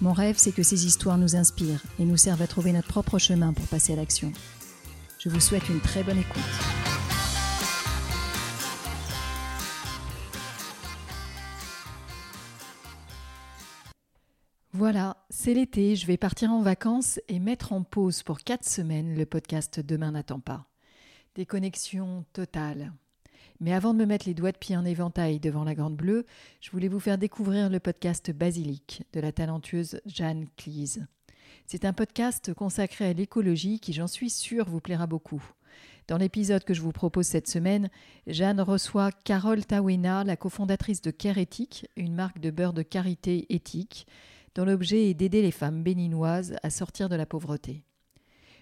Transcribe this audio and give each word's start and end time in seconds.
Mon 0.00 0.12
rêve, 0.12 0.36
c'est 0.38 0.52
que 0.52 0.62
ces 0.62 0.86
histoires 0.86 1.18
nous 1.18 1.36
inspirent 1.36 1.82
et 1.98 2.04
nous 2.04 2.16
servent 2.16 2.42
à 2.42 2.46
trouver 2.46 2.72
notre 2.72 2.88
propre 2.88 3.18
chemin 3.18 3.52
pour 3.52 3.66
passer 3.66 3.92
à 3.92 3.96
l'action. 3.96 4.32
Je 5.18 5.28
vous 5.28 5.40
souhaite 5.40 5.68
une 5.68 5.80
très 5.80 6.02
bonne 6.02 6.18
écoute. 6.18 6.42
Voilà, 14.72 15.16
c'est 15.30 15.54
l'été, 15.54 15.94
je 15.94 16.06
vais 16.06 16.16
partir 16.16 16.50
en 16.50 16.60
vacances 16.60 17.20
et 17.28 17.38
mettre 17.38 17.72
en 17.72 17.84
pause 17.84 18.24
pour 18.24 18.40
4 18.40 18.64
semaines 18.64 19.16
le 19.16 19.24
podcast 19.24 19.78
Demain 19.78 20.10
n'attend 20.10 20.40
pas. 20.40 20.66
Déconnexion 21.36 22.24
totale. 22.32 22.92
Mais 23.64 23.72
avant 23.72 23.94
de 23.94 23.98
me 23.98 24.04
mettre 24.04 24.28
les 24.28 24.34
doigts 24.34 24.52
de 24.52 24.58
pied 24.58 24.76
en 24.76 24.84
éventail 24.84 25.40
devant 25.40 25.64
la 25.64 25.74
Grande 25.74 25.96
Bleue, 25.96 26.26
je 26.60 26.70
voulais 26.70 26.88
vous 26.88 27.00
faire 27.00 27.16
découvrir 27.16 27.70
le 27.70 27.80
podcast 27.80 28.30
Basilic 28.30 29.04
de 29.14 29.20
la 29.20 29.32
talentueuse 29.32 30.02
Jeanne 30.04 30.48
Cleese. 30.58 31.00
C'est 31.64 31.86
un 31.86 31.94
podcast 31.94 32.52
consacré 32.52 33.06
à 33.06 33.14
l'écologie 33.14 33.80
qui, 33.80 33.94
j'en 33.94 34.06
suis 34.06 34.28
sûre, 34.28 34.68
vous 34.68 34.82
plaira 34.82 35.06
beaucoup. 35.06 35.42
Dans 36.08 36.18
l'épisode 36.18 36.62
que 36.62 36.74
je 36.74 36.82
vous 36.82 36.92
propose 36.92 37.24
cette 37.24 37.48
semaine, 37.48 37.88
Jeanne 38.26 38.60
reçoit 38.60 39.12
Carole 39.12 39.64
Tawena, 39.64 40.24
la 40.24 40.36
cofondatrice 40.36 41.00
de 41.00 41.10
Care 41.10 41.38
Éthique, 41.38 41.86
une 41.96 42.14
marque 42.14 42.40
de 42.40 42.50
beurre 42.50 42.74
de 42.74 42.82
karité 42.82 43.46
éthique, 43.48 44.06
dont 44.54 44.66
l'objet 44.66 45.08
est 45.08 45.14
d'aider 45.14 45.40
les 45.40 45.50
femmes 45.50 45.82
béninoises 45.82 46.54
à 46.62 46.68
sortir 46.68 47.08
de 47.08 47.16
la 47.16 47.24
pauvreté. 47.24 47.82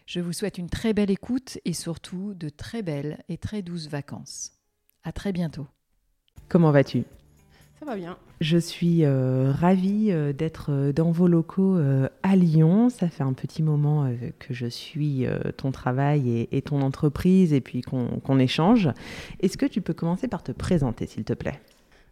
Je 0.07 0.21
vous 0.21 0.33
souhaite 0.33 0.59
une 0.59 0.71
très 0.71 0.93
belle 0.93 1.11
écoute 1.11 1.59
et 1.65 1.73
surtout 1.73 2.35
de 2.35 2.49
très 2.49 2.83
belles 2.83 3.19
et 3.29 3.37
très 3.37 3.63
douces 3.63 3.89
vacances. 3.89 4.62
À 5.05 5.13
très 5.13 5.33
bientôt. 5.33 5.67
Comment 6.49 6.71
vas-tu? 6.71 7.05
Ça 7.81 7.87
va 7.87 7.97
bien. 7.97 8.17
Je 8.41 8.59
suis 8.59 9.05
euh, 9.05 9.51
ravie 9.51 10.13
euh, 10.13 10.33
d'être 10.33 10.71
euh, 10.71 10.93
dans 10.93 11.11
vos 11.11 11.27
locaux 11.27 11.77
à 12.23 12.37
Lyon. 12.37 12.89
Ça 12.89 13.09
fait 13.09 13.25
un 13.25 13.33
petit 13.33 13.63
moment 13.63 14.09
que 14.39 14.55
je 14.55 14.67
suis 14.67 15.27
ton 15.57 15.73
travail 15.73 16.47
et, 16.53 16.63
ton 16.63 16.83
entreprise 16.83 17.53
et 17.53 17.61
puis 17.61 17.83
qu'on 17.83 18.39
échange. 18.39 18.91
Est-ce 19.41 19.59
que 19.59 19.67
tu 19.67 19.81
peux 19.81 19.95
commencer 19.95 20.29
par 20.29 20.45
te 20.45 20.53
présenter, 20.53 21.07
s'il 21.07 21.25
te 21.25 21.33
plaît? 21.33 21.61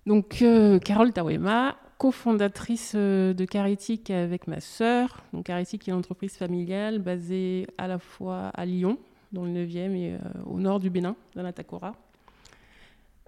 Donc, 0.06 0.42
Carole 0.84 1.12
Tawema, 1.12 1.76
cofondatrice 1.98 2.96
de 2.96 3.44
Caritique 3.44 4.10
avec 4.10 4.48
ma 4.48 4.60
sœur. 4.60 5.22
Donc, 5.32 5.46
Caritique 5.46 5.86
est 5.86 5.92
une 5.92 5.98
entreprise 5.98 6.36
familiale 6.36 6.98
basée 6.98 7.66
à 7.78 7.86
la 7.86 7.98
fois 7.98 8.48
à 8.48 8.64
Lyon, 8.64 8.98
dans 9.32 9.44
le 9.44 9.50
9e, 9.50 9.94
et 9.94 10.18
au 10.46 10.58
nord 10.58 10.80
du 10.80 10.90
Bénin, 10.90 11.14
dans 11.36 11.42
la 11.42 11.52
Takora. 11.52 11.94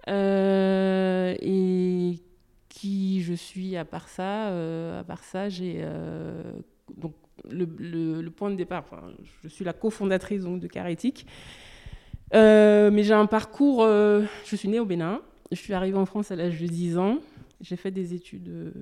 Euh, 0.09 1.35
et 1.39 2.19
qui 2.69 3.21
je 3.21 3.33
suis 3.33 3.77
à 3.77 3.85
part 3.85 4.09
ça, 4.09 4.49
euh, 4.49 4.99
à 4.99 5.03
part 5.03 5.23
ça, 5.23 5.47
j'ai 5.47 5.77
euh, 5.79 6.41
donc 6.97 7.13
le, 7.49 7.65
le, 7.65 8.29
point 8.29 8.49
de 8.49 8.55
départ. 8.55 8.83
Enfin, 8.85 9.01
je 9.43 9.47
suis 9.47 9.63
la 9.63 9.73
cofondatrice 9.73 10.43
donc 10.43 10.59
de 10.59 10.67
Carétique, 10.67 11.25
mais 12.33 13.03
j'ai 13.03 13.13
un 13.13 13.27
parcours. 13.27 13.83
je 13.85 14.55
suis 14.55 14.67
née 14.67 14.79
au 14.79 14.85
Bénin. 14.85 15.21
Je 15.51 15.57
suis 15.57 15.73
arrivée 15.73 15.97
en 15.97 16.05
France 16.05 16.31
à 16.31 16.35
l'âge 16.35 16.59
de 16.59 16.67
10 16.67 16.97
ans. 16.97 17.19
J'ai 17.61 17.75
fait 17.75 17.91
des 17.91 18.13
études 18.13 18.73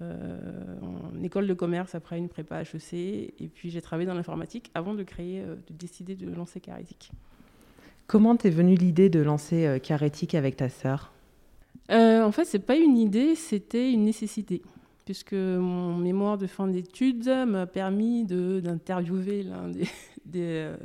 en 0.00 1.22
école 1.22 1.46
de 1.46 1.54
commerce 1.54 1.94
après 1.94 2.18
une 2.18 2.28
prépa 2.28 2.62
HEC, 2.62 2.92
et 2.94 3.50
puis 3.52 3.70
j'ai 3.70 3.80
travaillé 3.80 4.06
dans 4.06 4.14
l'informatique 4.14 4.70
avant 4.74 4.94
de 4.94 5.02
créer, 5.02 5.42
de 5.42 5.72
décider 5.72 6.14
de 6.14 6.30
lancer 6.32 6.60
Carétique. 6.60 7.12
Comment 8.12 8.36
t'es 8.36 8.50
venue 8.50 8.74
l'idée 8.74 9.08
de 9.08 9.20
lancer 9.20 9.64
euh, 9.64 9.78
Carétique 9.78 10.34
avec 10.34 10.58
ta 10.58 10.68
sœur? 10.68 11.12
Euh, 11.90 12.22
En 12.22 12.30
fait, 12.30 12.44
c'est 12.44 12.58
pas 12.58 12.76
une 12.76 12.98
idée, 12.98 13.34
c'était 13.34 13.90
une 13.90 14.04
nécessité. 14.04 14.60
Puisque 15.06 15.32
mon 15.32 15.96
mémoire 15.96 16.36
de 16.36 16.46
fin 16.46 16.68
d'études 16.68 17.26
m'a 17.46 17.66
permis 17.66 18.26
d'interviewer 18.26 19.46
euh, 20.36 20.76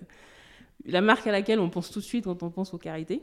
la 0.85 1.01
marque 1.01 1.27
à 1.27 1.33
laquelle 1.33 1.59
on 1.59 1.69
pense 1.69 1.91
tout 1.91 1.99
de 1.99 2.05
suite 2.05 2.23
quand 2.23 2.43
on 2.43 2.49
pense 2.49 2.73
aux 2.73 2.77
carités. 2.77 3.21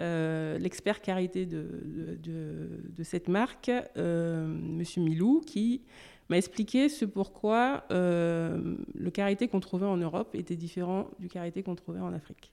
l'expert 0.00 1.00
carité 1.00 1.46
de, 1.46 3.04
cette 3.04 3.28
marque, 3.28 3.70
Monsieur 3.96 5.00
Milou, 5.00 5.42
qui 5.46 5.80
m'a 6.28 6.38
expliqué 6.38 6.88
ce 6.88 7.04
pourquoi 7.04 7.84
le 7.90 9.10
carité 9.12 9.46
qu'on 9.46 9.60
trouvait 9.60 9.86
en 9.86 9.96
Europe 9.96 10.34
était 10.34 10.56
différent 10.56 11.06
du 11.20 11.28
carité 11.28 11.62
qu'on 11.62 11.76
trouvait 11.76 12.00
en 12.00 12.12
Afrique. 12.12 12.50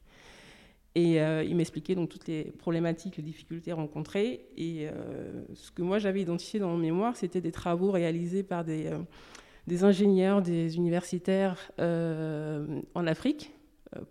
Et 0.94 1.22
euh, 1.22 1.44
il 1.44 1.56
m'expliquait 1.56 1.96
donc 1.96 2.10
toutes 2.10 2.28
les 2.28 2.44
problématiques, 2.44 3.18
les 3.18 3.24
difficultés 3.24 3.72
rencontrées. 3.72 4.46
Et 4.58 4.88
euh, 4.90 5.44
ce 5.54 5.72
que 5.72 5.82
moi 5.82 6.00
j'avais 6.00 6.22
identifié 6.22 6.60
dans 6.60 6.70
mon 6.70 6.78
mémoire, 6.78 7.16
c'était 7.16 7.42
des 7.42 7.52
travaux 7.52 7.92
réalisés 7.92 8.44
par 8.44 8.66
des, 8.66 8.88
euh, 8.88 9.86
ingénieurs, 9.86 10.42
des 10.42 10.76
universitaires 10.76 11.72
en 11.80 13.08
Afrique, 13.08 13.54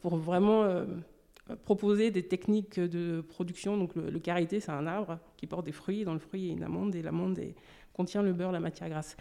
pour 0.01 0.17
vraiment 0.17 0.65
proposer 1.65 2.11
des 2.11 2.23
techniques 2.23 2.81
de 2.81 3.21
production. 3.21 3.77
Donc 3.77 3.95
le, 3.95 4.09
le 4.09 4.19
karité, 4.19 4.61
c'est 4.61 4.73
un 4.73 4.87
arbre 4.87 5.19
qui 5.37 5.47
porte 5.47 5.67
des 5.67 5.73
fruits. 5.73 6.05
Dans 6.05 6.15
le 6.15 6.19
fruit, 6.19 6.41
il 6.41 6.47
y 6.47 6.51
a 6.51 6.53
une 6.53 6.63
amande, 6.63 6.95
et 6.95 7.03
l'amande 7.03 7.39
contient 7.93 8.23
le 8.23 8.33
beurre, 8.33 8.53
la 8.53 8.61
matière 8.61 8.89
grasse. 8.89 9.17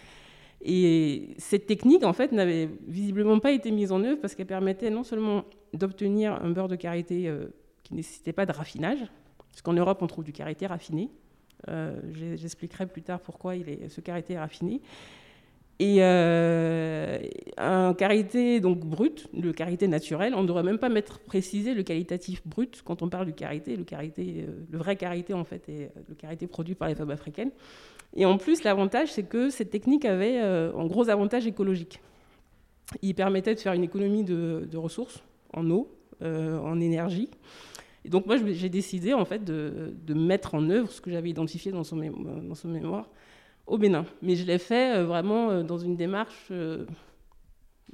Et 0.61 1.35
cette 1.37 1.65
technique, 1.65 2.03
en 2.03 2.13
fait, 2.13 2.31
n'avait 2.31 2.69
visiblement 2.87 3.39
pas 3.39 3.51
été 3.51 3.71
mise 3.71 3.91
en 3.91 4.03
œuvre 4.03 4.19
parce 4.21 4.35
qu'elle 4.35 4.45
permettait 4.45 4.89
non 4.89 5.03
seulement 5.03 5.45
d'obtenir 5.73 6.33
un 6.33 6.49
beurre 6.49 6.67
de 6.67 6.75
karité 6.75 7.27
euh, 7.27 7.47
qui 7.83 7.93
ne 7.93 7.97
nécessitait 7.97 8.33
pas 8.33 8.45
de 8.45 8.51
raffinage, 8.51 8.99
parce 9.49 9.61
qu'en 9.61 9.73
Europe, 9.73 10.01
on 10.01 10.07
trouve 10.07 10.23
du 10.23 10.33
karité 10.33 10.67
raffiné. 10.67 11.09
Euh, 11.67 11.99
j'expliquerai 12.35 12.87
plus 12.87 13.01
tard 13.01 13.19
pourquoi 13.19 13.53
ce 13.89 14.01
karité 14.01 14.33
est 14.33 14.39
raffiné. 14.39 14.81
Et 15.81 15.97
euh, 15.99 17.19
un 17.57 17.93
karité 17.93 18.59
donc 18.59 18.79
brut, 18.79 19.27
le 19.33 19.53
karité 19.53 19.87
naturel, 19.87 20.35
on 20.35 20.41
ne 20.41 20.47
devrait 20.47 20.63
même 20.63 20.77
pas 20.77 20.89
mettre 20.89 21.19
précisé 21.19 21.73
le 21.73 21.83
qualitatif 21.83 22.45
brut 22.45 22.81
quand 22.83 23.01
on 23.01 23.07
parle 23.09 23.27
du 23.27 23.33
karité. 23.33 23.77
Le, 23.77 23.85
karité, 23.85 24.45
le 24.69 24.77
vrai 24.77 24.97
karité, 24.97 25.33
en 25.33 25.45
fait, 25.45 25.69
est 25.69 25.91
le 26.09 26.15
karité 26.15 26.47
produit 26.47 26.75
par 26.75 26.89
les 26.89 26.95
femmes 26.95 27.11
africaines. 27.11 27.51
Et 28.15 28.25
en 28.25 28.37
plus, 28.37 28.63
l'avantage, 28.63 29.13
c'est 29.13 29.23
que 29.23 29.49
cette 29.49 29.69
technique 29.69 30.03
avait 30.03 30.39
un 30.39 30.85
gros 30.85 31.09
avantage 31.09 31.47
écologique. 31.47 32.01
Il 33.01 33.15
permettait 33.15 33.55
de 33.55 33.59
faire 33.59 33.73
une 33.73 33.83
économie 33.83 34.25
de 34.25 34.77
ressources 34.77 35.23
en 35.53 35.69
eau, 35.69 35.91
euh, 36.21 36.59
en 36.59 36.79
énergie. 36.79 37.29
Et 38.05 38.09
donc 38.09 38.25
moi, 38.25 38.37
j'ai 38.37 38.69
décidé 38.69 39.13
en 39.13 39.25
fait 39.25 39.43
de, 39.43 40.13
mettre 40.13 40.55
en 40.55 40.69
œuvre 40.69 40.91
ce 40.91 41.01
que 41.01 41.11
j'avais 41.11 41.29
identifié 41.29 41.71
dans 41.71 41.83
son, 41.83 41.95
mémoire 41.95 43.09
au 43.67 43.77
Bénin. 43.77 44.05
Mais 44.21 44.35
je 44.35 44.45
l'ai 44.45 44.57
fait 44.57 44.97
euh, 44.97 45.05
vraiment 45.05 45.49
euh, 45.49 45.63
dans 45.63 45.77
une 45.77 45.95
démarche 45.95 46.51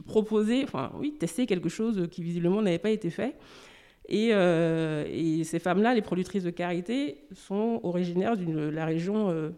proposer, 0.05 0.63
enfin 0.63 0.91
oui, 0.99 1.13
tester 1.17 1.45
quelque 1.45 1.69
chose 1.69 2.07
qui 2.11 2.21
visiblement 2.21 2.61
n'avait 2.61 2.79
pas 2.79 2.89
été 2.89 3.09
fait. 3.09 3.35
Et, 4.09 4.31
ces 5.43 5.59
femmes-là, 5.59 5.93
les 5.93 6.01
productrices 6.01 6.43
de 6.43 6.49
carité, 6.49 7.25
sont 7.33 7.79
originaires 7.83 8.37
de 8.37 8.69
la 8.69 8.85
région 8.85 9.51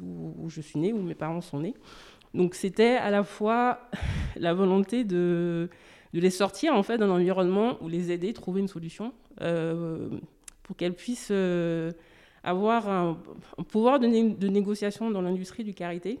où, 0.00 0.48
je 0.48 0.60
suis 0.60 0.78
née, 0.78 0.92
où 0.92 1.02
mes 1.02 1.14
parents 1.14 1.40
sont 1.40 1.60
nés. 1.60 1.74
Donc 2.32 2.54
c'était 2.54 2.96
à 2.96 3.10
la 3.10 3.22
fois 3.22 3.78
la 4.36 4.54
volonté 4.54 5.04
de 5.04 5.68
de 6.14 6.20
les 6.20 6.30
sortir 6.30 6.74
en 6.74 6.84
fait 6.84 6.96
d'un 6.96 7.10
environnement 7.10 7.76
où 7.82 7.88
les 7.88 8.12
aider, 8.12 8.32
trouver 8.32 8.60
une 8.60 8.68
solution 8.68 9.12
euh, 9.40 10.08
pour 10.62 10.76
qu'elles 10.76 10.94
puissent 10.94 11.32
euh, 11.32 11.90
avoir 12.44 12.88
un, 12.88 13.18
pouvoir 13.68 13.98
de, 13.98 14.06
négociation 14.06 15.10
dans 15.10 15.22
l'industrie 15.22 15.64
du 15.64 15.74
carité, 15.74 16.20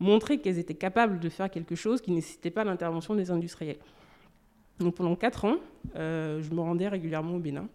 montrer 0.00 0.38
qu'elles 0.40 0.58
étaient 0.58 0.74
capables 0.74 1.20
de 1.20 1.28
faire 1.28 1.48
quelque 1.48 1.76
chose 1.76 2.00
qui 2.00 2.10
nécessitait 2.10 2.50
pas 2.50 2.64
l'intervention 2.64 3.14
des 3.14 3.30
industriels. 3.30 3.78
Donc 4.80 4.96
pendant 4.96 5.14
quatre 5.14 5.44
ans, 5.44 5.58
euh, 5.94 6.42
je 6.42 6.50
me 6.50 6.60
rendais 6.60 6.88
régulièrement 6.88 7.36
au 7.36 7.38
Bénin. 7.38 7.68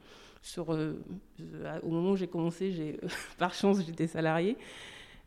Au 0.58 1.90
moment 1.90 2.12
où 2.12 2.16
j'ai 2.18 2.28
commencé, 2.28 3.00
par 3.38 3.54
chance, 3.54 3.78
j'étais 3.86 4.08
salarié. 4.08 4.58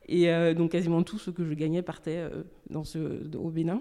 Et 0.06 0.54
donc 0.54 0.72
quasiment 0.72 1.02
tout 1.02 1.18
ce 1.18 1.30
que 1.30 1.44
je 1.44 1.52
gagnais 1.54 1.82
partait 1.82 2.28
au 2.74 3.50
Bénin. 3.50 3.80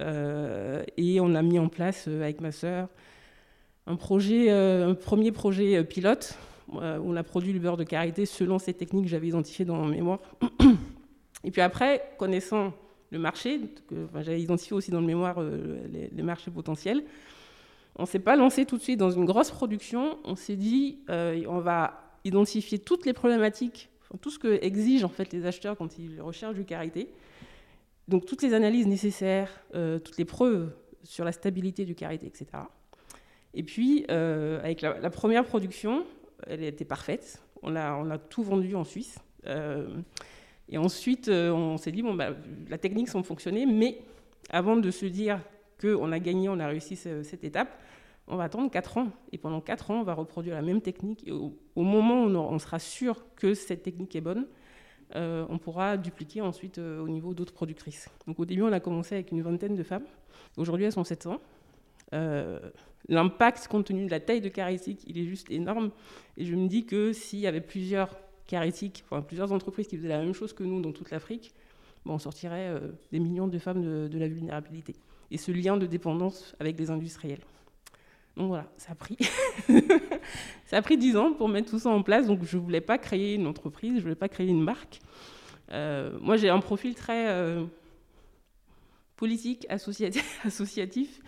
Euh, 0.00 0.82
et 0.96 1.20
on 1.20 1.34
a 1.34 1.42
mis 1.42 1.58
en 1.58 1.68
place 1.68 2.04
euh, 2.08 2.22
avec 2.22 2.40
ma 2.40 2.52
sœur 2.52 2.88
un, 3.86 3.96
projet, 3.96 4.50
euh, 4.50 4.90
un 4.90 4.94
premier 4.94 5.32
projet 5.32 5.82
pilote 5.84 6.38
où 6.68 6.80
on 6.80 7.14
a 7.14 7.22
produit 7.22 7.52
le 7.52 7.60
beurre 7.60 7.76
de 7.76 7.84
karité 7.84 8.26
selon 8.26 8.58
ces 8.58 8.74
techniques 8.74 9.04
que 9.04 9.10
j'avais 9.10 9.28
identifiées 9.28 9.64
dans 9.64 9.76
mon 9.76 9.86
mémoire. 9.86 10.18
Et 11.44 11.52
puis 11.52 11.60
après, 11.60 12.02
connaissant 12.18 12.72
le 13.12 13.20
marché, 13.20 13.60
j'avais 14.14 14.42
identifié 14.42 14.74
aussi 14.74 14.90
dans 14.90 15.00
le 15.00 15.06
mémoire 15.06 15.40
les, 15.40 16.22
marchés 16.24 16.50
potentiels. 16.50 17.04
On 17.94 18.02
ne 18.02 18.08
s'est 18.08 18.18
pas 18.18 18.34
lancé 18.34 18.66
tout 18.66 18.78
de 18.78 18.82
suite 18.82 18.98
dans 18.98 19.12
une 19.12 19.26
grosse 19.26 19.52
production. 19.52 20.18
On 20.24 20.34
s'est 20.34 20.56
dit, 20.56 20.98
on 21.08 21.60
va 21.60 22.18
identifier 22.24 22.80
toutes 22.80 23.06
les 23.06 23.12
problématiques, 23.12 23.88
tout 24.20 24.30
ce 24.30 24.40
que 24.40 24.58
exigent 24.60 25.04
en 25.04 25.08
fait 25.08 25.32
les 25.32 25.46
acheteurs 25.46 25.76
quand 25.76 25.96
ils 26.00 26.20
recherchent 26.20 26.56
du 26.56 26.64
carité. 26.64 27.08
Donc 28.08 28.24
toutes 28.26 28.42
les 28.42 28.54
analyses 28.54 28.86
nécessaires, 28.86 29.50
euh, 29.74 29.98
toutes 29.98 30.18
les 30.18 30.24
preuves 30.24 30.72
sur 31.02 31.24
la 31.24 31.32
stabilité 31.32 31.84
du 31.84 31.94
carité, 31.94 32.26
etc. 32.26 32.46
Et 33.54 33.62
puis 33.62 34.06
euh, 34.10 34.60
avec 34.60 34.80
la, 34.80 35.10
première 35.10 35.44
production, 35.44 36.04
elle 36.46 36.62
était 36.62 36.84
parfaite. 36.84 37.42
On 37.62 37.74
a, 37.74 37.94
on 37.94 38.10
a 38.10 38.18
tout 38.18 38.42
vendu 38.42 38.74
en 38.76 38.84
Suisse. 38.84 39.18
Euh, 39.46 39.88
et 40.68 40.78
ensuite, 40.78 41.28
on 41.28 41.76
s'est 41.76 41.92
dit, 41.92 42.02
bon, 42.02 42.14
bah, 42.14 42.30
la 42.68 42.78
technique 42.78 43.08
semble 43.08 43.24
fonctionner, 43.24 43.66
mais 43.66 43.98
avant 44.50 44.76
de 44.76 44.90
se 44.90 45.06
dire 45.06 45.40
qu'on 45.80 46.10
a 46.10 46.18
gagné, 46.18 46.48
on 46.48 46.58
a 46.58 46.66
réussi 46.66 46.96
cette 46.96 47.44
étape, 47.44 47.80
on 48.28 48.36
va 48.36 48.44
attendre 48.44 48.70
4 48.70 48.98
ans. 48.98 49.08
Et 49.32 49.38
pendant 49.38 49.60
4 49.60 49.90
ans, 49.90 50.00
on 50.00 50.02
va 50.02 50.14
reproduire 50.14 50.54
la 50.54 50.62
même 50.62 50.80
technique. 50.80 51.26
Et 51.26 51.32
au, 51.32 51.52
moment 51.76 52.24
où 52.24 52.28
on, 52.28 52.58
sera 52.58 52.78
sûr 52.78 53.24
que 53.36 53.54
cette 53.54 53.82
technique 53.82 54.16
est 54.16 54.20
bonne, 54.20 54.46
euh, 55.14 55.46
on 55.48 55.58
pourra 55.58 55.96
dupliquer 55.96 56.40
ensuite 56.40 56.78
euh, 56.78 57.00
au 57.00 57.08
niveau 57.08 57.34
d'autres 57.34 57.52
productrices. 57.52 58.08
Donc 58.26 58.40
au 58.40 58.44
début, 58.44 58.62
on 58.62 58.72
a 58.72 58.80
commencé 58.80 59.14
avec 59.14 59.30
une 59.30 59.42
vingtaine 59.42 59.76
de 59.76 59.82
femmes. 59.82 60.04
Aujourd'hui, 60.56 60.84
elles 60.84 60.92
sont 60.92 61.04
700. 61.04 61.40
Euh, 62.12 62.58
l'impact, 63.08 63.68
compte 63.68 63.86
tenu 63.86 64.06
de 64.06 64.10
la 64.10 64.20
taille 64.20 64.40
de 64.40 64.48
Caritique, 64.48 65.02
il 65.06 65.18
est 65.18 65.24
juste 65.24 65.50
énorme. 65.50 65.90
Et 66.36 66.44
je 66.44 66.54
me 66.54 66.66
dis 66.66 66.86
que 66.86 67.12
s'il 67.12 67.38
y 67.38 67.46
avait 67.46 67.60
plusieurs 67.60 68.16
Caritiques, 68.46 69.04
enfin 69.06 69.22
plusieurs 69.22 69.52
entreprises 69.52 69.88
qui 69.88 69.96
faisaient 69.96 70.08
la 70.08 70.20
même 70.20 70.32
chose 70.32 70.52
que 70.52 70.62
nous 70.62 70.80
dans 70.80 70.92
toute 70.92 71.10
l'Afrique, 71.10 71.52
on 72.04 72.20
sortirait 72.20 72.80
des 73.10 73.18
millions 73.18 73.48
de 73.48 73.58
femmes 73.58 73.82
de, 73.82 74.06
de 74.06 74.18
la 74.18 74.28
vulnérabilité. 74.28 74.94
Et 75.32 75.38
ce 75.38 75.50
lien 75.50 75.76
de 75.76 75.86
dépendance 75.86 76.54
avec 76.60 76.78
les 76.78 76.90
industriels. 76.92 77.40
Donc 78.36 78.48
voilà, 78.48 78.70
ça 78.76 78.92
a 78.92 78.94
pris. 78.94 79.16
ça 80.66 80.76
a 80.76 80.82
pris 80.82 80.98
10 80.98 81.16
ans 81.16 81.32
pour 81.32 81.48
mettre 81.48 81.70
tout 81.70 81.78
ça 81.78 81.90
en 81.90 82.02
place. 82.02 82.26
Donc 82.26 82.44
je 82.44 82.56
ne 82.56 82.62
voulais 82.62 82.80
pas 82.80 82.98
créer 82.98 83.34
une 83.34 83.46
entreprise, 83.46 83.92
je 83.92 83.96
ne 83.96 84.02
voulais 84.02 84.14
pas 84.14 84.28
créer 84.28 84.48
une 84.48 84.62
marque. 84.62 85.00
Euh, 85.72 86.16
moi, 86.20 86.36
j'ai 86.36 86.48
un 86.48 86.60
profil 86.60 86.94
très 86.94 87.28
euh, 87.28 87.64
politique, 89.16 89.66
associatif, 89.68 90.40
associatif 90.44 91.20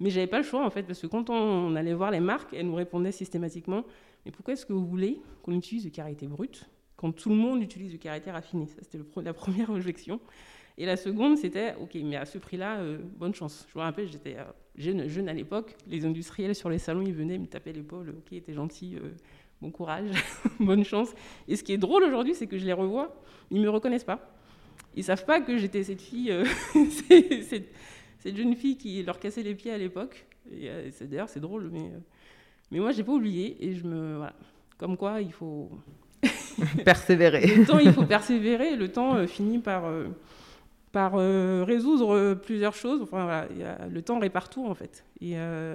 mais 0.00 0.10
j'avais 0.10 0.26
pas 0.26 0.38
le 0.38 0.44
choix 0.44 0.64
en 0.64 0.70
fait, 0.70 0.82
parce 0.84 1.00
que 1.00 1.06
quand 1.06 1.30
on, 1.30 1.74
allait 1.74 1.94
voir 1.94 2.10
les 2.10 2.20
marques, 2.20 2.54
elles 2.54 2.66
nous 2.66 2.74
répondaient 2.74 3.12
systématiquement 3.12 3.84
Mais 4.24 4.30
pourquoi 4.30 4.54
est-ce 4.54 4.66
que 4.66 4.72
vous 4.72 4.86
voulez 4.86 5.20
qu'on 5.42 5.52
utilise 5.52 5.82
du 5.82 5.90
karité 5.90 6.26
brut 6.26 6.68
quand 6.96 7.12
tout 7.12 7.30
le 7.30 7.36
monde 7.36 7.62
utilise 7.62 7.90
du 7.90 7.98
karité 7.98 8.30
raffiné 8.30 8.66
Ça, 8.66 8.76
c'était 8.82 8.98
la 9.22 9.32
première 9.32 9.70
objection. 9.70 10.20
Et 10.76 10.86
la 10.86 10.96
seconde, 10.96 11.36
c'était, 11.36 11.74
OK, 11.80 11.96
mais 12.04 12.16
à 12.16 12.24
ce 12.24 12.38
prix-là, 12.38 12.78
euh, 12.78 12.98
bonne 13.16 13.34
chance. 13.34 13.66
Je 13.72 13.78
me 13.78 13.82
rappelle, 13.82 14.08
j'étais 14.08 14.36
jeune, 14.78 15.08
jeune 15.08 15.28
à 15.28 15.32
l'époque, 15.32 15.74
les 15.86 16.06
industriels 16.06 16.54
sur 16.54 16.70
les 16.70 16.78
salons, 16.78 17.02
ils 17.02 17.12
venaient 17.12 17.38
me 17.38 17.46
taper 17.46 17.72
l'épaule, 17.72 18.10
OK, 18.10 18.42
t'es 18.44 18.52
gentil, 18.54 18.96
euh, 18.96 19.10
bon 19.60 19.70
courage, 19.70 20.10
bonne 20.60 20.84
chance. 20.84 21.10
Et 21.48 21.56
ce 21.56 21.62
qui 21.62 21.72
est 21.72 21.78
drôle 21.78 22.04
aujourd'hui, 22.04 22.34
c'est 22.34 22.46
que 22.46 22.56
je 22.56 22.64
les 22.64 22.72
revois, 22.72 23.20
ils 23.50 23.58
ne 23.58 23.64
me 23.64 23.70
reconnaissent 23.70 24.04
pas. 24.04 24.34
Ils 24.94 25.00
ne 25.00 25.04
savent 25.04 25.24
pas 25.24 25.40
que 25.40 25.58
j'étais 25.58 25.84
cette 25.84 26.00
fille, 26.00 26.32
cette, 27.42 27.68
cette, 28.18 28.36
jeune 28.36 28.54
fille 28.54 28.76
qui 28.76 29.02
leur 29.02 29.18
cassait 29.18 29.42
les 29.42 29.54
pieds 29.54 29.72
à 29.72 29.78
l'époque. 29.78 30.26
D'ailleurs, 31.00 31.28
c'est 31.28 31.40
drôle, 31.40 31.70
mais, 31.72 31.90
mais 32.70 32.78
moi, 32.78 32.92
je 32.92 32.98
n'ai 32.98 33.04
pas 33.04 33.12
oublié. 33.12 33.56
Et 33.60 33.74
je 33.74 33.86
me. 33.86 34.16
Voilà. 34.16 34.32
Comme 34.78 34.96
quoi, 34.96 35.20
il 35.20 35.32
faut. 35.32 35.70
persévérer. 36.84 37.46
le 37.46 37.66
temps, 37.66 37.78
il 37.78 37.92
faut 37.92 38.04
persévérer. 38.04 38.74
Le 38.74 38.88
temps 38.88 39.24
finit 39.26 39.58
par 39.58 39.84
par 40.92 41.14
euh, 41.16 41.64
résoudre 41.66 42.14
euh, 42.14 42.34
plusieurs 42.34 42.74
choses. 42.74 43.02
Enfin, 43.02 43.24
voilà, 43.24 43.86
le 43.88 44.02
temps 44.02 44.18
répare 44.18 44.48
tout, 44.48 44.66
en 44.66 44.74
fait. 44.74 45.04
Et, 45.20 45.32
euh, 45.34 45.74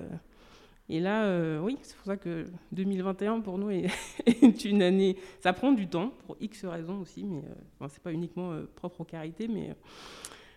et 0.90 1.00
là, 1.00 1.60
oui, 1.62 1.78
c'est 1.82 1.96
pour 1.98 2.06
ça 2.06 2.18
que 2.18 2.46
2021, 2.72 3.42
pour 3.42 3.58
nous, 3.58 3.70
est, 4.26 4.66
une 4.66 4.82
année... 4.82 5.18
Ça 5.40 5.54
prend 5.54 5.72
du 5.72 5.88
temps, 5.88 6.14
pour 6.26 6.38
X 6.40 6.66
raisons 6.66 7.00
aussi, 7.00 7.24
mais 7.24 7.42
enfin, 7.80 7.90
c'est 7.90 8.04
pas 8.04 8.12
uniquement 8.12 8.54
propre 8.76 9.02
aux 9.02 9.06
carités, 9.06 9.48
mais... 9.48 9.76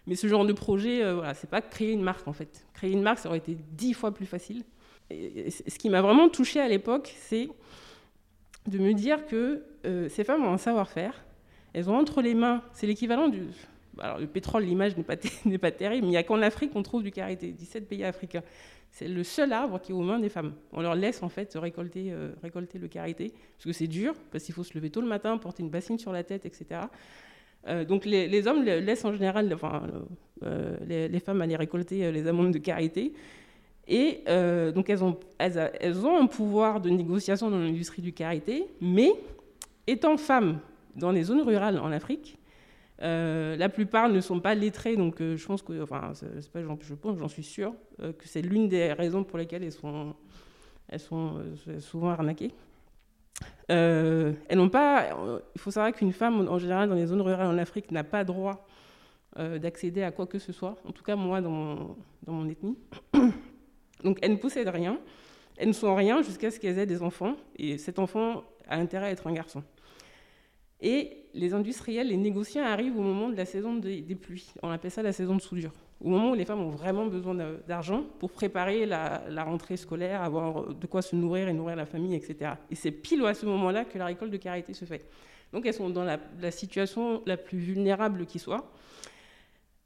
Mais 0.09 0.15
ce 0.15 0.29
genre 0.29 0.47
de 0.47 0.53
projet, 0.53 1.13
voilà, 1.13 1.35
c'est 1.35 1.51
pas 1.51 1.61
créer 1.61 1.91
une 1.91 2.03
marque 2.03 2.29
en 2.29 2.33
fait. 2.33 2.65
Créer 2.75 2.93
une 2.93 3.03
marque, 3.03 3.19
ça 3.19 3.29
aurait 3.29 3.39
été 3.39 3.57
dix 3.73 3.93
fois 3.93 4.15
plus 4.15 4.27
facile. 4.27 4.63
Ce 5.11 5.79
qui 5.79 5.91
m'a 5.91 6.01
vraiment 6.01 6.29
touché 6.29 6.61
à 6.61 6.69
l'époque, 6.69 7.13
c'est 7.19 7.49
de 8.69 8.79
me 8.79 8.93
dire 8.93 9.27
que 9.27 9.65
ces 10.09 10.23
femmes 10.23 10.45
ont 10.45 10.53
un 10.53 10.59
savoir-faire. 10.59 11.25
Elles 11.73 11.91
ont 11.91 11.97
entre 11.97 12.23
les 12.23 12.35
mains, 12.35 12.63
c'est 12.73 12.87
l'équivalent 12.87 13.27
du, 13.27 13.43
alors, 13.99 14.19
le 14.19 14.27
pétrole, 14.27 14.65
l'image 14.65 14.97
n'est 14.97 15.03
pas, 15.03 15.17
terrible, 15.71 16.03
mais 16.03 16.09
il 16.09 16.11
n'y 16.11 16.17
a 16.17 16.23
qu'en 16.23 16.43
Afrique 16.43 16.73
qu'on 16.73 16.83
trouve 16.83 17.03
du 17.03 17.11
karité, 17.11 17.53
17 17.53 17.89
pays 17.89 18.05
africains. 18.05 18.43
C'est 18.91 19.09
le 19.09 19.25
seul 19.25 19.53
arbre 19.53 19.81
qui 19.81 19.93
est 19.93 19.95
aux 19.95 20.03
mains 20.03 20.19
des 20.19 20.29
femmes. 20.29 20.55
On 20.73 20.81
leur 20.81 20.95
laisse 20.95 21.23
en 21.23 21.29
fait 21.29 21.53
récolter, 21.55 22.13
euh, 22.13 22.33
récolter 22.43 22.79
le 22.79 22.89
karité, 22.89 23.33
parce 23.57 23.65
que 23.65 23.73
c'est 23.73 23.87
dur, 23.87 24.15
parce 24.31 24.45
qu'il 24.45 24.55
faut 24.55 24.65
se 24.65 24.75
lever 24.75 24.91
tôt 24.91 25.01
le 25.01 25.09
matin, 25.09 25.37
porter 25.39 25.63
une 25.63 25.71
bassine 25.71 25.99
sur 25.99 26.13
la 26.13 26.25
tête, 26.25 26.47
etc. 26.47 26.81
Euh, 27.69 27.85
donc 27.85 28.05
les, 28.05 28.47
hommes 28.47 28.63
laissent 28.63 29.05
en 29.05 29.13
général, 29.13 29.53
enfin, 29.53 29.83
euh, 30.45 30.77
les, 30.87 31.21
femmes 31.21 31.43
aller 31.43 31.57
récolter 31.57 32.11
les 32.13 32.27
amandes 32.27 32.53
de 32.53 32.59
karité. 32.59 33.13
Et 33.89 34.25
donc 34.75 34.91
elles 34.91 35.05
ont, 35.05 35.17
elles, 35.39 35.71
elles, 35.81 36.05
ont 36.05 36.21
un 36.21 36.27
pouvoir 36.27 36.81
de 36.81 36.91
négociation 36.91 37.51
dans 37.51 37.59
l'industrie 37.59 38.03
du 38.03 38.13
karité, 38.13 38.67
mais 38.81 39.11
étant 39.87 40.17
femmes 40.17 40.59
dans 40.97 41.13
les 41.13 41.23
zones 41.23 41.43
rurales 41.43 41.79
en 41.79 41.93
Afrique, 41.93 42.37
euh, 43.03 43.57
la 43.57 43.69
plupart 43.69 44.09
ne 44.09 44.21
sont 44.21 44.41
pas 44.41 44.55
lettrés, 44.55 44.97
donc 44.97 45.21
euh, 45.21 45.37
je 45.37 45.47
pense 45.47 45.63
que, 45.63 45.83
enfin, 45.83 46.13
c'est 46.15 46.51
pas, 46.51 46.61
je 46.63 46.95
pense, 46.95 47.19
j'en 47.19 47.29
suis 47.29 47.47
euh, 47.61 48.13
que 48.13 48.27
c'est 48.27 48.41
l'une 48.41 48.69
des 48.69 48.93
raisons 48.93 49.23
pour 49.23 49.39
lesquelles 49.39 49.65
elles 49.65 49.73
sont, 49.73 50.15
elles 50.89 51.01
sont 51.01 51.43
souvent 51.81 52.11
arnaquées. 52.11 52.53
elles 53.69 54.37
n'ont 54.55 54.71
pas. 54.71 55.09
il 55.55 55.61
faut 55.61 55.71
savoir 55.71 55.93
qu'une 55.93 56.13
femme, 56.13 56.49
en 56.49 56.59
général, 56.59 56.89
dans 56.89 56.95
les 56.95 57.07
zones 57.07 57.21
rurales 57.21 57.49
en 57.49 57.59
Afrique, 57.59 57.91
n'a 57.91 58.05
pas 58.05 58.25
droit 58.25 58.67
d'accéder 59.37 60.03
à 60.03 60.13
quoi 60.13 60.27
que 60.27 60.39
ce 60.39 60.53
soit. 60.53 60.77
En 60.87 60.93
tout 60.93 61.03
cas, 61.03 61.17
moi, 61.17 61.43
dans 61.43 61.51
mon, 61.51 61.97
dans 62.23 62.33
mon 62.33 62.49
ethnie. 62.49 62.79
donc, 64.05 64.19
elles 64.23 64.33
ne 64.33 64.37
possèdent 64.37 64.69
rien. 64.69 64.99
Elles 65.59 65.69
ne 65.69 65.75
sont 65.75 65.95
rien 65.95 66.23
jusqu'à 66.23 66.51
ce 66.51 66.59
qu'elles 66.59 66.79
aient 66.79 66.87
des 66.87 67.03
enfants. 67.03 67.37
Et 67.59 67.77
cet 67.77 67.99
enfant 67.99 68.45
a 68.67 68.77
intérêt 68.77 69.09
à 69.09 69.11
être 69.11 69.27
un 69.27 69.35
garçon. 69.35 69.63
Et 70.81 71.25
les 71.35 71.55
industriels, 71.55 72.09
les 72.09 72.17
négociants 72.17 72.65
arrivent 72.65 72.99
au 72.99 73.03
moment 73.03 73.29
de 73.29 73.37
la 73.37 73.45
saison 73.45 73.75
des, 73.77 74.03
pluies. 74.15 74.53
On 74.63 74.71
appelle 74.71 74.91
ça 74.91 75.03
la 75.03 75.13
saison 75.13 75.37
de 75.37 75.41
soudure. 75.41 75.73
Au 76.01 76.09
moment 76.09 76.31
où 76.31 76.35
les 76.35 76.45
femmes 76.45 76.61
ont 76.61 76.71
vraiment 76.71 77.07
besoin 77.07 77.35
d'argent 77.67 78.05
pour 78.19 78.31
préparer 78.31 78.85
la, 78.85 79.45
rentrée 79.45 79.79
scolaire, 79.79 80.23
avoir 80.23 80.75
de 80.75 80.87
quoi 80.87 81.01
se 81.01 81.17
nourrir 81.17 81.49
et 81.49 81.55
nourrir 81.55 81.77
la 81.77 81.87
famille, 81.87 82.15
etc. 82.15 82.53
Et 82.71 82.75
c'est 82.75 82.91
pile 82.91 83.25
à 83.25 83.35
ce 83.35 83.47
moment-là 83.47 83.85
que 83.85 83.97
la 83.97 84.07
récolte 84.07 84.31
de 84.31 84.37
karité 84.37 84.75
se 84.75 84.85
fait. 84.85 85.07
Donc 85.53 85.65
elles 85.65 85.75
sont 85.75 85.89
dans 85.89 86.05
la, 86.05 86.51
situation 86.51 87.23
la 87.25 87.39
plus 87.39 87.59
vulnérable 87.59 88.27
qui 88.27 88.39
soit. 88.39 88.71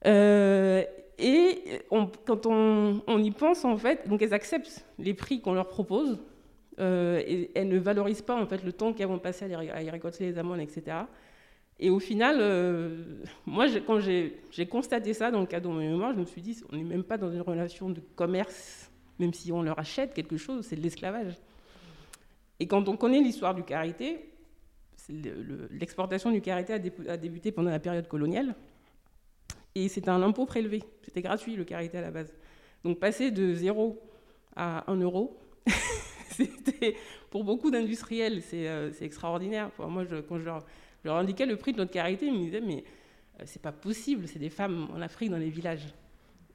Euh, 0.06 0.82
et 1.18 1.82
quand 2.25 2.47
on, 2.47 3.02
on, 3.06 3.23
y 3.23 3.30
pense, 3.30 3.64
en 3.64 3.76
fait, 3.76 4.09
donc 4.09 4.23
elles 4.23 4.35
acceptent 4.35 4.87
les 4.99 5.14
prix 5.14 5.40
qu'on 5.40 5.52
leur 5.52 5.68
propose, 5.68 6.18
euh, 6.80 7.22
et 7.26 7.50
elles 7.54 7.68
ne 7.68 7.78
valorisent 7.78 8.22
pas 8.22 8.40
en 8.40 8.46
fait 8.46 8.64
le 8.64 8.72
temps 8.72 8.92
qu'elles 8.92 9.08
vont 9.08 9.18
passer 9.18 9.52
à, 9.54 9.82
y 9.82 9.90
récolter 9.90 10.25
les 10.25 10.38
amandes, 10.38 10.60
etc. 10.60 10.96
Et 11.78 11.90
au 11.90 11.99
final, 11.99 12.37
euh, 12.40 13.22
moi, 13.46 13.66
quand 13.87 14.00
j'ai 14.00 14.66
constaté 14.68 15.14
ça 15.14 15.30
dans 15.30 15.40
le 15.40 15.46
cadre 15.46 15.68
de 15.68 15.75
mon 15.75 15.80
mémoire, 15.80 16.12
je 16.12 16.20
me 16.20 16.25
suis 16.25 16.42
dit, 16.42 16.62
on 16.70 16.76
n'est 16.76 16.84
même 16.84 17.04
pas 17.04 17.16
dans 17.16 17.30
une 17.30 17.40
relation 17.40 17.90
de 17.90 18.00
commerce, 18.16 18.90
même 19.18 19.32
si 19.32 19.52
on 19.52 19.62
leur 19.62 19.78
achète 19.78 20.14
quelque 20.14 20.37
chose, 20.37 20.66
c'est 20.66 20.76
de 20.76 20.82
l'esclavage. 20.82 21.34
Et 22.60 22.66
quand 22.66 22.88
on 22.88 22.96
connaît 22.96 23.20
l'histoire 23.20 23.54
du 23.54 23.62
karité, 23.62 24.30
l'exportation 25.08 26.30
du 26.30 26.40
karité 26.40 26.75
a, 27.08 27.16
débuté 27.16 27.52
pendant 27.52 27.70
la 27.70 27.80
période 27.80 28.08
coloniale, 28.08 28.54
et 29.75 29.88
c'était 29.88 30.10
un 30.10 30.22
impôt 30.22 30.46
prélevé, 30.46 30.82
c'était 31.02 31.22
gratuit 31.22 31.56
le 31.56 31.64
karité 31.64 31.99
à 31.99 32.02
la 32.02 32.10
base. 32.10 32.32
Donc 32.84 32.99
passer 32.99 33.30
de 33.30 33.54
0 33.54 33.99
à 34.56 34.90
1 34.90 34.96
euro, 34.96 35.38
pour 37.30 37.44
beaucoup 37.44 37.70
d'industriels, 37.70 38.42
c'est 38.42 38.68
euh, 38.68 38.90
extraordinaire. 39.00 39.70
moi, 39.78 40.04
quand 40.28 40.38
je 40.38 40.44
leur, 40.44 41.16
indiquais 41.16 41.46
le 41.46 41.56
prix 41.56 41.72
de 41.72 41.78
notre 41.78 41.92
carité, 41.92 42.26
ils 42.26 42.32
me 42.32 42.44
disaient, 42.44 42.60
mais 42.60 42.84
euh, 43.40 43.44
c'est 43.46 43.62
pas 43.62 43.72
possible, 43.72 44.26
c'est 44.28 44.38
des 44.38 44.50
femmes 44.50 44.88
en 44.94 45.00
Afrique 45.00 45.30
dans 45.30 45.38
les 45.38 45.50
villages. 45.50 45.94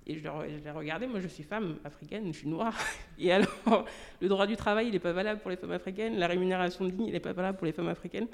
Et 0.08 0.16
je, 0.16 0.22
les 0.64 0.72
regardais, 0.72 1.08
moi 1.08 1.20
je 1.20 1.28
suis 1.28 1.42
femme 1.42 1.78
africaine, 1.84 2.32
je 2.32 2.40
suis 2.40 2.48
noire. 2.48 2.78
Et 3.18 3.32
alors, 3.32 3.86
le 4.22 4.28
droit 4.28 4.46
du 4.46 4.56
travail, 4.56 4.88
il 4.88 4.94
n'est 4.94 5.00
pas 5.00 5.14
valable 5.14 5.42
pour 5.42 5.50
les 5.50 5.58
femmes 5.58 5.72
africaines, 5.72 6.18
la 6.18 6.28
rémunération 6.28 6.86
digne, 6.86 7.08
il 7.08 7.14
n'est 7.14 7.20
pas 7.20 7.34
valable 7.34 7.58
pour 7.58 7.66
les 7.66 7.74
femmes 7.74 7.88
africaines. 7.88 8.28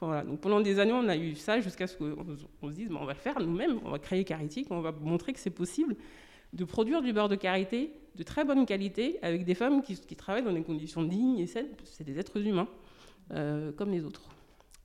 Donc 0.00 0.40
pendant 0.40 0.60
des 0.60 0.78
années, 0.78 0.92
on 0.92 1.08
a 1.08 1.16
eu 1.16 1.34
ça 1.34 1.60
jusqu'à 1.60 1.88
ce 1.88 1.96
qu'on 1.96 2.70
se 2.70 2.74
dise, 2.74 2.88
on 2.90 3.04
va 3.04 3.14
le 3.14 3.18
faire 3.18 3.40
nous-mêmes, 3.40 3.80
on 3.84 3.90
va 3.90 3.98
créer 3.98 4.24
Caritique, 4.24 4.68
on 4.70 4.80
va 4.80 4.92
montrer 4.92 5.32
que 5.32 5.40
c'est 5.40 5.50
possible 5.50 5.96
de 6.52 6.64
produire 6.64 7.02
du 7.02 7.12
beurre 7.12 7.28
de 7.28 7.34
karité 7.34 7.90
de 8.18 8.24
très 8.24 8.44
bonne 8.44 8.66
qualité 8.66 9.18
avec 9.22 9.44
des 9.44 9.54
femmes 9.54 9.80
qui, 9.82 9.96
travaillent 10.16 10.42
dans 10.42 10.52
des 10.52 10.62
conditions 10.62 11.02
dignes 11.04 11.38
et 11.38 11.46
saines. 11.46 11.68
C'est 11.84 12.04
des 12.04 12.18
êtres 12.18 12.44
humains 12.44 12.68
euh, 13.32 13.70
comme 13.72 13.92
les 13.92 14.04
autres. 14.04 14.22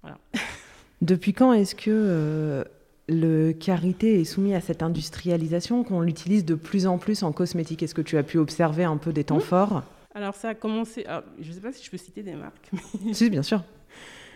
Voilà. 0.02 0.20
Depuis 1.02 1.34
quand 1.34 1.52
est-ce 1.52 1.74
que 1.76 1.90
euh, 1.90 2.64
le 3.10 3.52
karité 3.52 4.22
est 4.22 4.24
soumis 4.24 4.54
à 4.54 4.62
cette 4.62 4.84
industrialisation, 4.84 5.84
qu'on 5.84 6.02
l'utilise 6.02 6.46
de 6.46 6.56
plus 6.56 6.86
en 6.86 7.00
plus 7.00 7.24
en 7.24 7.32
cosmétique? 7.32 7.82
Est-ce 7.82 7.96
que 7.96 8.02
tu 8.02 8.18
as 8.18 8.24
pu 8.24 8.38
observer 8.38 8.84
un 8.84 8.98
peu 8.98 9.12
des 9.12 9.24
temps 9.24 9.40
forts? 9.40 9.84
Alors 10.14 10.36
ça 10.36 10.50
a 10.50 10.54
commencé, 10.54 11.06
je 11.40 11.48
ne 11.48 11.54
sais 11.54 11.62
pas 11.62 11.72
si 11.72 11.84
je 11.84 11.90
peux 11.90 11.98
citer 11.98 12.22
des 12.22 12.36
marques. 12.36 12.70
Si, 13.14 13.30
bien 13.32 13.42
sûr. 13.42 13.64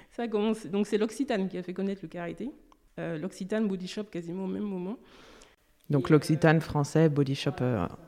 Ça 0.10 0.24
a 0.24 0.27
commencé, 0.27 0.68
donc 0.70 0.88
c'est 0.88 0.98
l'Occitane 0.98 1.48
qui 1.48 1.60
a 1.60 1.62
fait 1.62 1.75
connaître 1.75 2.00
le 2.01 2.08
karité. 2.08 2.50
Euh, 2.98 3.20
L'Occitane 3.20 3.68
Body 3.68 3.88
Shop 3.88 4.06
quasiment 4.06 4.46
au 4.46 4.48
même 4.48 4.63
moment. 4.63 4.98
Donc 5.92 6.10
l'Occitane 6.10 6.60
français, 6.60 7.08
Body 7.08 7.36
Shop 7.36 7.58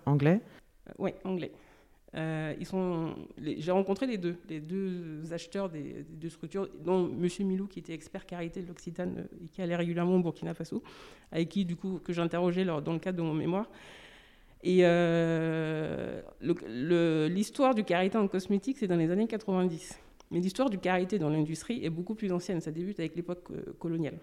anglais 0.07 0.41
Oui, 0.97 1.11
anglais. 1.23 1.51
Euh, 2.15 2.55
ils 2.59 2.65
sont, 2.65 3.13
j'ai 3.37 3.71
rencontré 3.71 4.07
les 4.07 4.17
deux, 4.17 4.37
les 4.49 4.59
deux 4.59 5.31
acheteurs 5.31 5.69
des, 5.69 6.05
deux 6.09 6.29
structures, 6.29 6.67
dont 6.83 7.03
Monsieur 7.03 7.43
Milou 7.43 7.67
qui 7.67 7.79
était 7.79 7.93
expert 7.93 8.25
carité 8.25 8.61
de 8.63 8.67
l'Occitane 8.67 9.15
euh, 9.19 9.45
et 9.45 9.47
qui 9.47 9.61
allait 9.61 9.75
régulièrement 9.75 10.15
au 10.15 10.19
Burkina 10.19 10.55
Faso, 10.55 10.81
avec 11.31 11.49
qui 11.49 11.65
du 11.65 11.75
coup 11.75 11.99
que 12.03 12.11
j'interrogeais 12.11 12.65
dans 12.65 12.93
le 12.93 12.99
cadre 12.99 13.17
de 13.17 13.23
mon 13.23 13.35
mémoire. 13.35 13.69
Et 14.63 14.79
euh, 14.81 16.21
l'histoire 16.41 17.75
du 17.75 17.83
carité 17.83 18.17
en 18.17 18.27
cosmétique, 18.27 18.77
c'est 18.79 18.87
dans 18.87 18.97
les 18.97 19.11
années 19.11 19.27
90. 19.27 19.97
Mais 20.31 20.39
l'histoire 20.39 20.69
du 20.69 20.79
carité 20.79 21.17
dans 21.17 21.29
l'industrie 21.29 21.85
est 21.85 21.89
beaucoup 21.89 22.15
plus 22.15 22.31
ancienne. 22.31 22.59
Ça 22.59 22.71
débute 22.71 22.99
avec 22.99 23.15
l'époque 23.15 23.47
coloniale. 23.77 24.17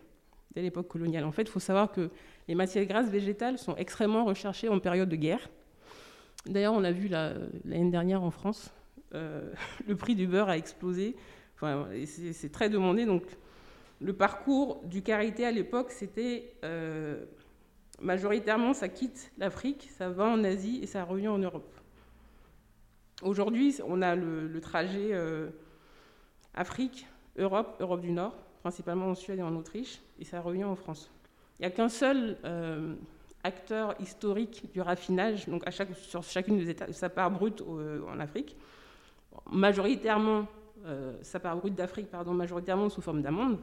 Dès 0.55 0.63
l'époque 0.63 0.89
coloniale. 0.89 1.25
En 1.25 1.33
fait, 1.33 1.43
il 1.43 1.49
faut 1.49 1.61
savoir 1.61 1.91
que 1.91 2.11
les 2.49 2.55
matières 2.55 2.85
grasses 2.85 3.11
végétales 3.11 3.59
sont 3.59 3.77
extrêmement 3.77 4.25
recherchées 4.25 4.69
en 4.69 4.79
période 4.79 5.09
de 5.09 5.17
guerre. 5.17 5.49
D'ailleurs, 6.49 6.75
on 6.75 6.85
a 6.85 6.93
vu 6.93 7.09
l'année 7.09 7.91
dernière 7.91 8.23
en 8.23 8.31
France, 8.31 8.71
euh, 9.15 9.53
le 9.89 9.97
prix 9.97 10.15
du 10.15 10.27
beurre 10.27 10.49
a 10.49 10.57
explosé. 10.57 11.17
Enfin, 11.55 11.89
c'est 12.05 12.53
très 12.53 12.69
demandé. 12.69 13.07
Donc, 13.07 13.25
le 14.01 14.13
parcours 14.13 14.83
du 14.85 15.03
karité 15.03 15.47
à 15.47 15.51
l'époque, 15.51 15.91
c'était 15.91 16.53
euh, 16.65 17.25
majoritairement, 18.01 18.75
ça 18.75 18.89
quitte 18.89 19.33
l'Afrique, 19.39 19.89
ça 19.97 20.11
va 20.11 20.25
en 20.25 20.45
Asie 20.45 20.81
et 20.83 20.87
ça 20.87 21.05
revient 21.05 21.29
en 21.29 21.39
Europe. 21.39 21.73
Aujourd'hui, 23.23 23.79
on 23.87 24.03
a 24.03 24.15
le, 24.15 24.61
trajet 24.61 25.09
euh, 25.13 25.49
Afrique, 26.55 27.07
Europe, 27.39 27.77
Europe 27.81 28.03
du 28.03 28.13
Nord, 28.13 28.37
principalement 28.61 29.07
en 29.07 29.15
Suède 29.15 29.39
et 29.39 29.43
en 29.43 29.57
Autriche, 29.57 30.03
et 30.21 30.25
ça 30.25 30.43
revient 30.43 30.65
en 30.65 30.77
France. 30.77 31.11
Il 31.59 31.63
n'y 31.63 31.67
a 31.67 31.71
qu'un 31.71 31.89
seul 31.89 32.37
acteur 33.47 33.95
historique 34.01 34.65
du 34.73 34.81
raffinage, 34.81 35.47
donc 35.47 35.67
à 35.67 35.71
chaque, 35.71 35.95
sur 35.95 36.23
chacune 36.25 36.59
des 36.59 36.69
étapes, 36.69 36.93
sa 36.93 37.09
part 37.09 37.31
brute 37.31 37.63
euh, 37.63 38.01
en 38.13 38.19
Afrique. 38.19 38.57
Majoritairement, 39.53 40.47
euh, 40.85 41.13
sa 41.23 41.39
part 41.39 41.57
brute 41.57 41.75
d'Afrique, 41.75 42.11
pardon, 42.11 42.35
majoritairement 42.35 42.89
sous 42.89 43.01
forme 43.01 43.23
d'amandes 43.23 43.59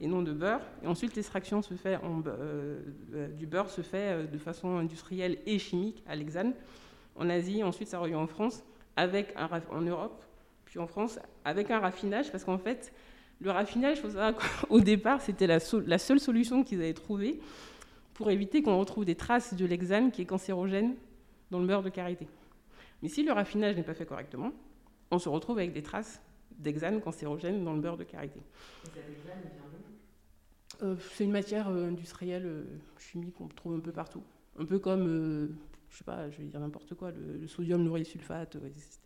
et 0.00 0.06
non 0.06 0.22
de 0.22 0.32
beurre. 0.32 0.60
Et 0.84 0.86
ensuite, 0.86 1.16
l'extraction 1.16 1.62
se 1.62 1.74
fait 1.74 1.98
euh, 2.04 3.28
du 3.28 3.46
beurre 3.46 3.70
se 3.70 3.80
fait 3.80 4.30
de 4.30 4.38
façon 4.38 4.76
industrielle 4.76 5.38
et 5.46 5.58
chimique 5.58 6.04
à 6.06 6.14
Lexane, 6.14 6.52
en 7.16 7.30
Asie. 7.30 7.64
Ensuite, 7.64 7.88
ça 7.88 7.98
revient 7.98 8.14
en 8.14 8.26
France, 8.26 8.62
avec 8.94 9.34
un, 9.36 9.48
en 9.70 9.80
Europe, 9.80 10.22
puis 10.66 10.78
en 10.78 10.86
France, 10.86 11.18
avec 11.46 11.70
un 11.70 11.80
raffinage, 11.80 12.30
parce 12.30 12.44
qu'en 12.44 12.58
fait, 12.58 12.92
le 13.40 13.50
raffinage, 13.50 13.98
il 13.98 14.02
faut 14.02 14.10
savoir 14.10 14.34
qu'au 14.34 14.80
départ, 14.92 15.22
c'était 15.22 15.46
la, 15.46 15.58
la, 15.86 15.98
seule 15.98 16.20
solution 16.20 16.62
qu'ils 16.62 16.80
avaient 16.80 16.92
trouvée 16.92 17.40
pour 18.18 18.32
éviter 18.32 18.62
qu'on 18.62 18.76
retrouve 18.80 19.04
des 19.04 19.14
traces 19.14 19.54
de 19.54 19.64
l'hexane 19.64 20.10
qui 20.10 20.22
est 20.22 20.26
cancérogène 20.26 20.96
dans 21.52 21.60
le 21.60 21.66
beurre 21.68 21.84
de 21.84 21.88
karité. 21.88 22.26
Mais 23.00 23.08
si 23.08 23.22
le 23.22 23.30
raffinage 23.30 23.76
n'est 23.76 23.84
pas 23.84 23.94
fait 23.94 24.06
correctement, 24.06 24.50
on 25.12 25.20
se 25.20 25.28
retrouve 25.28 25.58
avec 25.58 25.72
des 25.72 25.84
traces 25.84 26.20
d'hexane 26.58 27.00
cancérogène 27.00 27.62
dans 27.62 27.74
le 27.74 27.80
beurre 27.80 27.96
de 27.96 28.02
karité. 28.02 28.40
Euh, 30.82 30.96
c'est 31.12 31.22
une 31.22 31.30
matière 31.30 31.68
euh, 31.68 31.90
industrielle 31.90 32.44
euh, 32.44 32.64
chimique 32.98 33.34
qu'on 33.34 33.46
trouve 33.46 33.76
un 33.76 33.80
peu 33.80 33.92
partout. 33.92 34.24
Un 34.58 34.64
peu 34.64 34.80
comme, 34.80 35.56
je 35.88 35.98
sais 35.98 36.02
pas, 36.02 36.28
je 36.28 36.38
vais 36.38 36.44
dire 36.46 36.58
n'importe 36.58 36.96
quoi, 36.96 37.12
le, 37.12 37.46
sodium 37.46 37.84
lauryl 37.84 38.04
sulfate, 38.04 38.56
etc. 38.56 38.98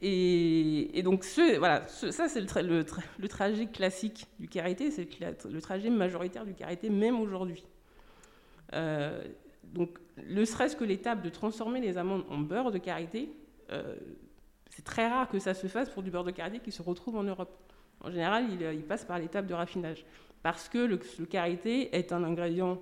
Et, 0.00 1.02
donc, 1.02 1.24
ça, 1.24 2.28
c'est 2.28 2.40
le, 2.40 3.28
trajet 3.28 3.66
classique 3.66 4.26
du 4.38 4.48
karité, 4.48 4.90
c'est 4.90 5.08
le, 5.50 5.60
trajet 5.60 5.90
majoritaire 5.90 6.44
du 6.44 6.54
karité, 6.54 6.88
même 6.88 7.20
aujourd'hui. 7.20 7.64
Euh, 8.74 9.24
donc, 9.64 9.98
ne 10.28 10.44
serait-ce 10.44 10.76
que 10.76 10.84
l'étape 10.84 11.22
de 11.22 11.28
transformer 11.28 11.80
les 11.80 11.98
amandes 11.98 12.24
en 12.30 12.38
beurre 12.38 12.70
de 12.70 12.78
karité, 12.78 13.30
euh, 13.72 13.96
c'est 14.70 14.84
très 14.84 15.08
rare 15.08 15.28
que 15.28 15.40
ça 15.40 15.52
se 15.52 15.66
fasse 15.66 15.90
pour 15.90 16.02
du 16.02 16.10
beurre 16.10 16.24
de 16.24 16.30
karité 16.30 16.60
qui 16.60 16.70
se 16.70 16.82
retrouve 16.82 17.16
en 17.16 17.24
Europe. 17.24 17.56
En 18.00 18.10
général, 18.10 18.46
il, 18.52 18.62
il 18.62 18.84
passe 18.84 19.04
par 19.04 19.18
l'étape 19.18 19.46
de 19.46 19.54
raffinage. 19.54 20.04
Parce 20.44 20.68
que 20.68 20.78
le, 20.78 21.00
le 21.18 21.26
karité 21.26 21.96
est 21.96 22.12
un 22.12 22.22
ingrédient 22.22 22.80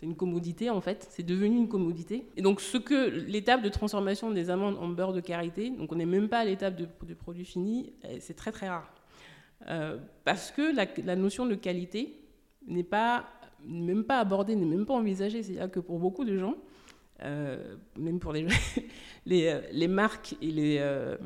c'est 0.00 0.06
une 0.06 0.16
commodité 0.16 0.70
en 0.70 0.80
fait, 0.80 1.06
c'est 1.10 1.22
devenu 1.22 1.56
une 1.56 1.68
commodité. 1.68 2.26
Et 2.36 2.42
donc 2.42 2.62
ce 2.62 2.78
que 2.78 3.10
l'étape 3.10 3.62
de 3.62 3.68
transformation 3.68 4.30
des 4.30 4.48
amandes 4.48 4.78
en 4.78 4.88
beurre 4.88 5.12
de 5.12 5.20
karité, 5.20 5.68
donc 5.68 5.92
on 5.92 5.96
n'est 5.96 6.06
même 6.06 6.28
pas 6.28 6.38
à 6.38 6.44
l'étape 6.46 6.74
de, 6.76 7.14
produit 7.14 7.44
fini, 7.44 7.92
c'est 8.18 8.34
très 8.34 8.50
très 8.50 8.68
rare. 8.68 8.90
Euh, 9.68 9.98
parce 10.24 10.50
que 10.50 10.74
la, 11.04 11.16
notion 11.16 11.44
de 11.44 11.54
qualité 11.54 12.18
n'est 12.66 12.82
pas 12.82 13.26
même 13.66 14.04
pas 14.04 14.20
abordée, 14.20 14.56
n'est 14.56 14.64
même 14.64 14.86
pas 14.86 14.94
envisagée. 14.94 15.42
C'est-à-dire 15.42 15.70
que 15.70 15.80
pour 15.80 15.98
beaucoup 15.98 16.24
de 16.24 16.38
gens, 16.38 16.54
euh, 17.22 17.76
même 17.98 18.20
pour 18.20 18.32
les, 18.32 18.46
les, 19.26 19.60
les, 19.70 19.88
marques 19.88 20.34
et 20.40 20.50
les, 20.50 20.78
euh, 20.80 21.18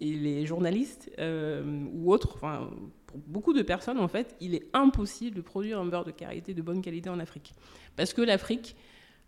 et 0.00 0.12
les 0.12 0.46
journalistes 0.46 1.10
ou 1.18 2.12
autres, 2.12 2.36
enfin, 2.36 2.70
pour 3.12 3.20
beaucoup 3.26 3.52
de 3.52 3.62
personnes, 3.62 3.98
en 3.98 4.08
fait, 4.08 4.34
il 4.40 4.54
est 4.54 4.66
impossible 4.72 5.36
de 5.36 5.42
produire 5.42 5.78
un 5.78 5.84
beurre 5.84 6.04
de 6.04 6.10
karité 6.10 6.54
de 6.54 6.62
bonne 6.62 6.80
qualité 6.80 7.10
en 7.10 7.18
Afrique. 7.20 7.52
Parce 7.96 8.12
que 8.12 8.22
l'Afrique 8.22 8.76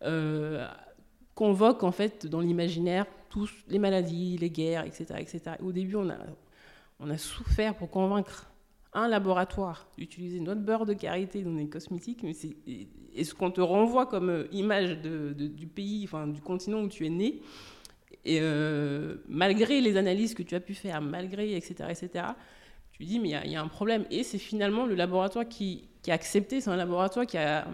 euh, 0.02 0.66
convoque 1.34 1.82
en 1.82 1.92
fait 1.92 2.26
dans 2.26 2.40
l'imaginaire 2.40 3.06
tous 3.28 3.50
les 3.68 3.78
maladies, 3.78 4.38
les 4.38 4.50
guerres, 4.50 4.84
etc. 4.84 5.16
etc. 5.18 5.56
au 5.62 5.72
début, 5.72 5.96
on 5.96 6.08
a, 6.08 7.18
souffert 7.18 7.74
pour 7.74 7.90
convaincre 7.90 8.50
un 8.94 9.08
laboratoire 9.08 9.88
d'utiliser 9.98 10.40
notre 10.40 10.60
beurre 10.60 10.86
de 10.86 10.94
karité 10.94 11.42
dans 11.42 11.54
les 11.54 11.68
cosmétiques, 11.68 12.22
mais 12.22 12.32
c'est, 12.32 12.56
et 12.66 13.24
ce 13.24 13.34
qu'on 13.34 13.50
te 13.50 13.60
renvoie 13.60 14.06
comme 14.06 14.30
euh, 14.30 14.48
image 14.52 14.98
du 15.00 15.66
pays, 15.66 16.04
enfin 16.04 16.28
du 16.28 16.40
continent 16.40 16.80
où 16.80 16.88
tu 16.88 17.04
es 17.04 17.10
né, 17.10 17.42
et 18.24 18.38
euh, 18.40 19.16
malgré 19.28 19.80
les 19.80 19.96
analyses 19.96 20.34
que 20.34 20.42
tu 20.42 20.54
as 20.54 20.60
pu 20.60 20.74
faire, 20.74 21.00
malgré 21.02 21.56
etc. 21.56 21.90
etc. 21.90 22.24
Tu 22.98 23.04
dis 23.04 23.18
mais 23.18 23.30
il 23.44 23.50
y, 23.50 23.56
a 23.56 23.62
un 23.62 23.68
problème 23.68 24.04
et 24.10 24.22
c'est 24.22 24.38
finalement 24.38 24.86
le 24.86 24.94
laboratoire 24.94 25.48
qui, 25.48 25.84
qui 26.02 26.10
a 26.10 26.14
accepté, 26.14 26.60
c'est 26.60 26.70
un 26.70 26.76
laboratoire 26.76 27.26
qui 27.26 27.36
a 27.36 27.66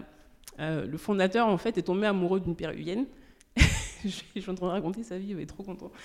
euh, 0.59 0.85
le 0.85 0.97
fondateur, 0.97 1.47
en 1.47 1.57
fait, 1.57 1.77
est 1.77 1.83
tombé 1.83 2.07
amoureux 2.07 2.39
d'une 2.39 2.55
péruvienne. 2.55 3.05
je 3.57 4.09
suis 4.09 4.49
en 4.49 4.55
train 4.55 4.67
de 4.67 4.71
raconter 4.71 5.03
sa 5.03 5.17
vie, 5.17 5.29
il 5.31 5.39
est 5.39 5.45
trop 5.45 5.63
content. 5.63 5.91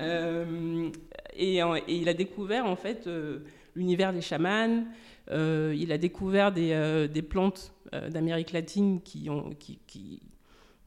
Euh, 0.00 0.90
et, 1.36 1.60
il 1.88 2.08
a 2.08 2.14
découvert, 2.14 2.66
en 2.66 2.76
fait, 2.76 3.06
euh, 3.06 3.40
l'univers 3.74 4.12
des 4.12 4.20
chamans. 4.20 4.84
il 5.30 5.92
a 5.92 5.98
découvert 5.98 6.52
des, 6.52 7.08
des 7.12 7.22
plantes 7.22 7.72
d'Amérique 8.10 8.52
latine 8.52 9.00
qui, 9.02 9.30
ont, 9.30 9.50
qui, 9.58 9.78
qui, 9.86 10.20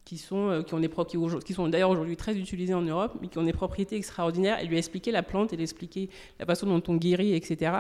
qui 0.06 0.18
sont, 0.18 0.64
qui 0.66 0.74
ont 0.74 0.80
des 0.80 0.90
qui, 1.44 1.54
sont 1.54 1.68
d'ailleurs 1.68 1.90
aujourd'hui 1.90 2.16
très 2.16 2.38
utilisées 2.38 2.74
en 2.74 2.84
Europe, 2.84 3.18
mais 3.22 3.28
qui 3.28 3.38
ont 3.38 3.44
des 3.44 3.54
propriétés 3.54 3.96
extraordinaires. 3.96 4.60
Il 4.62 4.70
lui 4.70 4.76
a 4.76 4.80
expliqué 4.80 5.12
la 5.12 5.24
plante, 5.24 5.52
il 5.52 5.60
a 5.60 5.64
expliqué 5.64 6.10
la 6.40 6.46
façon 6.46 6.68
dont 6.68 6.84
on 6.88 6.96
guérit, 6.96 7.34
etc. 7.34 7.72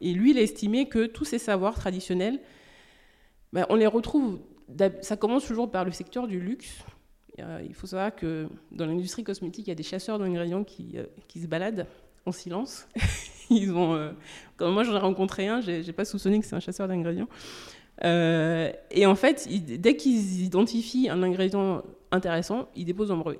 Et 0.00 0.12
lui, 0.12 0.30
il 0.30 0.38
a 0.38 0.40
estimé 0.40 0.88
que 0.88 1.06
tous 1.06 1.24
ces 1.24 1.38
savoirs 1.38 1.74
traditionnels, 1.74 2.40
ben, 3.52 3.66
on 3.68 3.76
les 3.76 3.86
retrouve 3.86 4.40
ça 5.00 5.16
commence 5.16 5.46
toujours 5.46 5.70
par 5.70 5.84
le 5.84 5.92
secteur 5.92 6.26
du 6.26 6.40
luxe. 6.40 6.84
Euh, 7.40 7.60
il 7.66 7.74
faut 7.74 7.86
savoir 7.86 8.14
que 8.14 8.48
dans 8.70 8.86
l'industrie 8.86 9.24
cosmétique, 9.24 9.66
il 9.66 9.70
y 9.70 9.72
a 9.72 9.76
des 9.76 9.82
chasseurs 9.82 10.18
d'ingrédients 10.18 10.64
qui, 10.64 10.92
euh, 10.96 11.04
qui, 11.26 11.40
se 11.40 11.46
baladent 11.46 11.86
en 12.26 12.32
silence. 12.32 12.88
Ils 13.50 13.72
ont, 13.72 13.94
euh, 13.94 14.12
moi 14.60 14.84
j'en 14.84 14.94
ai 14.94 14.98
rencontré 14.98 15.48
un, 15.48 15.60
j'ai 15.60 15.92
pas 15.92 16.04
soupçonné 16.04 16.40
que 16.40 16.46
c'est 16.46 16.56
un 16.56 16.60
chasseur 16.60 16.88
d'ingrédients. 16.88 17.28
Et 18.02 19.06
en 19.06 19.14
fait, 19.14 19.48
dès 19.80 19.96
qu'ils 19.96 20.42
identifient 20.42 21.08
un 21.08 21.22
ingrédient 21.22 21.82
intéressant, 22.10 22.68
ils 22.76 22.84
déposent 22.84 23.12
un 23.12 23.16
brevet. 23.16 23.38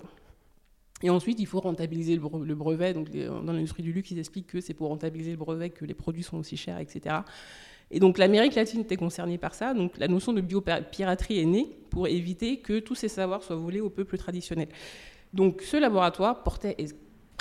Et 1.03 1.11
ensuite, 1.11 1.39
il 1.41 1.47
faut 1.47 1.61
rentabiliser 1.61 2.17
le 2.17 2.55
brevet. 2.55 2.95
Donc, 2.95 3.11
dans 3.11 3.53
l'industrie 3.53 3.83
du 3.83 3.93
luxe, 3.93 4.11
ils 4.11 4.19
expliquent 4.19 4.47
que 4.47 4.61
c'est 4.61 4.75
pour 4.75 4.89
rentabiliser 4.89 5.33
le 5.33 5.37
brevet 5.37 5.71
que 5.71 5.85
les 5.85 5.95
produits 5.95 6.23
sont 6.23 6.39
aussi 6.39 6.57
chers, 6.57 6.79
etc. 6.79 7.17
Et 7.91 8.01
donc 8.01 8.17
l'Amérique 8.17 8.55
latine 8.55 8.81
était 8.81 8.97
concernée 8.97 9.37
par 9.37 9.55
ça, 9.55 9.75
donc 9.75 9.99
la 9.99 10.09
notion 10.09 10.33
de 10.33 10.41
biopiraterie 10.41 11.39
est 11.39 11.45
née 11.45 11.69
pour 11.91 12.09
éviter 12.09 12.57
que 12.57 12.79
tous 12.79 12.95
ces 12.95 13.09
savoirs 13.09 13.43
soient 13.43 13.57
volés 13.57 13.81
au 13.81 13.91
peuple 13.91 14.17
traditionnel. 14.17 14.69
Donc 15.35 15.61
ce 15.61 15.77
laboratoire 15.77 16.43
portait 16.43 16.77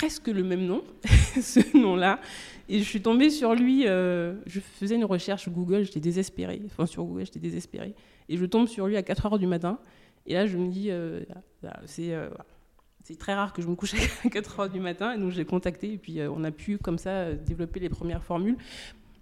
presque 0.04 0.28
le 0.28 0.42
même 0.42 0.66
nom, 0.66 0.84
ce 1.40 1.74
nom-là, 1.74 2.20
et 2.68 2.78
je 2.78 2.84
suis 2.84 3.00
tombée 3.00 3.30
sur 3.30 3.54
lui, 3.54 3.86
euh, 3.86 4.34
je 4.44 4.60
faisais 4.60 4.96
une 4.96 5.06
recherche 5.06 5.48
Google, 5.48 5.84
j'étais 5.84 5.98
désespérée, 5.98 6.60
enfin 6.66 6.84
sur 6.84 7.04
Google 7.04 7.24
j'étais 7.24 7.38
désespérée, 7.38 7.94
et 8.28 8.36
je 8.36 8.44
tombe 8.44 8.68
sur 8.68 8.86
lui 8.86 8.98
à 8.98 9.02
4 9.02 9.24
heures 9.24 9.38
du 9.38 9.46
matin, 9.46 9.78
et 10.26 10.34
là 10.34 10.46
je 10.46 10.58
me 10.58 10.68
dis, 10.68 10.90
euh, 10.90 11.20
c'est... 11.86 12.12
Euh, 12.12 12.28
c'est 13.06 13.18
très 13.18 13.34
rare 13.34 13.52
que 13.52 13.60
je 13.60 13.68
me 13.68 13.74
couche 13.74 13.94
à 14.24 14.28
4 14.30 14.60
heures 14.60 14.70
du 14.70 14.80
matin, 14.80 15.12
et 15.12 15.18
donc 15.18 15.30
j'ai 15.30 15.44
contacté, 15.46 15.92
et 15.92 15.98
puis 15.98 16.20
on 16.22 16.42
a 16.44 16.50
pu 16.50 16.76
comme 16.78 16.96
ça 16.96 17.32
développer 17.32 17.78
les 17.78 17.90
premières 17.90 18.24
formules. 18.24 18.56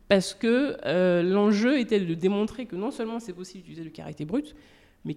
Parce 0.06 0.34
que 0.34 0.78
l'enjeu 1.22 1.80
était 1.80 1.98
de 1.98 2.14
démontrer 2.14 2.66
que 2.66 2.76
non 2.76 2.92
seulement 2.92 3.18
c'est 3.18 3.32
possible 3.32 3.64
d'utiliser 3.64 3.82
le 3.82 3.90
karité 3.90 4.24
brut, 4.24 4.54
mais 5.04 5.16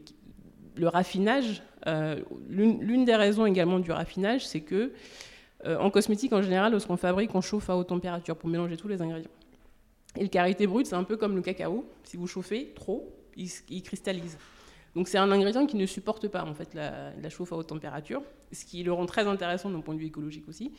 le 0.76 0.88
raffinage, 0.88 1.62
l'une 2.50 3.06
des 3.06 3.16
raisons 3.16 3.46
également 3.46 3.78
du 3.78 3.92
raffinage, 3.92 4.48
c'est 4.48 4.62
que 4.62 4.94
en 5.66 5.90
cosmétique 5.90 6.34
en 6.34 6.42
général, 6.42 6.72
lorsqu'on 6.72 6.98
fabrique, 6.98 7.34
on 7.34 7.42
chauffe 7.42 7.70
à 7.70 7.78
haute 7.78 7.88
température 7.88 8.36
pour 8.36 8.50
mélanger 8.50 8.78
tous 8.78 8.88
les 8.88 9.02
ingrédients. 9.02 9.32
Et 10.18 10.24
le 10.24 10.30
karité 10.30 10.68
brut, 10.68 10.86
c'est 10.86 10.96
un 10.96 11.04
peu 11.04 11.18
comme 11.18 11.36
le 11.36 11.42
cacao. 11.42 11.86
Si 12.04 12.18
vous 12.18 12.28
chauffez 12.28 12.72
trop, 12.76 13.14
il, 13.36 13.84
cristallise. 13.84 14.38
Donc 14.96 15.08
c'est 15.08 15.18
un 15.18 15.32
ingrédient 15.32 15.66
qui 15.66 15.76
ne 15.76 15.86
supporte 15.86 16.28
pas 16.30 16.44
en 16.44 16.54
fait 16.54 16.74
la, 16.74 17.30
chauffe 17.30 17.52
à 17.52 17.58
haute 17.58 17.68
température, 17.68 18.22
ce 18.52 18.64
qui 18.66 18.84
le 18.84 18.94
rend 18.94 19.06
très 19.06 19.28
intéressant 19.28 19.70
d'un 19.70 19.82
point 19.82 19.94
de 19.94 20.00
vue 20.00 20.06
écologique 20.06 20.48
aussi. 20.48 20.72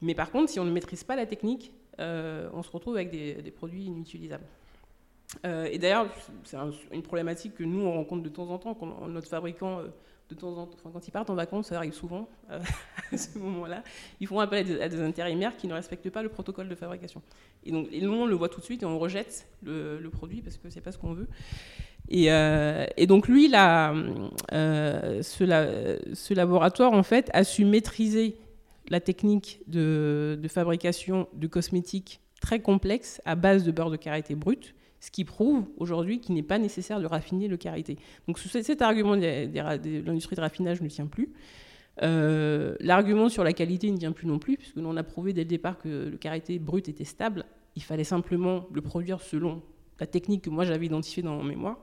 Mais 0.00 0.14
par 0.14 0.30
contre, 0.30 0.50
si 0.50 0.58
on 0.58 0.64
ne 0.64 0.72
maîtrise 0.72 1.04
pas 1.04 1.14
la 1.14 1.26
technique, 1.26 1.72
euh, 2.00 2.50
on 2.52 2.62
se 2.62 2.70
retrouve 2.70 2.96
avec 2.96 3.10
des, 3.10 3.50
produits 3.52 3.84
inutilisables. 3.84 4.46
Euh, 5.46 5.68
et 5.70 5.78
d'ailleurs, 5.78 6.08
c'est 6.42 6.56
une 6.92 7.02
problématique 7.02 7.54
que 7.54 7.64
nous 7.64 7.80
on 7.80 7.92
rencontre 7.92 8.22
de 8.22 8.28
temps 8.28 8.48
en 8.50 8.58
temps 8.58 8.74
quand 8.74 9.06
notre 9.08 9.28
fabricant 9.28 9.80
euh, 9.80 9.88
de 10.34 10.40
temps 10.40 10.56
en 10.56 10.66
temps, 10.66 10.90
quand 10.92 11.06
ils 11.06 11.10
partent 11.10 11.30
en 11.30 11.34
vacances, 11.34 11.68
ça 11.68 11.76
arrive 11.76 11.92
souvent 11.92 12.28
à 13.12 13.16
ce 13.16 13.38
moment-là, 13.38 13.82
ils 14.20 14.26
font 14.26 14.40
appel 14.40 14.80
à 14.82 14.88
des, 14.88 15.00
intérimaires 15.00 15.56
qui 15.56 15.66
ne 15.66 15.74
respectent 15.74 16.10
pas 16.10 16.22
le 16.22 16.28
protocole 16.28 16.68
de 16.68 16.74
fabrication. 16.74 17.22
Et 17.64 17.72
donc, 17.72 17.88
nous, 17.90 18.12
on 18.12 18.26
le 18.26 18.34
voit 18.34 18.48
tout 18.48 18.60
de 18.60 18.64
suite 18.64 18.82
et 18.82 18.86
on 18.86 18.98
rejette 18.98 19.46
le, 19.62 20.08
produit 20.08 20.42
parce 20.42 20.56
que 20.56 20.70
c'est 20.70 20.80
pas 20.80 20.92
ce 20.92 20.98
qu'on 20.98 21.14
veut. 21.14 21.28
Et, 22.08 22.30
euh, 22.30 22.86
donc, 23.06 23.28
lui, 23.28 23.48
là, 23.48 23.94
euh, 24.52 25.22
ce, 25.22 26.34
laboratoire, 26.34 26.92
en 26.92 27.02
fait, 27.02 27.30
a 27.32 27.44
su 27.44 27.64
maîtriser 27.64 28.36
la 28.88 29.00
technique 29.00 29.60
de, 29.66 30.38
de 30.40 30.48
fabrication 30.48 31.28
de 31.32 31.46
cosmétiques 31.46 32.20
très 32.40 32.60
complexe 32.60 33.22
à 33.24 33.34
base 33.34 33.64
de 33.64 33.72
beurre 33.72 33.90
de 33.90 33.96
karité 33.96 34.34
brut 34.34 34.74
ce 35.04 35.10
qui 35.10 35.26
prouve 35.26 35.66
aujourd'hui 35.76 36.18
qu'il 36.18 36.34
n'est 36.34 36.42
pas 36.42 36.58
nécessaire 36.58 36.98
de 36.98 37.04
raffiner 37.04 37.46
le 37.46 37.58
karité. 37.58 37.98
Donc 38.26 38.38
cet 38.38 38.80
argument 38.80 39.18
de 39.18 40.06
l'industrie 40.06 40.34
de 40.34 40.40
raffinage 40.40 40.80
ne 40.80 40.88
tient 40.88 41.06
plus. 41.06 41.30
Euh, 42.02 42.74
l'argument 42.80 43.28
sur 43.28 43.44
la 43.44 43.52
qualité 43.52 43.90
ne 43.90 43.98
tient 43.98 44.12
plus 44.12 44.26
non 44.26 44.38
plus, 44.38 44.56
puisque 44.56 44.76
l'on 44.76 44.96
a 44.96 45.02
prouvé 45.02 45.34
dès 45.34 45.42
le 45.42 45.48
départ 45.48 45.76
que 45.78 46.08
le 46.10 46.16
karité 46.16 46.58
brut 46.58 46.88
était 46.88 47.04
stable. 47.04 47.44
Il 47.76 47.82
fallait 47.82 48.02
simplement 48.02 48.66
le 48.72 48.80
produire 48.80 49.20
selon 49.20 49.60
la 50.00 50.06
technique 50.06 50.42
que 50.42 50.50
moi 50.50 50.64
j'avais 50.64 50.86
identifiée 50.86 51.22
dans 51.22 51.36
mon 51.36 51.44
mémoire. 51.44 51.76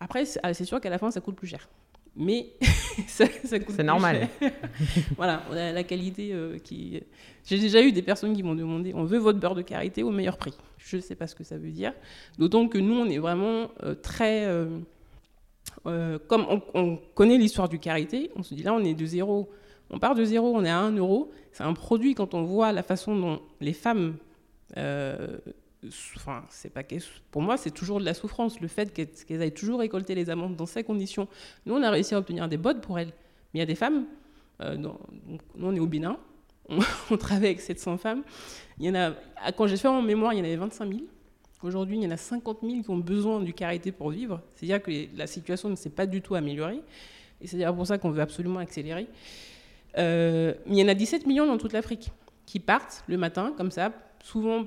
Après, 0.00 0.24
c'est 0.24 0.40
ah, 0.42 0.54
sûr 0.54 0.80
qu'à 0.80 0.88
la 0.88 0.96
fin, 0.96 1.10
ça 1.10 1.20
coûte 1.20 1.36
plus 1.36 1.48
cher. 1.48 1.68
Mais 2.16 2.54
ça, 3.06 3.28
coûte 3.28 3.74
C'est 3.76 3.82
normal. 3.82 4.30
voilà, 5.18 5.42
la, 5.52 5.84
qualité 5.84 6.32
euh, 6.32 6.58
qui. 6.58 7.02
J'ai 7.44 7.58
déjà 7.58 7.82
eu 7.82 7.92
des 7.92 8.02
personnes 8.02 8.34
qui 8.34 8.42
m'ont 8.42 8.54
demandé 8.54 8.94
on 8.94 9.04
veut 9.04 9.18
votre 9.18 9.38
beurre 9.38 9.54
de 9.54 9.62
karité 9.62 10.02
au 10.02 10.10
meilleur 10.10 10.38
prix. 10.38 10.54
Je 10.84 10.96
ne 10.96 11.00
sais 11.00 11.14
pas 11.14 11.26
ce 11.26 11.34
que 11.34 11.44
ça 11.44 11.56
veut 11.56 11.70
dire. 11.70 11.94
D'autant 12.38 12.68
que 12.68 12.76
nous, 12.76 12.94
on 12.94 13.06
est 13.06 13.18
vraiment 13.18 13.70
euh, 13.82 13.94
très. 13.94 14.44
Euh, 14.44 14.78
euh, 15.86 16.18
comme 16.28 16.46
on, 16.74 16.98
connaît 17.14 17.38
l'histoire 17.38 17.70
du 17.70 17.78
karité, 17.78 18.30
on 18.36 18.42
se 18.42 18.54
dit 18.54 18.62
là, 18.62 18.74
on 18.74 18.84
est 18.84 18.92
de 18.94 19.06
zéro. 19.06 19.50
On 19.88 19.98
part 19.98 20.14
de 20.14 20.24
zéro, 20.24 20.54
on 20.54 20.62
est 20.62 20.70
à 20.70 20.78
1 20.78 20.96
euro. 20.96 21.30
C'est 21.52 21.62
un 21.62 21.72
produit, 21.72 22.14
quand 22.14 22.34
on 22.34 22.42
voit 22.42 22.70
la 22.72 22.82
façon 22.82 23.16
dont 23.16 23.40
les 23.60 23.72
femmes. 23.72 24.16
Enfin, 24.76 26.44
c'est 26.50 26.72
pas 26.72 26.82
pour 27.30 27.42
moi, 27.42 27.56
c'est 27.56 27.70
toujours 27.70 27.98
de 27.98 28.04
la 28.04 28.14
souffrance. 28.14 28.60
Le 28.60 28.68
fait 28.68 28.92
qu'elles 28.92 29.40
aillent 29.40 29.52
toujours 29.52 29.80
récolter 29.80 30.14
les 30.14 30.28
amandes 30.28 30.56
dans 30.56 30.66
ces 30.66 30.84
conditions. 30.84 31.28
Nous, 31.64 31.74
on 31.74 31.82
a 31.82 31.90
réussi 31.90 32.14
à 32.14 32.18
obtenir 32.18 32.46
des 32.48 32.58
bottes 32.58 32.82
pour 32.82 32.98
elles. 32.98 33.12
Mais 33.52 33.54
il 33.54 33.58
y 33.60 33.62
a 33.62 33.66
des 33.66 33.74
femmes. 33.74 34.04
nous, 34.60 34.98
on 35.58 35.74
est 35.74 35.80
au 35.80 35.86
Bénin. 35.86 36.18
On, 36.68 36.78
on 37.10 37.16
travaille 37.16 37.46
avec 37.46 37.60
700 37.60 37.98
femmes. 37.98 38.22
Il 38.78 38.86
y 38.86 38.90
en 38.90 38.94
a, 38.94 39.12
quand 39.52 39.66
j'ai 39.66 39.76
fait 39.76 39.88
mon 39.88 40.02
mémoire, 40.02 40.32
il 40.32 40.38
y 40.38 40.42
en 40.42 40.44
avait 40.44 40.56
25 40.56 40.88
000. 40.88 41.00
Aujourd'hui, 41.62 41.96
il 41.96 42.02
y 42.02 42.06
en 42.06 42.10
a 42.10 42.16
50 42.16 42.58
000 42.62 42.82
qui 42.82 42.90
ont 42.90 42.98
besoin 42.98 43.40
du 43.40 43.54
karité 43.54 43.90
pour 43.90 44.10
vivre. 44.10 44.42
C'est-à-dire 44.54 44.82
que 44.82 44.90
la 45.16 45.26
situation 45.26 45.70
ne 45.70 45.76
s'est 45.76 45.90
pas 45.90 46.06
du 46.06 46.20
tout 46.20 46.34
améliorée. 46.34 46.82
Et 47.40 47.46
c'est 47.46 47.64
pour 47.72 47.86
ça 47.86 47.98
qu'on 47.98 48.10
veut 48.10 48.20
absolument 48.20 48.58
accélérer. 48.58 49.06
Euh, 49.96 50.54
mais 50.66 50.76
il 50.76 50.80
y 50.80 50.84
en 50.84 50.88
a 50.88 50.94
17 50.94 51.26
millions 51.26 51.46
dans 51.46 51.56
toute 51.56 51.72
l'Afrique 51.72 52.10
qui 52.46 52.60
partent 52.60 53.04
le 53.06 53.16
matin, 53.16 53.54
comme 53.56 53.70
ça, 53.70 53.92
souvent. 54.22 54.66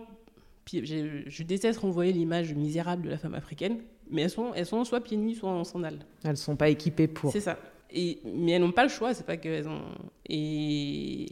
Je, 0.74 1.44
déteste 1.44 1.80
renvoyer 1.80 2.12
l'image 2.12 2.54
misérable 2.54 3.04
de 3.04 3.10
la 3.10 3.18
femme 3.18 3.36
africaine, 3.36 3.78
mais 4.12 4.24
elles 4.24 4.30
sont, 4.30 4.54
elles 4.54 4.66
sont 4.66 4.84
soit 4.84 5.00
pieds 5.00 5.16
nus, 5.16 5.36
soit 5.36 5.50
en 5.50 5.64
sandales. 5.64 6.00
Elles 6.26 6.32
ne 6.32 6.36
sont 6.36 6.58
pas 6.58 6.68
équipées 6.68 7.08
pour. 7.08 7.32
C'est 7.32 7.40
ça. 7.40 7.58
Et, 7.90 8.20
mais 8.26 8.54
elles 8.54 8.62
n'ont 8.62 8.74
pas 8.74 8.84
le 8.84 8.90
choix, 8.90 9.14
c'est 9.14 9.26
pas 9.26 9.38
qu'elles 9.38 9.70
ont. 9.70 9.82
Et, 10.28 11.28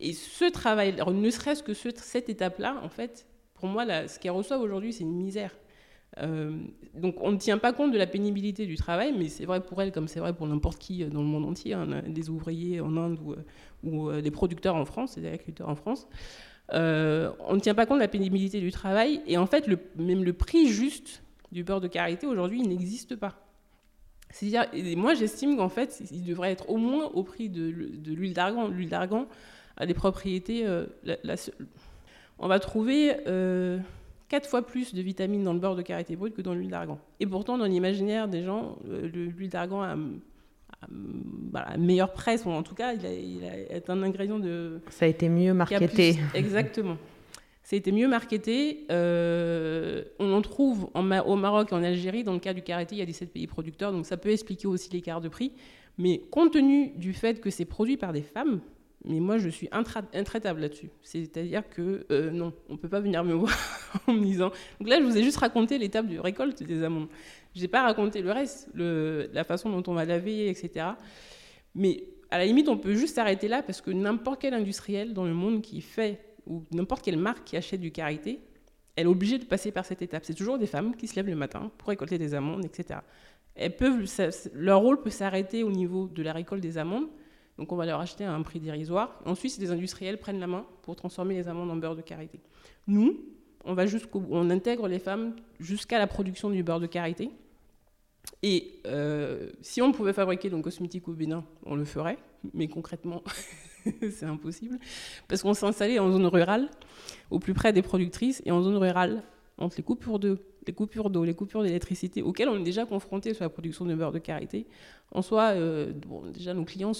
et 0.00 0.12
ce 0.12 0.50
travail, 0.50 0.94
ne 1.06 1.30
serait-ce 1.30 1.62
que 1.62 1.74
cette 1.74 2.28
étape-là, 2.28 2.80
en 2.82 2.88
fait, 2.88 3.26
pour 3.54 3.68
moi, 3.68 3.84
ce 4.06 4.18
qu'elles 4.18 4.32
reçoivent 4.32 4.60
aujourd'hui, 4.60 4.92
c'est 4.92 5.04
une 5.04 5.16
misère. 5.16 5.52
Euh, 6.16 6.56
donc 6.94 7.16
on 7.20 7.32
ne 7.32 7.36
tient 7.36 7.58
pas 7.58 7.72
compte 7.72 7.92
de 7.92 7.98
la 7.98 8.06
pénibilité 8.06 8.66
du 8.66 8.76
travail, 8.76 9.14
mais 9.16 9.28
c'est 9.28 9.44
vrai 9.44 9.60
pour 9.60 9.80
elles 9.82 9.92
comme 9.92 10.08
c'est 10.08 10.20
vrai 10.20 10.32
pour 10.32 10.46
n'importe 10.46 10.78
qui 10.78 11.04
dans 11.04 11.20
le 11.20 11.26
monde 11.26 11.44
entier, 11.44 11.74
hein, 11.74 12.02
des 12.06 12.30
ouvriers 12.30 12.80
en 12.80 12.96
Inde 12.96 13.18
ou, 13.84 14.08
euh, 14.08 14.20
des 14.20 14.30
producteurs 14.30 14.74
en 14.74 14.84
France, 14.84 15.18
des 15.18 15.26
agriculteurs 15.26 15.68
en 15.68 15.74
France. 15.74 16.08
Euh, 16.72 17.30
on 17.46 17.54
ne 17.54 17.60
tient 17.60 17.74
pas 17.74 17.86
compte 17.86 17.98
de 17.98 18.02
la 18.02 18.08
pénibilité 18.08 18.60
du 18.60 18.70
travail 18.72 19.22
et 19.26 19.38
en 19.38 19.46
fait 19.46 19.68
même 19.96 20.24
le 20.24 20.32
prix 20.32 20.68
juste 20.68 21.22
du 21.50 21.64
beurre 21.64 21.80
de 21.80 21.88
karité 21.88 22.26
aujourd'hui 22.26 22.60
il 22.60 22.68
n'existe 22.68 23.16
pas. 23.16 23.44
C'est-à-dire, 24.30 24.96
moi 24.96 25.14
j'estime 25.14 25.56
qu'en 25.56 25.70
fait 25.70 26.02
il 26.10 26.24
devrait 26.24 26.52
être 26.52 26.68
au 26.68 26.76
moins 26.76 27.06
au 27.06 27.22
prix 27.22 27.48
de, 27.48 27.70
de 27.70 28.12
l'huile 28.12 28.34
d'argan. 28.34 28.68
L'huile 28.68 28.90
d'argan, 28.90 29.26
à 29.78 29.86
des 29.86 29.94
propriétés. 29.94 30.66
Euh, 30.66 30.86
on 32.38 32.48
va 32.48 32.58
trouver 32.58 33.16
euh, 33.26 33.78
quatre 34.28 34.48
fois 34.48 34.66
plus 34.66 34.94
de 34.94 35.00
vitamines 35.00 35.44
dans 35.44 35.54
le 35.54 35.60
beurre 35.60 35.76
de 35.76 35.82
karité 35.82 36.16
brut 36.16 36.34
que 36.34 36.42
dans 36.42 36.52
l'huile 36.52 36.70
d'argan. 36.70 36.98
Et 37.20 37.26
pourtant, 37.26 37.56
dans 37.56 37.64
l'imaginaire 37.64 38.28
des 38.28 38.42
gens, 38.42 38.76
euh, 38.90 39.08
l'huile 39.08 39.48
d'argan 39.48 39.82
a, 39.82 39.96
meilleure 41.78 42.12
presse, 42.12 42.44
ou 42.44 42.50
en 42.50 42.62
tout 42.62 42.74
cas, 42.74 42.92
il, 42.92 43.42
est 43.44 43.88
un 43.88 44.02
ingrédient 44.02 44.38
de. 44.38 44.80
Ça 44.90 45.06
a 45.06 45.08
été 45.08 45.28
mieux 45.28 45.54
marketé. 45.54 46.16
exactement. 46.34 46.96
Ça 47.62 47.74
a 47.74 47.78
été 47.78 47.90
mieux 47.90 48.08
marketé. 48.08 48.86
on 48.90 50.32
en 50.32 50.42
trouve 50.42 50.88
en, 50.94 51.10
au 51.20 51.36
Maroc 51.36 51.68
et 51.72 51.74
en 51.74 51.82
Algérie. 51.82 52.22
Dans 52.22 52.32
le 52.32 52.38
cas 52.38 52.54
du 52.54 52.62
karité, 52.62 52.94
il 52.94 52.98
y 52.98 53.02
a 53.02 53.06
17 53.06 53.32
pays 53.32 53.46
producteurs, 53.46 53.92
donc 53.92 54.06
ça 54.06 54.16
peut 54.16 54.30
expliquer 54.30 54.68
aussi 54.68 54.90
l'écart 54.90 55.20
de 55.20 55.28
prix. 55.28 55.52
Mais 55.98 56.22
compte 56.30 56.52
tenu 56.52 56.90
du 56.96 57.12
fait 57.12 57.40
que 57.40 57.50
c'est 57.50 57.64
produit 57.64 57.96
par 57.96 58.12
des 58.12 58.22
femmes, 58.22 58.60
mais 59.04 59.20
moi, 59.20 59.38
je 59.38 59.48
suis 59.48 59.68
intraitable 59.70 60.60
là-dessus. 60.60 60.90
C'est-à-dire 61.02 61.68
que 61.68 62.06
euh, 62.10 62.30
non, 62.30 62.52
on 62.68 62.72
ne 62.72 62.78
peut 62.78 62.88
pas 62.88 63.00
venir 63.00 63.22
me 63.24 63.34
voir 63.34 63.56
en 64.06 64.12
me 64.12 64.24
disant. 64.24 64.50
Donc 64.80 64.88
là, 64.88 64.98
je 64.98 65.04
vous 65.04 65.16
ai 65.16 65.22
juste 65.22 65.38
raconté 65.38 65.78
l'étape 65.78 66.06
de 66.06 66.18
récolte 66.18 66.62
des 66.62 66.82
amandes. 66.82 67.08
Je 67.54 67.60
n'ai 67.60 67.68
pas 67.68 67.82
raconté 67.82 68.20
le 68.20 68.32
reste, 68.32 68.68
la 68.74 69.44
façon 69.44 69.70
dont 69.70 69.82
on 69.90 69.94
va 69.94 70.04
laver, 70.04 70.48
etc. 70.48 70.86
Mais 71.74 72.04
à 72.30 72.38
la 72.38 72.44
limite, 72.44 72.68
on 72.68 72.76
peut 72.76 72.94
juste 72.94 73.14
s'arrêter 73.14 73.48
là 73.48 73.62
parce 73.62 73.80
que 73.80 73.90
n'importe 73.90 74.40
quel 74.40 74.54
industriel 74.54 75.14
dans 75.14 75.24
le 75.24 75.34
monde 75.34 75.62
qui 75.62 75.80
fait, 75.80 76.20
ou 76.46 76.64
n'importe 76.72 77.04
quelle 77.04 77.18
marque 77.18 77.44
qui 77.44 77.56
achète 77.56 77.80
du 77.80 77.92
karité, 77.92 78.40
elle 78.96 79.06
est 79.06 79.10
obligée 79.10 79.38
de 79.38 79.44
passer 79.44 79.70
par 79.70 79.84
cette 79.84 80.02
étape. 80.02 80.24
C'est 80.24 80.34
toujours 80.34 80.58
des 80.58 80.66
femmes 80.66 80.96
qui 80.96 81.06
se 81.06 81.14
lèvent 81.14 81.28
le 81.28 81.36
matin 81.36 81.70
pour 81.78 81.88
récolter 81.88 82.18
des 82.18 82.34
amandes, 82.34 82.64
etc. 82.64 83.00
Elles 83.54 83.76
peuvent, 83.76 84.04
leur 84.54 84.80
rôle 84.80 85.00
peut 85.00 85.10
s'arrêter 85.10 85.62
au 85.62 85.70
niveau 85.70 86.08
de 86.08 86.22
la 86.22 86.32
récolte 86.32 86.62
des 86.62 86.78
amandes 86.78 87.08
donc 87.58 87.72
on 87.72 87.76
va 87.76 87.86
leur 87.86 88.00
acheter 88.00 88.24
à 88.24 88.32
un 88.32 88.42
prix 88.42 88.60
dérisoire. 88.60 89.20
Ensuite, 89.26 89.58
des 89.58 89.70
industriels 89.70 90.18
prennent 90.18 90.40
la 90.40 90.46
main 90.46 90.64
pour 90.82 90.94
transformer 90.94 91.34
les 91.34 91.48
amandes 91.48 91.70
en 91.70 91.76
beurre 91.76 91.96
de 91.96 92.02
karité. 92.02 92.40
Nous, 92.86 93.18
on 93.64 93.74
va 93.74 93.84
on 94.30 94.50
intègre 94.50 94.86
les 94.88 95.00
femmes 95.00 95.34
jusqu'à 95.58 95.98
la 95.98 96.06
production 96.06 96.50
du 96.50 96.62
beurre 96.62 96.80
de 96.80 96.86
karité. 96.86 97.30
Et 98.42 98.80
euh, 98.86 99.50
si 99.60 99.82
on 99.82 99.90
pouvait 99.92 100.12
fabriquer 100.12 100.50
donc 100.50 100.64
cosmétique 100.64 101.08
au 101.08 101.12
Bénin, 101.12 101.44
on 101.66 101.74
le 101.74 101.84
ferait, 101.84 102.18
mais 102.54 102.68
concrètement, 102.68 103.24
c'est 103.84 104.26
impossible, 104.26 104.78
parce 105.26 105.42
qu'on 105.42 105.54
s'est 105.54 105.66
installé 105.66 105.98
en 105.98 106.12
zone 106.12 106.26
rurale, 106.26 106.70
au 107.30 107.40
plus 107.40 107.54
près 107.54 107.72
des 107.72 107.82
productrices, 107.82 108.40
et 108.44 108.52
en 108.52 108.62
zone 108.62 108.76
rurale, 108.76 109.24
entre 109.56 109.76
les 109.78 109.82
coupures 109.82 110.18
de 110.18 110.38
les 110.66 110.74
coupures 110.74 111.08
d'eau, 111.08 111.24
les 111.24 111.34
coupures 111.34 111.62
d'électricité, 111.62 112.20
auxquelles 112.20 112.50
on 112.50 112.60
est 112.60 112.64
déjà 112.64 112.84
confronté 112.84 113.32
sur 113.32 113.42
la 113.42 113.48
production 113.48 113.86
de 113.86 113.94
beurre 113.94 114.12
de 114.12 114.18
karité. 114.18 114.66
En 115.12 115.22
soi, 115.22 115.52
euh, 115.54 115.92
bon, 115.94 116.30
déjà 116.30 116.52
nos 116.52 116.64
clients 116.64 116.92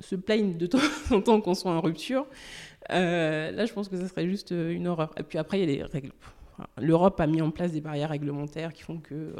se 0.00 0.16
plaignent 0.16 0.56
de 0.56 0.66
temps 0.66 0.78
en 1.10 1.20
temps 1.20 1.40
qu'on 1.40 1.54
soit 1.54 1.72
en 1.72 1.80
rupture. 1.80 2.26
Euh, 2.90 3.50
là, 3.50 3.66
je 3.66 3.72
pense 3.72 3.88
que 3.88 3.96
ce 3.96 4.06
serait 4.06 4.28
juste 4.28 4.52
euh, 4.52 4.70
une 4.70 4.86
horreur. 4.86 5.12
Et 5.18 5.22
puis 5.22 5.38
après, 5.38 5.58
il 5.58 5.68
y 5.68 5.72
a 5.72 5.76
des 5.76 5.82
règles. 5.82 6.12
L'Europe 6.78 7.20
a 7.20 7.26
mis 7.26 7.42
en 7.42 7.50
place 7.50 7.72
des 7.72 7.80
barrières 7.80 8.10
réglementaires 8.10 8.72
qui 8.72 8.82
font 8.82 8.98
que 8.98 9.34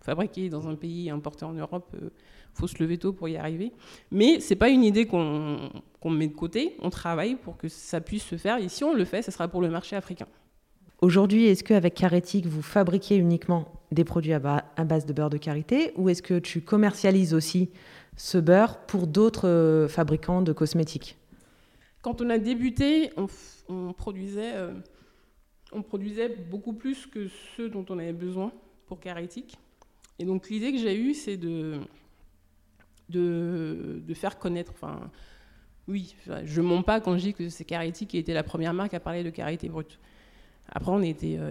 fabriquer 0.00 0.48
dans 0.48 0.68
un 0.68 0.74
pays 0.74 1.08
et 1.08 1.10
importer 1.10 1.44
en 1.44 1.52
Europe, 1.52 1.88
il 1.94 2.04
euh, 2.04 2.10
faut 2.54 2.66
se 2.66 2.82
lever 2.82 2.98
tôt 2.98 3.12
pour 3.12 3.28
y 3.28 3.36
arriver. 3.36 3.72
Mais 4.10 4.40
c'est 4.40 4.56
pas 4.56 4.68
une 4.68 4.84
idée 4.84 5.06
qu'on 5.06 5.70
met 6.04 6.28
de 6.28 6.34
côté. 6.34 6.76
On 6.80 6.90
travaille 6.90 7.36
pour 7.36 7.56
que 7.56 7.68
ça 7.68 8.00
puisse 8.00 8.24
se 8.24 8.36
faire. 8.36 8.58
Et 8.58 8.68
si 8.68 8.84
on 8.84 8.94
le 8.94 9.04
fait, 9.04 9.22
ce 9.22 9.30
sera 9.30 9.48
pour 9.48 9.60
le 9.60 9.68
marché 9.68 9.96
africain. 9.96 10.26
Aujourd'hui, 11.00 11.46
est-ce 11.46 11.64
qu'avec 11.64 11.94
Carétique, 11.94 12.46
vous 12.46 12.60
fabriquez 12.60 13.16
uniquement 13.16 13.72
des 13.90 14.04
produits 14.04 14.34
à, 14.34 14.38
base 14.38 15.06
de 15.06 15.12
beurre 15.14 15.30
de 15.30 15.38
karité? 15.38 15.92
Ou 15.96 16.10
est-ce 16.10 16.22
que 16.22 16.38
tu 16.38 16.60
commercialises 16.60 17.32
aussi 17.32 17.70
ce 18.20 18.36
beurre 18.36 18.84
pour 18.84 19.06
d'autres 19.06 19.48
euh, 19.48 19.88
fabricants 19.88 20.42
de 20.42 20.52
cosmétiques 20.52 21.16
Quand 22.02 22.20
on 22.20 22.28
a 22.28 22.36
débuté, 22.36 23.10
on, 23.16 23.94
produisait, 23.94 24.56
euh, 24.56 24.74
produisait 25.88 26.28
beaucoup 26.28 26.74
plus 26.74 27.06
que 27.06 27.28
ceux 27.56 27.70
dont 27.70 27.86
on 27.88 27.98
avait 27.98 28.12
besoin 28.12 28.52
pour 28.86 29.00
Carétique. 29.00 29.56
Et 30.18 30.26
donc 30.26 30.50
l'idée 30.50 30.70
que 30.70 30.78
j'ai 30.78 30.94
eue, 30.98 31.14
c'est 31.14 31.38
de, 31.38 31.80
faire 34.12 34.38
connaître, 34.38 34.74
oui, 35.88 36.14
je 36.44 36.60
ne 36.60 36.66
mens 36.66 36.82
pas 36.82 37.00
quand 37.00 37.16
je 37.16 37.22
dis 37.22 37.32
que 37.32 37.48
c'est 37.48 37.64
Carétique 37.64 38.10
qui 38.10 38.18
était 38.18 38.34
la 38.34 38.42
première 38.42 38.74
marque 38.74 38.92
à 38.92 39.00
parler 39.00 39.24
de 39.24 39.30
carité 39.30 39.70
brute. 39.70 39.98
Après, 40.72 40.92
on 40.92 41.02
était, 41.02 41.36
euh, 41.36 41.50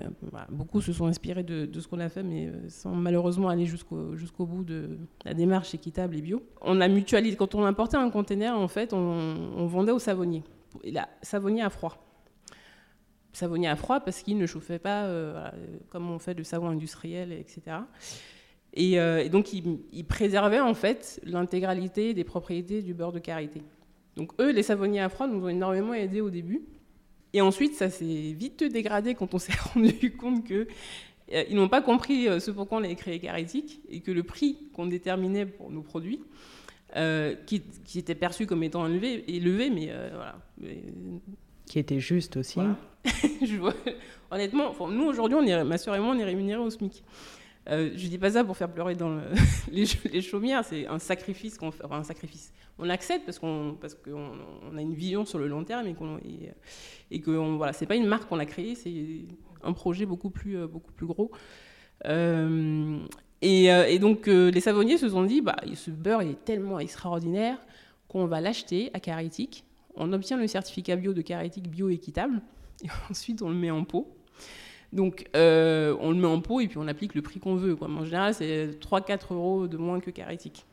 beaucoup 0.50 0.80
se 0.82 0.94
sont 0.94 1.06
inspirés 1.06 1.44
de, 1.44 1.80
ce 1.80 1.88
qu'on 1.88 2.00
a 2.00 2.08
fait, 2.08 2.24
mais 2.24 2.48
euh, 2.48 2.70
sans 2.70 2.92
malheureusement 2.92 3.50
aller 3.50 3.66
jusqu'au 3.66 4.16
jusqu'au 4.16 4.46
bout 4.46 4.64
de 4.64 4.98
la 5.26 5.34
démarche 5.34 5.76
équitable 5.76 6.16
et 6.16 6.22
bio. 6.22 6.42
On 6.62 6.80
a 6.80 6.88
mutualisé. 6.88 7.36
Quand 7.36 7.54
on 7.54 7.66
importait 7.66 7.98
un 7.98 8.10
conteneur, 8.10 8.58
en 8.58 8.70
fait, 8.70 8.94
on, 8.94 9.68
vendait 9.68 9.92
au 9.92 10.00
savonnier. 10.00 10.44
Savonnier 11.22 11.64
à 11.64 11.70
froid. 11.70 11.98
Savonnier 13.34 13.68
à 13.68 13.76
froid 13.76 14.00
parce 14.00 14.22
qu'il 14.22 14.38
ne 14.38 14.46
chauffait 14.46 14.80
pas 14.80 15.04
euh, 15.04 15.50
comme 15.90 16.10
on 16.10 16.18
fait 16.18 16.34
le 16.34 16.46
savon 16.46 16.70
industriel, 16.70 17.34
etc. 17.34 17.78
Et, 18.74 18.98
donc, 19.30 19.52
il, 19.52 19.80
il, 19.92 20.06
préservait 20.06 20.62
en 20.62 20.74
fait 20.74 21.20
l'intégralité 21.26 22.14
des 22.14 22.24
propriétés 22.24 22.82
du 22.82 22.94
beurre 22.94 23.12
de 23.12 23.20
karité. 23.20 23.64
Donc, 24.16 24.32
eux, 24.40 24.52
les 24.52 24.64
savonniers 24.64 25.02
à 25.02 25.10
froid, 25.10 25.28
nous 25.28 25.44
ont 25.44 25.50
énormément 25.50 25.94
aidés 25.94 26.22
au 26.22 26.30
début. 26.30 26.62
Et 27.34 27.42
ensuite, 27.42 27.76
ça 27.76 27.90
s'est 27.90 28.34
vite 28.38 28.64
dégradé 28.64 29.16
quand 29.16 29.34
on 29.34 29.40
s'est 29.40 29.54
rendu 29.74 30.16
compte 30.16 30.46
que 30.48 30.68
euh, 31.34 31.44
ils 31.50 31.56
n'ont 31.56 31.70
pas 31.70 31.82
compris 31.82 32.28
euh, 32.28 32.40
ce 32.40 32.52
pourquoi 32.52 32.80
on 32.80 32.84
avait 32.84 32.96
créé 32.96 33.20
Carétique 33.20 33.82
et 33.90 34.00
que 34.02 34.12
le 34.12 34.24
prix 34.24 34.58
qu'on 34.74 34.88
déterminait 34.88 35.46
pour 35.46 35.70
nos 35.70 35.82
produits, 35.82 36.22
euh, 36.96 37.36
qui, 37.46 37.62
était 37.96 38.16
perçu 38.16 38.48
comme 38.48 38.64
étant 38.64 38.88
élevé, 38.88 39.24
élevé 39.28 39.70
mais 39.70 39.92
voilà. 40.14 40.36
Qui 41.68 41.78
était 41.78 42.00
juste 42.00 42.38
aussi. 42.38 42.60
honnêtement, 44.32 44.74
nous 44.90 45.06
aujourd'hui, 45.06 45.38
ma 45.64 45.78
soeur 45.78 45.96
et 45.96 46.00
moi, 46.00 46.16
on 46.16 46.20
est 46.20 46.24
rémunérés 46.24 46.62
au 46.62 46.70
SMIC. 46.70 47.04
Euh, 47.68 47.92
je 47.96 48.08
dis 48.08 48.18
pas 48.18 48.32
ça 48.32 48.44
pour 48.44 48.58
faire 48.58 48.72
pleurer 48.72 48.96
dans 48.96 49.20
les, 49.72 49.86
les, 50.12 50.22
chaumières, 50.22 50.64
c'est 50.66 50.88
un 50.88 51.00
sacrifice 51.00 51.58
qu'on 51.58 51.72
un 51.92 52.04
sacrifice. 52.04 52.54
On 52.80 52.90
accepte 52.90 53.26
parce 53.26 53.38
qu'on 53.38 53.78
on 54.72 54.78
a 54.78 54.82
une 54.82 54.94
vision 54.94 55.26
sur 55.26 55.38
le 55.38 55.48
long 55.48 55.64
terme 55.64 55.86
et 55.88 57.22
que 57.22 57.32
voilà, 57.32 57.74
c'est 57.74 57.86
pas 57.86 57.96
une 57.96 58.08
marque 58.08 58.30
qu'on 58.30 58.40
a 58.40 58.46
créée, 58.46 58.76
c'est 58.76 59.26
un 59.62 59.74
projet 59.74 60.06
beaucoup 60.06 60.30
plus 60.30 60.58
euh, 60.58 60.68
gros. 61.02 61.32
Euh, 62.06 63.00
et, 63.42 63.66
et, 63.66 64.00
donc 64.00 64.28
les 64.28 64.62
savonniers 64.62 64.98
se 64.98 65.10
sont 65.10 65.24
dit, 65.24 65.42
bah, 65.42 65.58
ce 65.74 65.92
beurre 65.92 66.22
est 66.22 66.44
tellement 66.46 66.80
extraordinaire 66.80 67.58
qu'on 68.08 68.26
va 68.26 68.42
l'acheter 68.42 68.90
à 68.94 69.00
Carétique. 69.00 69.66
On 69.96 70.14
obtient 70.14 70.38
le 70.38 70.48
certificat 70.48 70.96
bio 70.96 71.14
de 71.14 71.22
Carétique 71.22 71.70
bio 71.70 71.90
équitable 71.90 72.42
et 72.84 72.88
ensuite 73.10 73.42
on 73.42 73.50
le 73.50 73.56
met 73.56 73.72
en 73.72 73.84
pot. 73.84 74.08
Donc, 74.92 75.26
euh, 75.36 75.96
on 76.00 76.12
le 76.12 76.18
met 76.18 76.28
en 76.28 76.42
pot 76.42 76.62
et 76.62 76.68
puis 76.68 76.78
on 76.78 76.88
applique 76.88 77.14
le 77.14 77.22
prix 77.22 77.40
qu'on 77.40 77.56
veut. 77.56 77.78
En 77.82 78.06
général, 78.06 78.34
c'est 78.34 78.80
3-4 78.80 79.34
euros 79.34 79.68
de 79.68 79.78
moins 79.78 80.00
que 80.00 80.10
Carétique. 80.10 80.66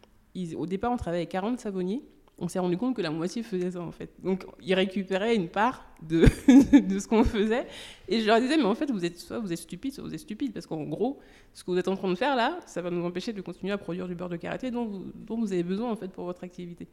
au 0.57 0.67
départ, 0.67 0.93
on 0.93 0.97
travaillait 0.97 1.23
avec 1.23 1.31
40 1.31 1.61
savonniers. 1.61 2.03
On 2.39 2.49
s'est 2.49 2.59
rendu 2.59 2.77
compte 2.77 2.95
que 2.95 3.01
la 3.01 3.11
moitié 3.11 3.43
faisait 3.43 3.71
ça, 3.71 3.81
en 3.81 3.93
fait. 3.93 4.11
Donc, 4.23 4.45
ils 4.63 4.75
récupéraient 4.75 5.35
une 5.35 5.49
part 5.49 5.87
de, 6.03 6.27
ce 6.47 7.09
qu'on 7.09 7.25
faisait. 7.25 7.67
Et 8.09 8.21
je 8.21 8.27
leur 8.27 8.41
disais, 8.41 8.59
mais 8.59 8.65
en 8.65 8.75
fait, 8.75 8.91
vous 8.91 9.07
êtes, 9.07 9.19
soit 9.19 9.39
vous 9.39 9.53
êtes 9.53 9.59
stupide, 9.59 9.95
soit 9.95 10.05
vous 10.05 10.13
êtes 10.13 10.21
stupide. 10.21 10.53
Parce 10.53 10.67
qu'en 10.67 10.83
gros, 10.83 11.19
ce 11.55 11.65
que 11.65 11.71
vous 11.71 11.79
êtes 11.79 11.89
en 11.89 11.97
train 11.97 12.11
de 12.11 12.15
faire 12.15 12.37
là, 12.37 12.59
ça 12.67 12.83
va 12.83 12.91
nous 12.91 13.05
empêcher 13.05 13.33
de 13.33 13.41
continuer 13.41 13.73
à 13.73 13.79
produire 13.79 14.07
du 14.07 14.15
beurre 14.15 14.29
de 14.29 14.37
karité 14.37 14.71
dont 14.71 15.03
vous, 15.29 15.53
avez 15.53 15.63
besoin, 15.63 15.91
en 15.91 15.97
fait, 15.97 16.09
pour 16.09 16.25
votre 16.25 16.45
activité. 16.45 16.89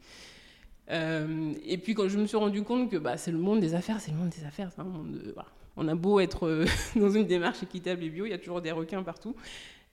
Euh, 0.92 1.54
et 1.66 1.78
puis, 1.78 1.94
quand 1.94 2.08
je 2.08 2.18
me 2.18 2.26
suis 2.26 2.38
rendu 2.38 2.64
compte 2.64 2.90
que 2.90 2.98
bah, 2.98 3.18
c'est 3.18 3.32
le 3.32 3.38
monde 3.38 3.60
des 3.60 3.76
affaires, 3.76 4.00
c'est 4.00 4.12
le 4.12 4.18
monde 4.18 4.30
des 4.30 4.46
affaires, 4.46 4.72
c'est 4.74 4.82
un 4.82 4.86
monde 4.86 5.12
de, 5.12 5.34
on 5.76 5.88
a 5.88 5.96
beau 5.96 6.20
être 6.20 6.48
euh, 6.48 6.66
dans 6.96 7.10
une 7.10 7.26
démarche 7.26 7.64
équitable 7.64 8.04
et 8.04 8.10
bio, 8.10 8.26
il 8.26 8.30
y 8.30 8.34
a 8.34 8.38
toujours 8.38 8.62
des 8.62 8.72
requins 8.72 9.04
partout. 9.04 9.36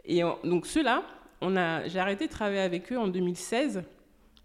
Et 0.05 0.23
donc 0.45 0.67
ceux-là, 0.67 1.03
j'ai 1.87 1.99
arrêté 1.99 2.27
de 2.27 2.33
travailler 2.33 2.61
avec 2.61 2.91
eux 2.93 2.99
en 2.99 3.07
2016 3.07 3.83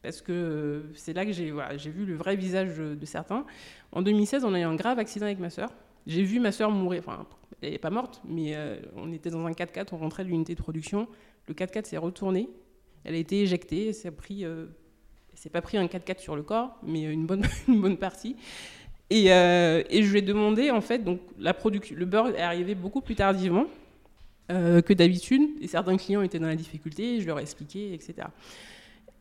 parce 0.06 0.22
que 0.22 0.32
euh, 0.32 0.82
c'est 0.94 1.14
là 1.14 1.26
que 1.26 1.32
j'ai 1.32 1.52
vu 1.90 2.06
le 2.06 2.16
vrai 2.16 2.36
visage 2.36 2.78
de 2.78 3.06
certains. 3.06 3.44
En 3.92 4.04
2016, 4.04 4.46
on 4.46 4.54
a 4.54 4.60
eu 4.60 4.64
un 4.64 4.76
grave 4.76 5.00
accident 5.00 5.26
avec 5.26 5.40
ma 5.40 5.50
sœur. 5.50 5.72
J'ai 6.06 6.22
vu 6.22 6.40
ma 6.40 6.52
sœur 6.52 6.70
mourir. 6.70 7.00
Enfin, 7.00 7.26
elle 7.64 7.72
n'est 7.72 7.80
pas 7.80 7.90
morte, 7.90 8.22
mais 8.24 8.56
euh, 8.56 8.78
on 8.96 9.12
était 9.12 9.32
dans 9.32 9.44
un 9.48 9.52
4x4, 9.52 9.88
on 9.94 9.98
rentrait 9.98 10.24
de 10.24 10.30
l'unité 10.30 10.54
de 10.54 10.62
production. 10.62 11.08
Le 11.48 11.56
4x4 11.56 11.86
s'est 11.86 11.98
retourné. 11.98 12.50
Elle 13.04 13.16
a 13.16 13.18
été 13.18 13.42
éjectée. 13.42 13.94
S'est 13.94 14.12
pas 14.12 15.62
pris 15.62 15.78
un 15.78 15.88
4x4 15.88 16.20
sur 16.20 16.36
le 16.36 16.44
corps, 16.44 16.78
mais 16.84 17.02
une 17.02 17.26
bonne 17.26 17.98
partie. 18.00 18.36
Euh, 19.14 19.84
et, 19.90 20.04
je 20.04 20.12
lui 20.12 20.20
ai 20.20 20.22
demandé, 20.22 20.72
en 20.72 20.82
fait, 20.82 21.00
donc 21.00 21.20
la 21.38 21.54
production, 21.54 21.96
le 21.98 22.06
beurre 22.06 22.30
est 22.30 22.42
arrivé 22.42 22.74
beaucoup 22.74 23.02
plus 23.02 23.16
tardivement 23.16 23.66
euh, 24.52 24.82
que 24.82 24.94
d'habitude, 24.94 25.44
et 25.62 25.68
certains 25.68 25.98
clients 25.98 26.22
étaient 26.22 26.40
dans 26.40 26.48
la 26.48 26.56
difficulté, 26.56 27.22
je 27.22 27.28
leur 27.28 27.40
ai 27.40 27.44
expliqué, 27.44 27.94
etc. 27.94 28.28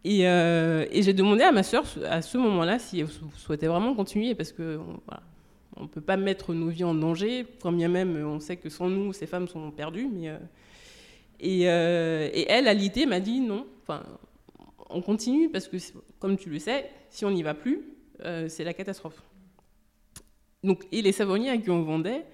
Euh, 0.07 0.87
et, 0.91 1.03
j'ai 1.03 1.13
demandé 1.13 1.43
à 1.43 1.53
ma 1.53 1.63
sœur, 1.63 1.85
à 2.09 2.23
ce 2.23 2.39
moment-là, 2.39 2.79
si 2.79 3.01
elle 3.01 3.09
souhaitait 3.37 3.67
vraiment 3.67 3.95
continuer, 3.95 4.35
parce 4.35 4.53
que 4.53 4.79
on 5.77 5.89
peut 5.89 6.01
pas 6.01 6.17
mettre 6.17 6.55
nos 6.55 6.69
vies 6.69 6.85
en 6.85 6.95
danger, 6.95 7.47
quand 7.61 7.73
bien 7.73 7.89
même 7.89 8.17
on 8.25 8.39
sait 8.39 8.57
que 8.57 8.69
sans 8.69 8.89
nous, 8.89 9.13
ces 9.13 9.27
femmes 9.27 9.49
sont 9.49 9.71
perdues. 9.71 10.09
Mais, 10.11 10.31
et, 11.41 11.63
elle, 11.63 12.69
à 12.69 12.75
l'idée, 12.75 13.05
m'a 13.07 13.21
dit 13.21 13.41
non, 13.41 13.67
on 14.89 15.03
continue, 15.03 15.51
parce 15.51 15.69
que, 15.69 15.77
comme 16.21 16.39
tu 16.39 16.49
le 16.49 16.59
sais, 16.59 16.89
si 17.11 17.27
on 17.27 17.31
n'y 17.31 17.43
va 17.43 17.53
plus, 17.53 17.83
c'est 18.49 18.65
la 18.65 18.73
catastrophe. 18.73 19.21
Donc, 20.65 20.85
et 20.91 21.03
les 21.03 21.13
savonniers 21.13 21.51
à 21.51 21.59
qui 21.59 21.71
on 21.71 21.83
vendait 21.83 22.25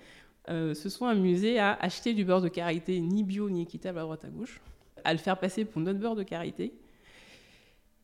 euh, 0.48 0.72
se 0.74 0.88
sont 0.88 1.06
amusés 1.06 1.58
à 1.58 1.74
acheter 1.74 2.14
du 2.14 2.24
beurre 2.24 2.40
de 2.40 2.48
karité 2.48 2.98
ni 3.00 3.24
bio 3.24 3.50
ni 3.50 3.62
équitable 3.62 3.98
à 3.98 4.02
droite 4.02 4.24
à 4.24 4.28
gauche, 4.28 4.60
à 5.04 5.12
le 5.12 5.18
faire 5.18 5.38
passer 5.38 5.64
pour 5.64 5.82
notre 5.82 5.98
beurre 5.98 6.16
de 6.16 6.22
karité. 6.22 6.72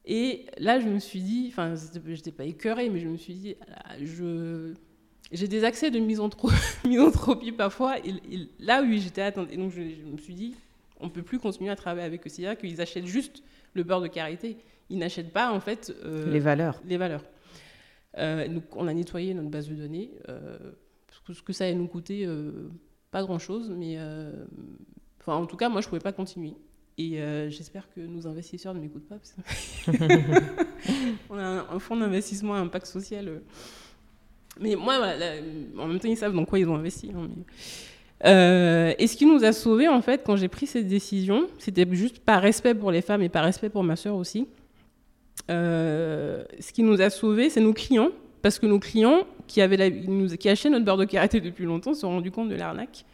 Et 0.05 0.47
là, 0.59 0.79
je 0.79 0.89
me 0.89 0.99
suis 0.99 1.21
dit, 1.21 1.49
enfin, 1.49 1.75
je 1.75 2.11
n'étais 2.11 2.31
pas 2.31 2.45
écœurée, 2.45 2.91
mais 2.91 3.01
je 3.01 3.09
me 3.09 3.17
suis 3.17 3.35
dit, 3.35 3.57
je, 4.01 4.73
j'ai 5.33 5.49
des 5.49 5.65
accès 5.65 5.91
de 5.91 5.99
misanthropie, 6.87 7.53
parfois. 7.53 7.99
Et, 7.99 8.15
là, 8.61 8.83
oui, 8.83 9.01
j'étais 9.01 9.23
attendue. 9.23 9.53
Et 9.53 9.57
donc, 9.57 9.73
je, 9.73 9.81
me 9.81 10.19
suis 10.19 10.35
dit, 10.35 10.55
on 11.01 11.07
ne 11.07 11.11
peut 11.11 11.23
plus 11.23 11.39
continuer 11.39 11.71
à 11.71 11.77
travailler 11.77 12.07
avec 12.07 12.25
eux. 12.25 12.31
C'est-à-dire 12.31 12.59
qu'ils 12.59 12.81
achètent 12.81 13.07
juste 13.07 13.43
le 13.75 13.83
beurre 13.83 14.01
de 14.01 14.07
karité. 14.07 14.59
Ils 14.91 14.99
n'achètent 14.99 15.33
pas, 15.33 15.53
en 15.53 15.59
fait. 15.59 15.93
Euh, 16.05 16.31
les 16.31 16.39
valeurs. 16.39 16.81
Les 16.87 16.97
valeurs. 16.97 17.25
Euh, 18.19 18.61
on 18.75 18.87
a 18.87 18.95
nettoyé 18.95 19.35
notre 19.35 19.49
base 19.49 19.69
de 19.69 19.75
données. 19.75 20.11
Euh, 20.29 20.57
ce 21.33 21.43
que 21.43 21.53
ça 21.53 21.65
allait 21.65 21.75
nous 21.75 21.89
coûter, 21.89 22.25
euh, 22.25 22.71
pas 23.11 23.23
grand-chose, 23.23 23.73
mais 23.77 23.99
en 25.27 25.47
tout 25.47 25.57
cas, 25.57 25.69
moi, 25.69 25.81
je 25.81 25.87
ne 25.87 25.91
pouvais 25.91 26.01
pas 26.01 26.13
continuer. 26.13 26.55
Et 26.99 27.19
j'espère 27.51 27.89
que 27.95 28.01
nos 28.01 28.27
investisseurs 28.27 28.75
ne 28.75 28.81
m'écoutent 28.81 29.09
pas. 29.09 29.19
on 31.31 31.37
a 31.37 31.45
un, 31.45 31.79
fonds 31.79 31.97
d'investissement 31.97 32.55
à 32.55 32.59
impact 32.59 32.87
social. 32.87 33.43
Mais 34.61 34.77
moi, 34.77 34.95
en 35.79 35.89
même 35.89 35.99
temps, 35.99 36.09
ils 36.09 36.17
savent 36.17 36.33
dans 36.33 36.45
quoi 36.45 36.59
ils 36.59 36.69
ont 36.69 36.77
investi. 36.77 37.11
Hein, 37.15 37.29
et 38.99 39.07
ce 39.07 39.17
qui 39.17 39.27
nous 39.27 39.45
a 39.45 39.53
sauvés, 39.53 39.89
en 39.89 40.01
fait, 40.01 40.23
quand 40.25 40.37
j'ai 40.37 40.49
pris 40.49 40.67
cette 40.67 40.87
décision, 40.87 41.49
c'était 41.59 41.87
juste 41.91 42.21
par 42.21 42.41
respect 42.41 42.75
pour 42.75 42.91
les 42.91 43.03
femmes 43.03 43.23
et 43.23 43.29
par 43.29 43.45
respect 43.45 43.69
pour 43.69 43.83
ma 43.83 43.97
sœur 43.97 44.15
aussi. 44.15 44.47
Euh, 45.51 46.45
ce 46.59 46.73
qui 46.73 46.83
nous 46.83 47.01
a 47.01 47.11
sauvés, 47.11 47.51
c'est 47.51 47.61
nos 47.61 47.73
clients, 47.73 48.11
parce 48.43 48.59
que 48.59 48.67
nos 48.67 48.79
clients 48.79 49.27
qui, 49.47 49.61
avaient 49.61 50.03
qui 50.39 50.49
achetaient 50.49 50.71
notre 50.71 50.85
beurre 50.85 50.97
de 50.97 51.05
karité 51.05 51.41
depuis 51.41 51.65
longtemps 51.65 51.95
se 51.95 52.01
sont 52.01 52.09
rendus 52.09 52.31
compte 52.31 52.49
de 52.49 52.55
l'arnaque. 52.55 53.05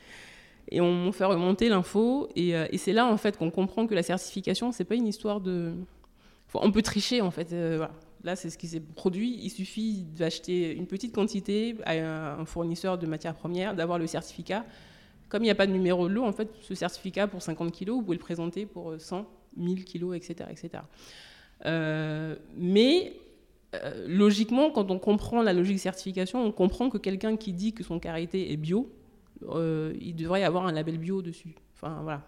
Et 0.70 0.80
on 0.80 1.12
fait 1.12 1.24
remonter 1.24 1.68
l'info. 1.68 2.28
Euh, 2.38 2.66
et, 2.70 2.78
c'est 2.78 2.92
là, 2.92 3.06
en 3.06 3.16
fait, 3.16 3.36
qu'on 3.36 3.50
comprend 3.50 3.86
que 3.86 3.94
la 3.94 4.02
certification, 4.02 4.72
c'est 4.72 4.84
pas 4.84 4.94
une 4.94 5.06
histoire 5.06 5.40
de. 5.40 5.74
on 6.54 6.72
peut 6.72 6.82
tricher, 6.82 7.20
en 7.20 7.30
fait. 7.30 7.52
Euh, 7.52 7.86
là, 8.24 8.36
c'est 8.36 8.48
ce 8.48 8.56
qui 8.56 8.68
s'est 8.68 8.80
produit. 8.80 9.38
Il 9.42 9.50
suffit 9.50 10.04
d'acheter 10.16 10.72
une 10.72 10.86
petite 10.86 11.14
quantité 11.14 11.76
à 11.84 12.36
un 12.38 12.44
fournisseur 12.46 12.96
de 12.96 13.06
matières 13.06 13.34
premières, 13.34 13.74
d'avoir 13.74 13.98
le 13.98 14.06
certificat. 14.06 14.64
Comme 15.28 15.42
il 15.42 15.46
n'y 15.46 15.50
a 15.50 15.54
pas 15.54 15.66
de 15.66 15.72
numéro 15.72 16.08
de 16.08 16.14
lot, 16.14 16.24
en 16.24 16.32
fait, 16.32 16.48
ce 16.60 16.74
certificat 16.74 17.26
pour 17.26 17.42
50 17.42 17.72
kg, 17.72 17.90
vous 17.90 18.02
pouvez 18.02 18.16
le 18.16 18.22
présenter 18.22 18.66
pour 18.66 18.94
100, 18.98 19.26
1000 19.56 19.84
kg, 19.84 20.14
etc. 20.14 20.48
etc. 20.50 20.82
Euh, 21.66 22.36
mais 22.56 23.14
euh, 23.74 24.06
logiquement, 24.08 24.70
quand 24.70 24.90
on 24.90 24.98
comprend 24.98 25.42
la 25.42 25.52
logique 25.52 25.78
certification, 25.78 26.44
on 26.44 26.52
comprend 26.52 26.90
que 26.90 26.98
quelqu'un 26.98 27.36
qui 27.36 27.52
dit 27.52 27.72
que 27.72 27.84
son 27.84 27.98
karité 27.98 28.52
est 28.52 28.56
bio, 28.56 28.90
euh, 29.48 29.94
il 30.00 30.14
devrait 30.14 30.40
y 30.40 30.44
avoir 30.44 30.66
un 30.66 30.72
label 30.72 30.98
bio 30.98 31.22
dessus. 31.22 31.54
Enfin 31.74 32.00
voilà. 32.02 32.22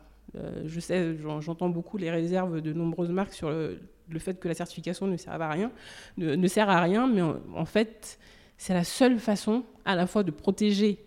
je 0.65 0.81
sais, 0.81 1.17
j'entends 1.41 1.69
beaucoup 1.69 1.97
les 1.97 2.11
réserves 2.11 2.61
de 2.61 2.73
nombreuses 2.73 3.11
marques 3.11 3.35
sur 3.35 3.51
le, 3.51 3.79
fait 4.19 4.41
que 4.41 4.49
la 4.49 4.55
certification 4.55 5.07
ne 5.07 5.17
sert 5.17 5.41
à 5.41 5.51
rien, 5.51 5.71
ne, 6.17 6.49
sert 6.49 6.69
à 6.69 6.81
rien, 6.81 7.07
mais 7.07 7.23
en, 7.23 7.65
fait, 7.65 8.19
c'est 8.59 8.75
la 8.75 8.83
seule 8.83 9.21
façon 9.21 9.63
à 9.85 9.95
la 9.95 10.09
fois 10.09 10.25
de 10.25 10.33
protéger 10.33 10.99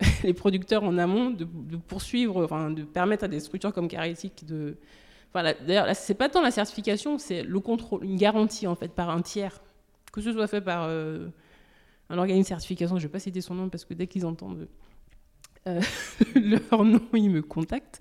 les 0.24 0.34
producteurs 0.34 0.82
en 0.82 0.98
amont, 0.98 1.30
de, 1.30 1.46
poursuivre, 1.88 2.44
enfin, 2.44 2.70
de 2.70 2.82
permettre 2.82 3.24
à 3.24 3.28
des 3.28 3.40
structures 3.40 3.72
comme 3.72 3.88
Caritic 3.88 4.44
de, 4.44 4.76
D'ailleurs, 5.34 5.94
c'est 5.94 6.14
pas 6.14 6.28
tant 6.28 6.40
la 6.40 6.50
certification, 6.50 7.18
c'est 7.18 7.42
le 7.42 7.60
contrôle, 7.60 8.04
une 8.04 8.16
garantie 8.16 8.66
en 8.66 8.74
fait 8.74 8.88
par 8.88 9.10
un 9.10 9.20
tiers, 9.20 9.60
que 10.12 10.20
ce 10.20 10.32
soit 10.32 10.46
fait 10.46 10.62
par 10.62 10.84
euh, 10.84 11.28
un 12.08 12.18
organisme 12.18 12.44
de 12.44 12.48
certification, 12.48 12.98
je 12.98 13.06
vais 13.06 13.12
pas 13.12 13.18
citer 13.18 13.40
son 13.40 13.54
nom 13.54 13.68
parce 13.68 13.84
que 13.84 13.92
dès 13.92 14.06
qu'ils 14.06 14.24
entendent, 14.24 14.66
leur 16.36 16.84
nom, 16.84 17.00
ils 17.12 17.28
me 17.28 17.42
contactent. 17.42 17.98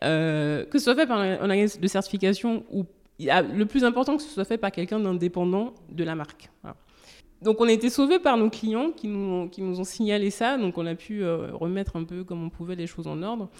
que 0.00 0.66
ce 0.72 0.78
soit 0.78 0.94
fait 0.94 1.06
par 1.06 1.18
un 1.18 1.40
organisme 1.40 1.80
de 1.80 1.88
certification 1.88 2.64
ou 2.70 2.86
le 3.18 3.64
plus 3.64 3.84
important 3.84 4.16
que 4.16 4.22
ce 4.22 4.28
soit 4.28 4.44
fait 4.44 4.58
par 4.58 4.72
quelqu'un 4.72 5.00
d'indépendant 5.00 5.74
de 5.90 6.04
la 6.04 6.14
marque. 6.14 6.50
Donc 7.42 7.60
on 7.60 7.68
a 7.68 7.72
été 7.72 7.90
sauvés 7.90 8.18
par 8.18 8.36
nos 8.36 8.50
clients 8.50 8.90
qui 8.90 9.08
nous, 9.08 9.50
ont, 9.58 9.84
signalé 9.84 10.30
ça, 10.30 10.56
donc 10.58 10.78
on 10.78 10.86
a 10.86 10.94
pu 10.94 11.24
remettre 11.24 11.96
un 11.96 12.04
peu 12.04 12.22
comme 12.24 12.44
on 12.44 12.50
pouvait 12.50 12.76
les 12.76 12.86
choses 12.86 13.06
en 13.06 13.22
ordre. 13.22 13.50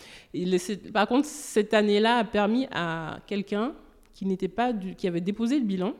Par 0.92 1.08
contre, 1.08 1.26
cette 1.26 1.74
année-là 1.74 2.18
a 2.18 2.24
permis 2.24 2.68
à 2.70 3.18
quelqu'un 3.26 3.74
qui 4.14 4.26
n'était 4.26 4.48
pas 4.48 4.72
qui 4.72 5.08
avait 5.08 5.20
déposé 5.20 5.58
le 5.58 5.64
bilan, 5.64 5.94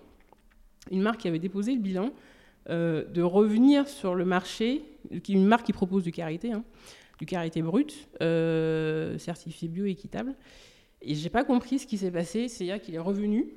une 0.91 1.03
marque 1.03 1.21
qui 1.21 1.29
avait 1.29 1.39
déposé 1.39 1.75
le 1.75 1.81
bilan, 1.81 2.11
euh, 2.71 3.05
de 3.05 3.23
revenir 3.23 3.89
sur 3.89 4.15
le 4.15 4.25
marché, 4.25 4.85
une 5.29 5.47
marque 5.47 5.67
qui 5.67 5.73
propose 5.73 6.05
du 6.05 6.13
karité, 6.13 6.53
hein, 6.53 6.63
du 7.19 7.27
karité 7.27 7.61
brut, 7.61 8.09
euh, 8.21 9.19
certifié 9.19 9.69
bio 9.69 9.85
équitable. 9.87 10.35
Et 11.01 11.17
j'ai 11.17 11.31
pas 11.31 11.43
compris 11.43 11.81
ce 11.81 11.87
qui 11.87 11.99
s'est 11.99 12.13
passé, 12.13 12.47
c'est-à-dire 12.47 12.81
qu'il 12.81 12.95
est 12.95 13.01
revenu 13.01 13.53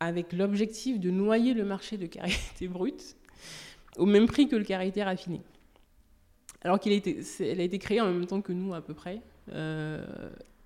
avec 0.00 0.34
l'objectif 0.34 1.00
de 1.00 1.10
noyer 1.10 1.54
le 1.54 1.64
marché 1.64 1.96
de 1.96 2.06
karité 2.06 2.68
brut 2.68 3.16
au 3.96 4.06
même 4.06 4.26
prix 4.26 4.48
que 4.48 4.56
le 4.56 4.64
karité 4.64 5.02
raffiné. 5.02 5.40
Alors 6.62 6.80
qu'il 6.80 6.92
a 6.92 6.96
été, 6.96 7.78
créée 7.78 8.00
en 8.00 8.12
même 8.12 8.26
temps 8.26 8.40
que 8.40 8.52
nous 8.52 8.74
à 8.74 8.80
peu 8.80 8.94
près. 8.94 9.20
Euh, 9.52 10.04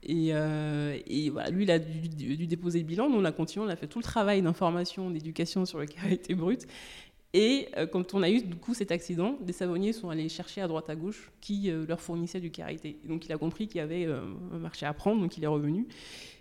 euh, 0.09 0.99
et, 1.07 1.31
voilà, 1.31 1.51
lui, 1.51 1.64
il 1.64 1.71
a 1.71 1.79
dû, 1.79 2.47
déposer 2.47 2.79
le 2.79 2.85
bilan. 2.85 3.09
Nous, 3.09 3.19
on 3.19 3.25
a 3.25 3.33
continué, 3.33 3.66
on 3.66 3.69
a 3.69 3.77
fait 3.77 3.87
tout 3.87 3.99
le 3.99 4.05
travail 4.05 4.43
d'information, 4.43 5.11
d'éducation 5.11 5.64
sur 5.64 5.79
le 5.79 5.87
karité 5.87 6.35
brut. 6.35 6.66
Et 7.33 7.69
euh, 7.77 7.87
quand 7.87 8.14
on 8.14 8.23
a 8.23 8.31
eu 8.31 8.43
du 8.43 8.57
coup 8.57 8.75
cet 8.75 8.90
accident, 8.90 9.37
des 9.40 9.53
savonniers 9.53 9.93
sont 9.93 10.11
allés 10.11 10.29
chercher 10.29 10.62
à 10.62 10.66
droite 10.66 10.90
à 10.90 10.97
gauche 10.97 11.31
qui 11.40 11.71
euh, 11.71 11.87
leur 11.87 12.01
fournissait 12.01 12.40
du 12.40 12.51
karité. 12.51 12.99
Donc 13.05 13.25
il 13.25 13.33
a 13.33 13.38
compris 13.38 13.69
qu'il 13.69 13.77
y 13.77 13.81
avait 13.81 14.05
un 14.07 14.59
marché 14.59 14.85
à 14.85 14.93
prendre, 14.93 15.21
donc 15.21 15.37
il 15.37 15.45
est 15.45 15.49
revenu. 15.49 15.87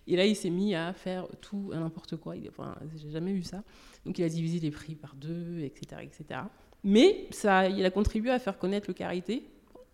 Et 0.07 0.15
là, 0.15 0.25
il 0.25 0.35
s'est 0.35 0.49
mis 0.49 0.73
à 0.73 0.91
faire 0.93 1.27
tout, 1.41 1.69
à 1.75 1.77
n'importe 1.77 2.15
quoi. 2.15 2.33
Enfin, 2.47 2.75
j'ai 2.95 3.11
jamais 3.11 3.33
vu 3.33 3.43
ça. 3.43 3.63
Donc 4.03 4.17
il 4.17 4.23
a 4.23 4.29
divisé 4.29 4.59
les 4.59 4.71
prix 4.71 4.95
par 4.95 5.13
deux, 5.13 5.59
etc., 5.59 6.01
etc. 6.01 6.41
Mais 6.83 7.27
ça, 7.31 7.67
il 7.67 7.85
a 7.85 7.91
contribué 7.91 8.31
à 8.31 8.39
faire 8.39 8.57
connaître 8.57 8.87
le 8.87 8.93
karité 8.93 9.43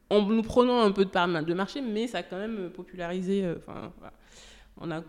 en 0.09 0.21
nous 0.21 0.43
prenant 0.43 0.81
un 0.81 0.91
peu 0.91 1.05
de 1.05 1.09
part 1.09 1.27
de 1.27 1.53
marché, 1.53 1.81
mais 1.81 2.07
ça 2.07 2.19
a 2.19 2.23
quand 2.23 2.37
même 2.37 2.69
popularisé. 2.69 3.43
Euh, 3.43 3.55
enfin, 3.57 3.91
on 4.77 4.91
a, 4.91 5.03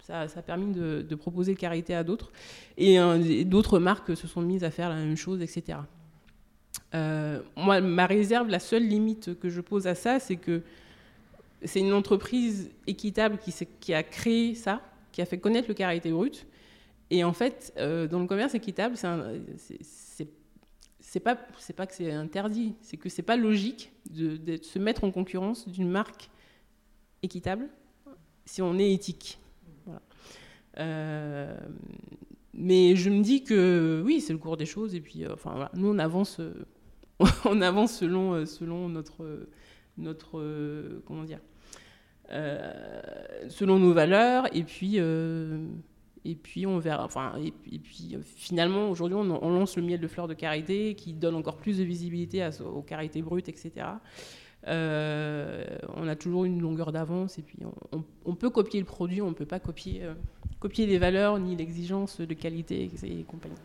ça, 0.00 0.22
a 0.22 0.42
permis 0.42 0.72
de, 0.72 1.14
proposer 1.14 1.52
le 1.52 1.58
karité 1.58 1.94
à 1.94 2.04
d'autres. 2.04 2.32
Et, 2.76 2.98
d'autres 3.44 3.78
marques 3.78 4.16
se 4.16 4.26
sont 4.26 4.42
mises 4.42 4.64
à 4.64 4.70
faire 4.70 4.88
la 4.88 4.96
même 4.96 5.16
chose, 5.16 5.42
etc. 5.42 5.78
Euh, 6.94 7.40
moi, 7.56 7.80
ma 7.80 8.06
réserve, 8.06 8.48
la 8.48 8.58
seule 8.58 8.86
limite 8.86 9.38
que 9.38 9.48
je 9.48 9.60
pose 9.60 9.86
à 9.86 9.94
ça, 9.94 10.18
c'est 10.18 10.36
que 10.36 10.62
c'est 11.64 11.80
une 11.80 11.92
entreprise 11.92 12.70
équitable 12.86 13.38
qui, 13.38 13.94
a 13.94 14.02
créé 14.02 14.54
ça, 14.54 14.80
qui 15.12 15.22
a 15.22 15.26
fait 15.26 15.38
connaître 15.38 15.68
le 15.68 15.74
karité 15.74 16.10
brut. 16.10 16.46
Et 17.10 17.24
en 17.24 17.32
fait, 17.32 17.72
euh, 17.76 18.08
dans 18.08 18.20
le 18.20 18.26
commerce 18.26 18.54
équitable, 18.54 18.96
c'est 18.96 19.82
c'est 21.12 21.20
pas 21.20 21.36
c'est 21.58 21.74
pas 21.74 21.86
que 21.86 21.94
c'est 21.94 22.10
interdit, 22.10 22.74
c'est 22.80 22.96
que 22.96 23.10
c'est 23.10 23.20
pas 23.20 23.36
logique 23.36 23.92
de, 24.08 24.56
se 24.62 24.78
mettre 24.78 25.04
en 25.04 25.10
concurrence 25.10 25.68
d'une 25.68 25.90
marque 25.90 26.30
équitable 27.22 27.68
si 28.46 28.62
on 28.62 28.78
est 28.78 28.94
éthique. 28.94 29.38
Euh, 30.78 31.54
mais 32.54 32.96
je 32.96 33.10
me 33.10 33.22
dis 33.22 33.44
que 33.44 34.02
oui, 34.06 34.22
c'est 34.22 34.32
le 34.32 34.38
cours 34.38 34.56
des 34.56 34.64
choses 34.64 34.94
et 34.94 35.02
puis 35.02 35.26
euh, 35.26 35.34
enfin 35.34 35.50
voilà, 35.50 35.70
nous 35.74 35.88
on 35.88 35.98
avance 35.98 36.40
on 37.44 37.60
avance 37.60 37.98
selon 37.98 38.32
euh, 38.32 38.46
selon 38.46 38.88
notre 38.88 39.48
notre 39.98 41.02
comment 41.04 41.24
dire 41.24 41.40
selon 43.50 43.78
nos 43.78 43.92
valeurs 43.92 44.46
et 44.56 44.62
puis 44.62 44.98
et 46.24 46.34
puis 46.34 46.66
on 46.66 46.78
verra. 46.78 47.04
Enfin, 47.04 47.34
et, 47.42 47.78
puis 47.78 48.10
euh, 48.14 48.20
finalement, 48.22 48.90
aujourd'hui, 48.90 49.16
on, 49.16 49.50
lance 49.50 49.76
le 49.76 49.82
miel 49.82 50.00
de 50.00 50.08
fleurs 50.08 50.28
de 50.28 50.34
karité 50.34 50.94
qui 50.94 51.12
donne 51.12 51.34
encore 51.34 51.56
plus 51.56 51.78
de 51.78 51.84
visibilité 51.84 52.48
aux 52.60 52.82
karités 52.82 53.22
brutes, 53.22 53.48
etc. 53.48 53.86
Euh, 54.68 55.64
on 55.96 56.06
a 56.06 56.14
toujours 56.14 56.44
une 56.44 56.60
longueur 56.60 56.92
d'avance 56.92 57.36
et 57.38 57.42
puis 57.42 57.58
on, 58.24 58.34
peut 58.36 58.50
copier 58.50 58.78
le 58.78 58.86
produit, 58.86 59.20
on 59.20 59.30
ne 59.30 59.34
peut 59.34 59.46
pas 59.46 59.58
copier, 59.58 60.04
euh, 60.04 60.14
copier 60.60 60.86
les 60.86 60.98
valeurs 60.98 61.40
ni 61.40 61.56
l'exigence 61.56 62.20
de 62.20 62.34
qualité 62.34 62.88
et 63.02 63.24
compagnie. 63.24 63.56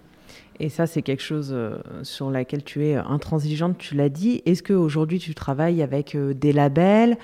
Et 0.60 0.70
ça, 0.70 0.88
c'est 0.88 1.04
quelque 1.04 1.22
chose 1.22 1.56
sur 2.02 2.32
laquelle 2.32 2.64
tu 2.64 2.84
es 2.86 2.96
intransigeante, 2.96 3.78
tu 3.78 3.94
l'as 3.94 4.10
dit. 4.10 4.42
Est-ce 4.48 4.64
qu'aujourd'hui, 4.64 5.20
tu 5.20 5.36
travailles 5.36 5.84
avec 5.84 6.18
des 6.18 6.52
labels 6.52 7.18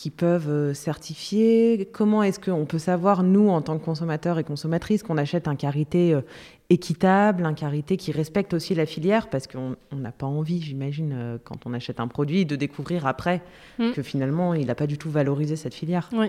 qui 0.00 0.08
peuvent 0.08 0.48
euh, 0.48 0.72
certifier? 0.72 1.86
Comment 1.92 2.22
est-ce 2.22 2.40
qu'on 2.40 2.64
peut 2.64 2.78
savoir, 2.78 3.22
nous, 3.22 3.50
en 3.50 3.60
tant 3.60 3.78
que 3.78 3.84
consommateurs 3.84 4.38
et 4.38 4.44
consommatrices, 4.44 5.02
qu'on 5.02 5.18
achète 5.18 5.46
un 5.46 5.56
karité 5.56 6.14
euh, 6.14 6.22
équitable, 6.70 7.44
un 7.44 7.52
karité 7.52 7.98
qui 7.98 8.10
respecte 8.10 8.54
aussi 8.54 8.74
la 8.74 8.86
filière? 8.86 9.28
Parce 9.28 9.46
qu'on 9.46 9.76
n'a 9.92 10.10
pas 10.10 10.24
envie, 10.24 10.62
j'imagine, 10.62 11.12
euh, 11.12 11.38
quand 11.44 11.66
on 11.66 11.74
achète 11.74 12.00
un 12.00 12.08
produit, 12.08 12.46
de 12.46 12.56
découvrir 12.56 13.06
après 13.06 13.42
mm. 13.78 13.90
que 13.90 14.02
finalement, 14.02 14.54
il 14.54 14.68
n'a 14.68 14.74
pas 14.74 14.86
du 14.86 14.96
tout 14.96 15.10
valorisé 15.10 15.54
cette 15.54 15.74
filière. 15.74 16.08
Oui. 16.14 16.28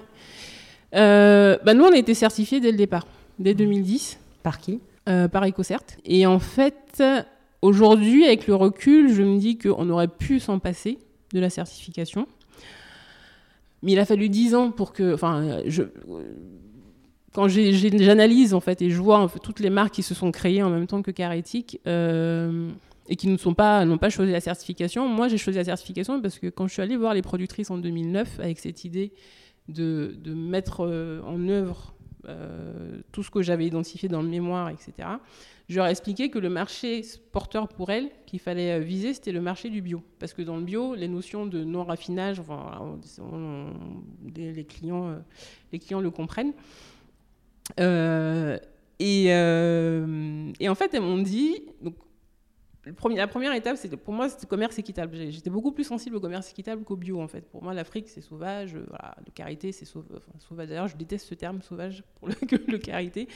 bah 0.91 1.73
nous, 1.73 1.85
on 1.85 1.93
a 1.93 1.97
été 1.97 2.13
certifiés 2.13 2.59
dès 2.59 2.71
le 2.71 2.77
départ, 2.77 3.07
dès 3.39 3.53
2010. 3.53 4.19
Par 4.43 4.59
qui? 4.59 4.81
Par 5.05 5.45
EcoCert. 5.45 5.83
Et 6.05 6.25
en 6.25 6.39
fait, 6.39 7.03
aujourd'hui, 7.61 8.25
avec 8.25 8.47
le 8.47 8.55
recul, 8.55 9.13
je 9.13 9.23
me 9.23 9.37
dis 9.37 9.57
qu'on 9.57 9.89
aurait 9.89 10.07
pu 10.07 10.39
s'en 10.39 10.59
passer 10.59 10.99
de 11.33 11.39
la 11.39 11.49
certification. 11.49 12.27
Mais 13.81 13.93
il 13.93 13.99
a 13.99 14.05
fallu 14.05 14.29
dix 14.29 14.55
ans 14.55 14.71
pour 14.71 14.93
que. 14.93 15.13
Enfin, 15.13 15.61
quand 17.33 17.47
j'analyse 17.47 18.53
en 18.53 18.59
fait 18.59 18.81
et 18.81 18.89
je 18.89 19.01
vois 19.01 19.31
toutes 19.41 19.59
les 19.59 19.69
marques 19.69 19.93
qui 19.93 20.03
se 20.03 20.13
sont 20.13 20.31
créées 20.31 20.63
en 20.63 20.69
même 20.69 20.87
temps 20.87 21.01
que 21.01 21.11
Carétique 21.11 21.79
euh, 21.87 22.69
et 23.07 23.15
qui 23.15 23.33
pas 23.55 23.85
n'ont 23.85 23.97
pas 23.97 24.09
choisi 24.09 24.31
la 24.31 24.41
certification. 24.41 25.07
Moi, 25.07 25.27
j'ai 25.27 25.37
choisi 25.37 25.57
la 25.57 25.65
certification 25.65 26.21
parce 26.21 26.39
que 26.39 26.47
quand 26.47 26.67
je 26.67 26.73
suis 26.73 26.81
allée 26.81 26.97
voir 26.97 27.13
les 27.13 27.21
productrices 27.21 27.71
en 27.71 27.77
2009 27.77 28.39
avec 28.39 28.59
cette 28.59 28.83
idée 28.83 29.13
de, 29.69 30.13
mettre 30.25 30.85
euh, 30.85 31.21
en 31.25 31.47
œuvre 31.47 31.93
euh, 31.93 32.00
tout 33.11 33.23
ce 33.23 33.31
que 33.31 33.41
j'avais 33.41 33.65
identifié 33.65 34.07
dans 34.09 34.21
le 34.21 34.29
mémoire, 34.29 34.69
etc. 34.69 35.07
Je 35.71 35.77
leur 35.77 35.87
ai 35.87 35.91
expliqué 35.91 36.29
que 36.29 36.37
le 36.37 36.49
marché 36.49 37.01
porteur 37.31 37.69
pour 37.69 37.91
elles 37.91 38.09
qu'il 38.25 38.39
fallait 38.39 38.73
euh, 38.73 38.79
viser, 38.79 39.13
c'était 39.13 39.31
le 39.31 39.39
marché 39.39 39.69
du 39.69 39.81
bio. 39.81 40.03
Parce 40.19 40.33
que 40.33 40.41
dans 40.41 40.57
le 40.57 40.63
bio, 40.63 40.95
les 40.95 41.07
notions 41.07 41.45
de 41.45 41.63
non-raffinage, 41.63 42.41
les, 44.35 44.65
clients, 44.65 45.11
euh, 45.11 45.19
les 45.71 45.79
clients 45.79 46.01
le 46.01 46.11
comprennent. 46.11 46.51
et, 48.99 49.31
en 49.31 50.75
fait, 50.75 50.93
elles 50.93 51.01
m'ont 51.01 51.21
dit, 51.21 51.63
la 52.85 53.27
première 53.27 53.53
étape, 53.53 53.77
c'était 53.77 53.97
pour 53.97 54.13
moi, 54.13 54.27
c'était 54.27 54.43
le 54.43 54.49
commerce 54.49 54.79
équitable. 54.79 55.15
J'étais 55.29 55.51
beaucoup 55.51 55.71
plus 55.71 55.83
sensible 55.83 56.15
au 56.15 56.19
commerce 56.19 56.49
équitable 56.49 56.83
qu'au 56.83 56.95
bio, 56.95 57.21
en 57.21 57.27
fait. 57.27 57.41
Pour 57.41 57.63
moi, 57.63 57.73
l'Afrique, 57.73 58.09
c'est 58.09 58.21
sauvage. 58.21 58.75
Euh, 58.75 58.85
voilà, 58.89 59.15
le 59.25 59.31
carité, 59.31 59.71
c'est 59.71 59.85
sauvage. 59.85 60.69
D'ailleurs, 60.69 60.87
je 60.87 60.97
déteste 60.97 61.27
ce 61.27 61.35
terme 61.35 61.61
sauvage 61.61 62.03
pour 62.15 62.27
le, 62.27 62.35
le 62.67 62.77
carité. 62.79 63.27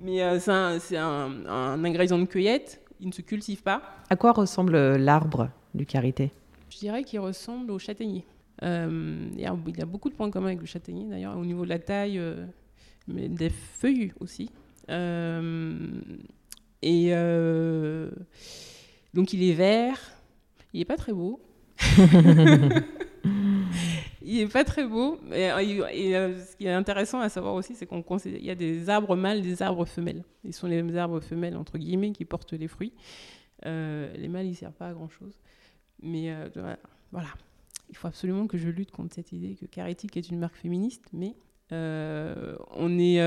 Mais 0.00 0.22
euh, 0.22 0.40
c'est 0.80 0.96
un, 0.96 1.84
ingrédient 1.84 2.18
de 2.18 2.24
cueillette. 2.24 2.80
Il 3.00 3.06
ne 3.06 3.12
se 3.12 3.22
cultive 3.22 3.62
pas. 3.62 3.82
À 4.10 4.16
quoi 4.16 4.32
ressemble 4.32 4.96
l'arbre 4.96 5.50
du 5.74 5.86
carité 5.86 6.32
Je 6.68 6.78
dirais 6.78 7.04
qu'il 7.04 7.20
ressemble 7.20 7.70
au 7.70 7.78
châtaignier. 7.78 8.24
Euh, 8.64 9.28
il, 9.34 9.40
y 9.40 9.46
a, 9.46 9.54
beaucoup 9.86 10.10
de 10.10 10.14
points 10.14 10.30
communs 10.30 10.48
avec 10.48 10.60
le 10.60 10.66
châtaignier, 10.66 11.04
d'ailleurs, 11.04 11.38
au 11.38 11.44
niveau 11.44 11.62
de 11.64 11.68
la 11.68 11.78
taille, 11.78 12.20
mais 13.06 13.28
des 13.28 13.50
feuilles 13.50 14.12
aussi. 14.18 14.50
et 16.82 17.12
donc 19.14 19.32
il 19.32 19.42
est 19.42 19.54
vert, 19.54 19.98
il 20.72 20.78
n'est 20.78 20.84
pas 20.84 20.96
très 20.96 21.12
beau. 21.12 21.40
il 24.22 24.36
n'est 24.36 24.46
pas 24.46 24.64
très 24.64 24.86
beau. 24.86 25.18
Et, 25.32 25.50
euh, 25.50 26.38
ce 26.44 26.56
qui 26.56 26.66
est 26.66 26.72
intéressant 26.72 27.20
à 27.20 27.28
savoir 27.28 27.54
aussi, 27.54 27.74
c'est 27.74 27.86
qu'on 27.86 28.04
il 28.24 28.44
y 28.44 28.50
a 28.50 28.54
des 28.54 28.90
arbres 28.90 29.16
mâles, 29.16 29.42
des 29.42 29.62
arbres 29.62 29.86
femelles. 29.86 30.24
Ils 30.44 30.52
sont 30.52 30.66
les 30.66 30.96
arbres 30.96 31.20
femelles, 31.20 31.56
entre 31.56 31.78
guillemets, 31.78 32.12
qui 32.12 32.24
portent 32.24 32.52
les 32.52 32.68
fruits. 32.68 32.92
Euh, 33.66 34.14
les 34.16 34.28
mâles, 34.28 34.46
ils 34.46 34.50
ne 34.50 34.56
servent 34.56 34.74
pas 34.74 34.88
à 34.88 34.92
grand-chose. 34.92 35.38
Mais 36.02 36.30
euh, 36.30 36.48
voilà. 37.10 37.28
Il 37.90 37.96
faut 37.96 38.06
absolument 38.06 38.46
que 38.46 38.58
je 38.58 38.68
lutte 38.68 38.90
contre 38.90 39.14
cette 39.14 39.32
idée 39.32 39.54
que 39.54 39.64
Carétique 39.64 40.18
est 40.18 40.28
une 40.28 40.38
marque 40.38 40.56
féministe, 40.56 41.06
mais 41.14 41.34
on 41.70 42.98
est 42.98 43.18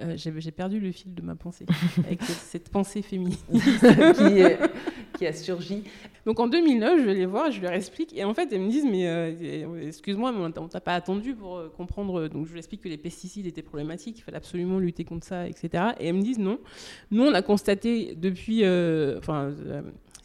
euh, 0.00 0.14
j'ai 0.16 0.50
perdu 0.50 0.80
le 0.80 0.92
fil 0.92 1.14
de 1.14 1.22
ma 1.22 1.34
pensée, 1.34 1.66
avec 2.04 2.22
cette, 2.22 2.68
pensée 2.68 3.02
féministe 3.02 3.44
qui, 5.18 5.26
a 5.26 5.32
surgi. 5.32 5.84
Donc 6.26 6.40
en 6.40 6.46
2009, 6.46 7.00
je 7.00 7.04
vais 7.04 7.14
les 7.14 7.26
voir, 7.26 7.50
je 7.50 7.60
leur 7.60 7.72
explique, 7.72 8.16
et 8.16 8.24
en 8.24 8.34
fait, 8.34 8.52
elles 8.52 8.60
me 8.60 8.70
disent, 8.70 8.86
mais 8.90 9.08
euh, 9.08 9.86
excuse-moi, 9.86 10.32
mais 10.32 10.52
on 10.58 10.68
t'a 10.68 10.80
pas 10.80 10.94
attendu 10.94 11.34
pour 11.34 11.58
euh, 11.58 11.72
comprendre. 11.74 12.28
Donc 12.28 12.46
je 12.46 12.52
leur 12.52 12.58
explique 12.58 12.82
que 12.82 12.88
les 12.88 12.98
pesticides 12.98 13.46
étaient 13.46 13.62
problématiques, 13.62 14.18
il 14.18 14.22
fallait 14.22 14.38
absolument 14.38 14.78
lutter 14.78 15.04
contre 15.04 15.26
ça, 15.26 15.46
etc. 15.46 15.84
Et 15.98 16.08
elles 16.08 16.14
me 16.14 16.22
disent, 16.22 16.38
non, 16.38 16.58
nous, 17.10 17.24
on 17.24 17.34
a 17.34 17.42
constaté 17.42 18.14
depuis, 18.16 18.64
enfin, 19.18 19.52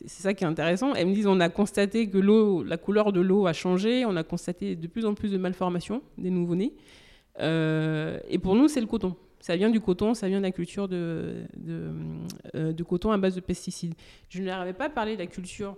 c'est 0.05 0.23
ça 0.23 0.33
qui 0.33 0.43
est 0.43 0.47
intéressant. 0.47 0.93
Elles 0.93 1.07
me 1.07 1.13
disent 1.13 1.27
on 1.27 1.39
a 1.39 1.49
constaté 1.49 2.09
que 2.09 2.17
l'eau, 2.17 2.63
la 2.63 2.77
couleur 2.77 3.11
de 3.11 3.21
l'eau 3.21 3.47
a 3.47 3.53
changé, 3.53 4.05
on 4.05 4.15
a 4.15 4.23
constaté 4.23 4.75
de 4.75 4.87
plus 4.87 5.05
en 5.05 5.13
plus 5.13 5.31
de 5.31 5.37
malformations 5.37 6.01
des 6.17 6.29
nouveau-nés. 6.29 6.73
Euh, 7.39 8.19
et 8.29 8.39
pour 8.39 8.55
nous, 8.55 8.67
c'est 8.67 8.81
le 8.81 8.87
coton. 8.87 9.15
Ça 9.45 9.55
vient 9.55 9.69
du 9.69 9.79
coton, 9.79 10.15
ça 10.15 10.27
vient 10.27 10.39
de 10.39 10.43
la 10.43 10.51
culture 10.51 10.87
de, 10.87 11.43
de, 11.55 11.93
euh, 12.55 12.73
coton 12.83 13.11
à 13.11 13.19
base 13.19 13.35
de 13.35 13.41
pesticides. 13.41 13.93
Je 14.27 14.41
ne 14.41 14.47
leur 14.47 14.57
avais 14.57 14.73
pas 14.73 14.89
parlé 14.89 15.13
de 15.13 15.19
la 15.19 15.27
culture 15.27 15.77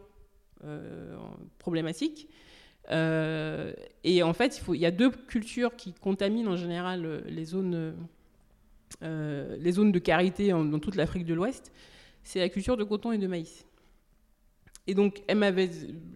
euh, 0.64 1.18
problématique. 1.60 2.30
et 2.90 4.24
en 4.24 4.34
fait, 4.34 4.64
il, 4.70 4.80
y 4.80 4.86
a 4.86 4.92
deux 4.92 5.10
cultures 5.12 5.76
qui 5.76 5.92
contaminent 5.92 6.48
en 6.48 6.56
général 6.56 7.26
les 7.28 7.44
zones, 7.44 7.94
les 9.02 9.72
zones 9.74 9.92
de 9.92 10.00
carité 10.00 10.52
dans 10.52 10.80
toute 10.80 10.96
l'Afrique 10.96 11.26
de 11.26 11.34
l'Ouest. 11.34 11.74
C'est 12.24 12.40
la 12.40 12.48
culture 12.48 12.78
de 12.78 12.86
coton 12.86 13.12
et 13.12 13.18
de 13.18 13.28
maïs. 13.28 13.66
Et 14.90 14.94
donc, 14.94 15.24
elle 15.28 15.40
m'avait, 15.40 15.70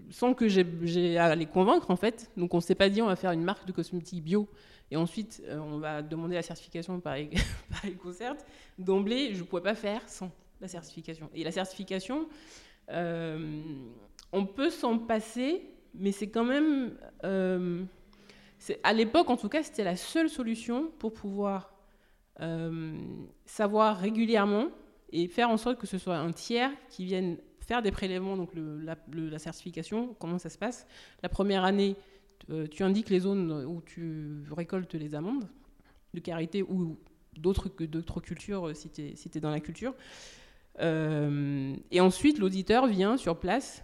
sans 0.09 0.33
que 0.33 0.47
j'ai 0.47 1.17
à 1.17 1.35
les 1.35 1.47
convaincre, 1.47 1.91
en 1.91 1.97
fait, 1.97 2.31
donc 2.37 2.53
on 2.53 2.61
s'est 2.61 2.75
pas 2.75 2.87
dit 2.87 3.01
on 3.01 3.07
va 3.07 3.17
faire 3.17 3.33
une 3.33 3.43
marque 3.43 3.67
de 3.67 3.73
cosmétiques 3.73 4.23
bio 4.23 4.47
et 4.91 4.97
ensuite 4.97 5.41
euh, 5.47 5.57
on 5.57 5.79
va 5.79 6.01
demander 6.01 6.35
la 6.35 6.41
certification 6.41 6.99
par, 6.99 7.15
par 7.69 7.89
EcoCert. 7.89 8.35
D'emblée, 8.77 9.33
je 9.33 9.39
ne 9.39 9.45
pouvais 9.45 9.61
pas 9.61 9.75
faire 9.75 10.07
sans 10.07 10.29
la 10.59 10.67
certification. 10.67 11.29
Et 11.33 11.43
la 11.43 11.51
certification, 11.51 12.27
euh, 12.89 13.61
on 14.31 14.45
peut 14.45 14.69
s'en 14.69 14.99
passer, 14.99 15.63
mais 15.95 16.11
c'est 16.11 16.29
quand 16.29 16.43
même. 16.43 16.97
Euh, 17.23 17.83
à 18.83 18.93
l'époque, 18.93 19.29
en 19.31 19.37
tout 19.37 19.49
cas, 19.49 19.63
c'était 19.63 19.83
la 19.83 19.95
seule 19.95 20.29
solution 20.29 20.91
pour 20.99 21.13
pouvoir 21.13 21.73
savoir 23.45 23.99
régulièrement 23.99 24.69
et 25.11 25.27
faire 25.27 25.51
en 25.51 25.57
sorte 25.57 25.77
que 25.77 25.85
ce 25.85 25.99
soit 25.99 26.17
un 26.17 26.31
tiers 26.31 26.71
qui 26.89 27.05
vienne 27.05 27.37
faire 27.59 27.81
des 27.81 27.91
prélèvements, 27.91 28.35
donc 28.35 28.49
la, 28.53 29.39
certification, 29.39 30.15
comment 30.19 30.37
ça 30.37 30.49
se 30.49 30.57
passe. 30.57 30.85
La 31.23 31.29
première 31.29 31.63
année, 31.63 31.95
euh, 32.51 32.67
tu 32.67 32.83
indiques 32.83 33.09
les 33.09 33.21
zones 33.21 33.51
où 33.65 33.81
tu 33.81 34.43
récoltes 34.51 34.93
les 34.95 35.15
amandes 35.15 35.47
de 36.13 36.19
carité 36.19 36.63
ou 36.63 36.97
d'autres 37.37 37.69
cultures 38.19 38.67
euh, 38.67 38.73
si 38.73 38.89
tu 38.89 39.01
es, 39.01 39.39
dans 39.39 39.49
la 39.49 39.61
culture. 39.61 39.93
Euh, 40.79 41.75
et 41.91 42.01
ensuite, 42.01 42.39
l'auditeur 42.39 42.87
vient 42.87 43.15
sur 43.15 43.39
place, 43.39 43.83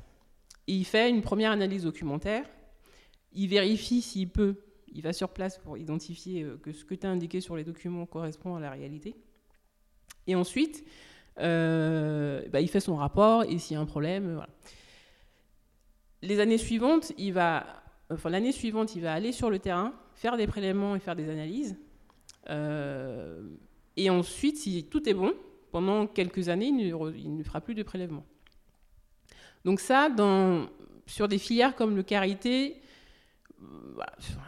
il 0.67 0.83
fait 0.85 1.09
une 1.09 1.21
première 1.21 1.51
analyse 1.51 1.83
documentaire, 1.83 2.45
il 3.31 3.47
vérifie 3.47 4.01
s'il 4.01 4.29
peut, 4.29 4.55
il 4.93 5.01
va 5.01 5.13
sur 5.13 5.29
place 5.29 5.57
pour 5.59 5.77
identifier 5.77 6.45
que 6.61 6.73
ce 6.73 6.83
que 6.83 6.95
tu 6.95 7.07
as 7.07 7.09
indiqué 7.09 7.39
sur 7.39 7.55
les 7.55 7.63
documents 7.63 8.05
correspond 8.05 8.55
à 8.55 8.59
la 8.59 8.71
réalité. 8.71 9.15
Et 10.25 10.35
ensuite, 10.35 10.83
bah, 11.37 12.61
il 12.61 12.67
fait 12.67 12.79
son 12.79 12.95
rapport 12.95 13.43
et 13.43 13.59
s'il 13.59 13.75
y 13.75 13.77
a 13.77 13.81
un 13.81 13.85
problème. 13.85 14.45
Les 16.21 16.39
années 16.39 16.57
suivantes, 16.57 17.13
il 17.17 17.33
va, 17.33 17.86
enfin 18.09 18.29
l'année 18.29 18.51
suivante, 18.51 18.95
il 18.95 19.01
va 19.01 19.13
aller 19.13 19.31
sur 19.31 19.49
le 19.49 19.59
terrain, 19.59 19.93
faire 20.13 20.37
des 20.37 20.47
prélèvements 20.47 20.95
et 20.95 20.99
faire 20.99 21.15
des 21.15 21.29
analyses. 21.29 21.77
Euh, 22.49 23.41
et 23.95 24.09
ensuite, 24.09 24.57
si 24.57 24.83
tout 24.85 25.07
est 25.09 25.13
bon, 25.13 25.33
pendant 25.71 26.07
quelques 26.07 26.49
années, 26.49 26.67
il 26.67 27.35
ne, 27.37 27.43
fera 27.43 27.61
plus 27.61 27.75
de 27.75 27.83
prélèvements. 27.83 28.25
Donc 29.65 29.79
ça, 29.79 30.09
sur 31.05 31.27
des 31.27 31.37
filières 31.37 31.75
comme 31.75 31.95
le 31.95 32.03
karité, 32.03 32.81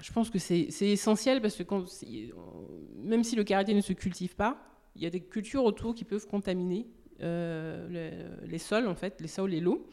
je 0.02 0.12
pense 0.12 0.30
que 0.30 0.40
c'est 0.40 0.70
essentiel 0.82 1.42
parce 1.42 1.56
que 1.56 1.64
même 2.96 3.24
si 3.24 3.36
le 3.36 3.44
karité 3.44 3.74
ne 3.74 3.82
se 3.82 3.94
cultive 3.94 4.36
pas, 4.36 4.58
il 4.96 5.04
y 5.04 5.06
a 5.06 5.10
des 5.10 5.22
cultures 5.22 5.64
autour 5.64 5.96
qui 5.96 6.04
peuvent 6.04 6.28
contaminer 6.28 6.88
euh, 7.22 8.38
les, 8.46 8.58
sols, 8.58 8.88
en 8.88 8.96
fait, 8.96 9.20
les 9.22 9.28
sols 9.28 9.54
et 9.54 9.60
l'eau. 9.60 9.88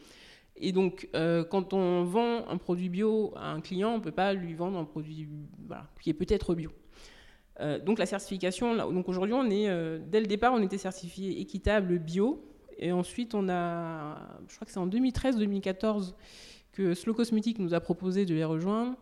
Et 0.59 0.71
donc, 0.71 1.07
euh, 1.15 1.43
quand 1.43 1.73
on 1.73 2.03
vend 2.03 2.47
un 2.47 2.57
produit 2.57 2.89
bio 2.89 3.33
à 3.35 3.51
un 3.51 3.61
client, 3.61 3.91
on 3.91 3.97
ne 3.97 4.03
peut 4.03 4.11
pas 4.11 4.33
lui 4.33 4.53
vendre 4.53 4.77
un 4.77 4.85
produit 4.85 5.27
qui 6.01 6.09
est 6.09 6.13
peut-être 6.13 6.55
bio. 6.55 6.71
Euh, 7.59 7.79
donc 7.79 7.99
la 7.99 8.05
certification, 8.05 8.75
donc 8.91 9.09
aujourd'hui, 9.09 9.33
on 9.33 9.49
est, 9.49 9.67
dès 10.07 10.19
le 10.19 10.27
départ, 10.27 10.53
on 10.53 10.61
était 10.61 10.77
certifié 10.77 11.39
équitable 11.39 11.99
bio. 11.99 12.43
Et 12.79 12.91
ensuite, 12.91 13.33
on 13.33 13.49
a, 13.49 14.17
je 14.47 14.55
crois 14.55 14.65
que 14.65 14.71
c'est 14.71 14.79
en 14.79 14.87
2013-2014 14.87 16.13
que 16.71 16.93
Slow 16.93 17.15
Cosmetic 17.15 17.57
nous 17.57 17.73
a 17.73 17.79
proposé 17.79 18.25
de 18.25 18.35
les 18.35 18.43
rejoindre. 18.43 18.95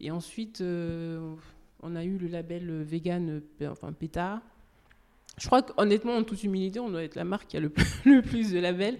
Et 0.00 0.10
ensuite, 0.10 0.62
on 0.62 1.96
a 1.96 2.04
eu 2.04 2.18
le 2.18 2.28
label 2.28 2.82
vegan, 2.82 3.40
enfin 3.70 3.92
PETA, 3.92 4.42
je 5.38 5.46
crois 5.46 5.62
qu'honnêtement, 5.62 6.16
en 6.16 6.22
toute 6.22 6.42
humilité, 6.44 6.80
on 6.80 6.90
doit 6.90 7.02
être 7.02 7.16
la 7.16 7.24
marque 7.24 7.48
qui 7.48 7.56
a 7.56 7.60
le, 7.60 7.70
plus 8.22 8.52
de 8.52 8.58
labels. 8.58 8.98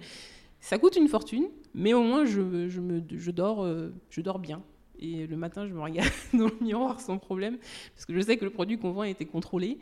Ça 0.65 0.79
coûte 0.79 0.95
une 0.95 1.07
fortune, 1.07 1.47
mais 1.75 1.93
au 1.93 2.01
moins, 2.01 2.25
je, 2.25 2.69
je, 2.69 2.81
me, 2.81 2.99
je, 3.07 3.29
dors, 3.29 3.63
euh, 3.63 3.93
je 4.09 4.19
dors 4.21 4.39
bien. 4.39 4.63
Et 4.97 5.27
le 5.27 5.37
matin, 5.37 5.67
je 5.67 5.73
me 5.75 5.79
regarde 5.79 6.09
dans 6.33 6.45
le 6.45 6.57
miroir 6.59 6.99
sans 7.01 7.19
problème, 7.19 7.59
parce 7.93 8.07
que 8.07 8.15
je 8.15 8.21
sais 8.21 8.35
que 8.35 8.45
le 8.45 8.49
produit 8.49 8.79
qu'on 8.79 8.91
vend 8.91 9.01
a 9.01 9.07
été 9.07 9.27
contrôlé. 9.27 9.77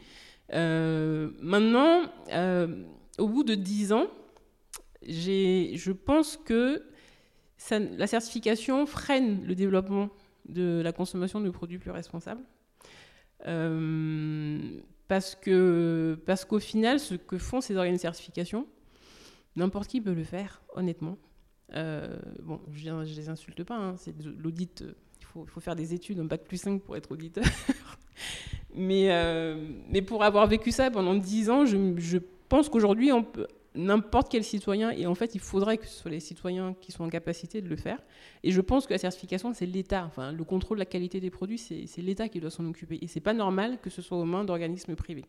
Euh, 0.52 1.30
maintenant, 1.40 2.02
euh, 2.34 2.84
au 3.18 3.30
bout 3.30 3.46
de 3.46 3.56
10 3.56 3.94
ans, 3.94 4.08
je 5.04 5.92
pense 5.94 6.36
que 6.36 6.84
ça, 7.56 7.80
la 7.80 8.06
certification 8.06 8.86
freine 8.86 9.42
le 9.46 9.56
développement 9.56 10.10
de 10.50 10.82
la 10.84 10.92
consommation 10.92 11.40
de 11.40 11.50
produits 11.50 11.78
plus 11.80 11.92
responsables. 11.92 12.44
Parce 15.08 15.36
que 15.36 16.20
parce 16.26 16.44
qu'au 16.44 16.60
final, 16.60 17.00
ce 17.00 17.16
que 17.16 17.38
font 17.38 17.62
ces 17.62 17.78
organes 17.78 17.96
de 17.96 18.00
certification, 18.02 18.68
n'importe 19.56 19.88
qui 19.88 20.02
peut 20.02 20.14
le 20.14 20.24
faire, 20.24 20.62
honnêtement. 20.76 21.18
Euh, 21.76 22.18
bon, 22.42 22.60
je 22.72 22.90
ne 22.90 23.04
les 23.04 23.30
insulte 23.30 23.64
pas, 23.64 23.78
hein, 23.78 23.96
c'est 23.98 24.14
l'audit, 24.38 24.84
euh, 24.84 24.94
il 25.20 25.26
faut, 25.48 25.60
faire 25.60 25.76
des 25.76 25.94
études, 25.94 26.20
un 26.20 26.26
bac 26.26 26.44
plus 26.44 26.58
5 26.58 26.82
pour 26.82 26.96
être 26.96 27.12
auditeur. 27.12 27.46
mais, 28.76 29.12
euh, 29.12 29.68
mais 29.90 30.02
pour 30.02 30.24
avoir 30.24 30.46
vécu 30.48 30.72
ça 30.72 30.92
pendant 30.92 31.16
10 31.16 31.50
ans, 31.50 31.66
je, 31.66 32.18
pense 32.50 32.70
qu'aujourd'hui, 32.70 33.10
n'importe 33.74 34.30
quel 34.30 34.44
citoyen, 34.44 34.92
et 34.92 35.08
en 35.08 35.16
fait, 35.16 35.34
il 35.34 35.42
faudrait 35.42 35.80
que 35.80 35.88
ce 35.88 36.02
soit 36.02 36.12
les 36.12 36.20
citoyens 36.20 36.76
qui 36.80 36.92
sont 36.92 37.04
en 37.04 37.10
capacité 37.10 37.62
de 37.62 37.70
le 37.70 37.76
faire. 37.76 37.98
Et 38.44 38.52
je 38.52 38.62
pense 38.62 38.86
que 38.86 38.94
la 38.94 39.00
certification, 39.00 39.54
c'est 39.56 39.66
l'État. 39.66 40.06
Enfin, 40.06 40.32
le 40.32 40.44
contrôle 40.44 40.78
de 40.78 40.82
la 40.82 40.86
qualité 40.86 41.20
des 41.20 41.32
produits, 41.32 41.58
c'est 41.58 42.02
l'État 42.04 42.30
qui 42.30 42.40
doit 42.40 42.52
s'en 42.52 42.66
occuper. 42.68 43.00
Et 43.02 43.08
c'est 43.08 43.22
pas 43.22 43.34
normal 43.34 43.80
que 43.82 43.90
ce 43.90 44.04
soit 44.04 44.20
aux 44.20 44.26
mains 44.26 44.44
d'organismes 44.44 44.96
privés. 44.96 45.26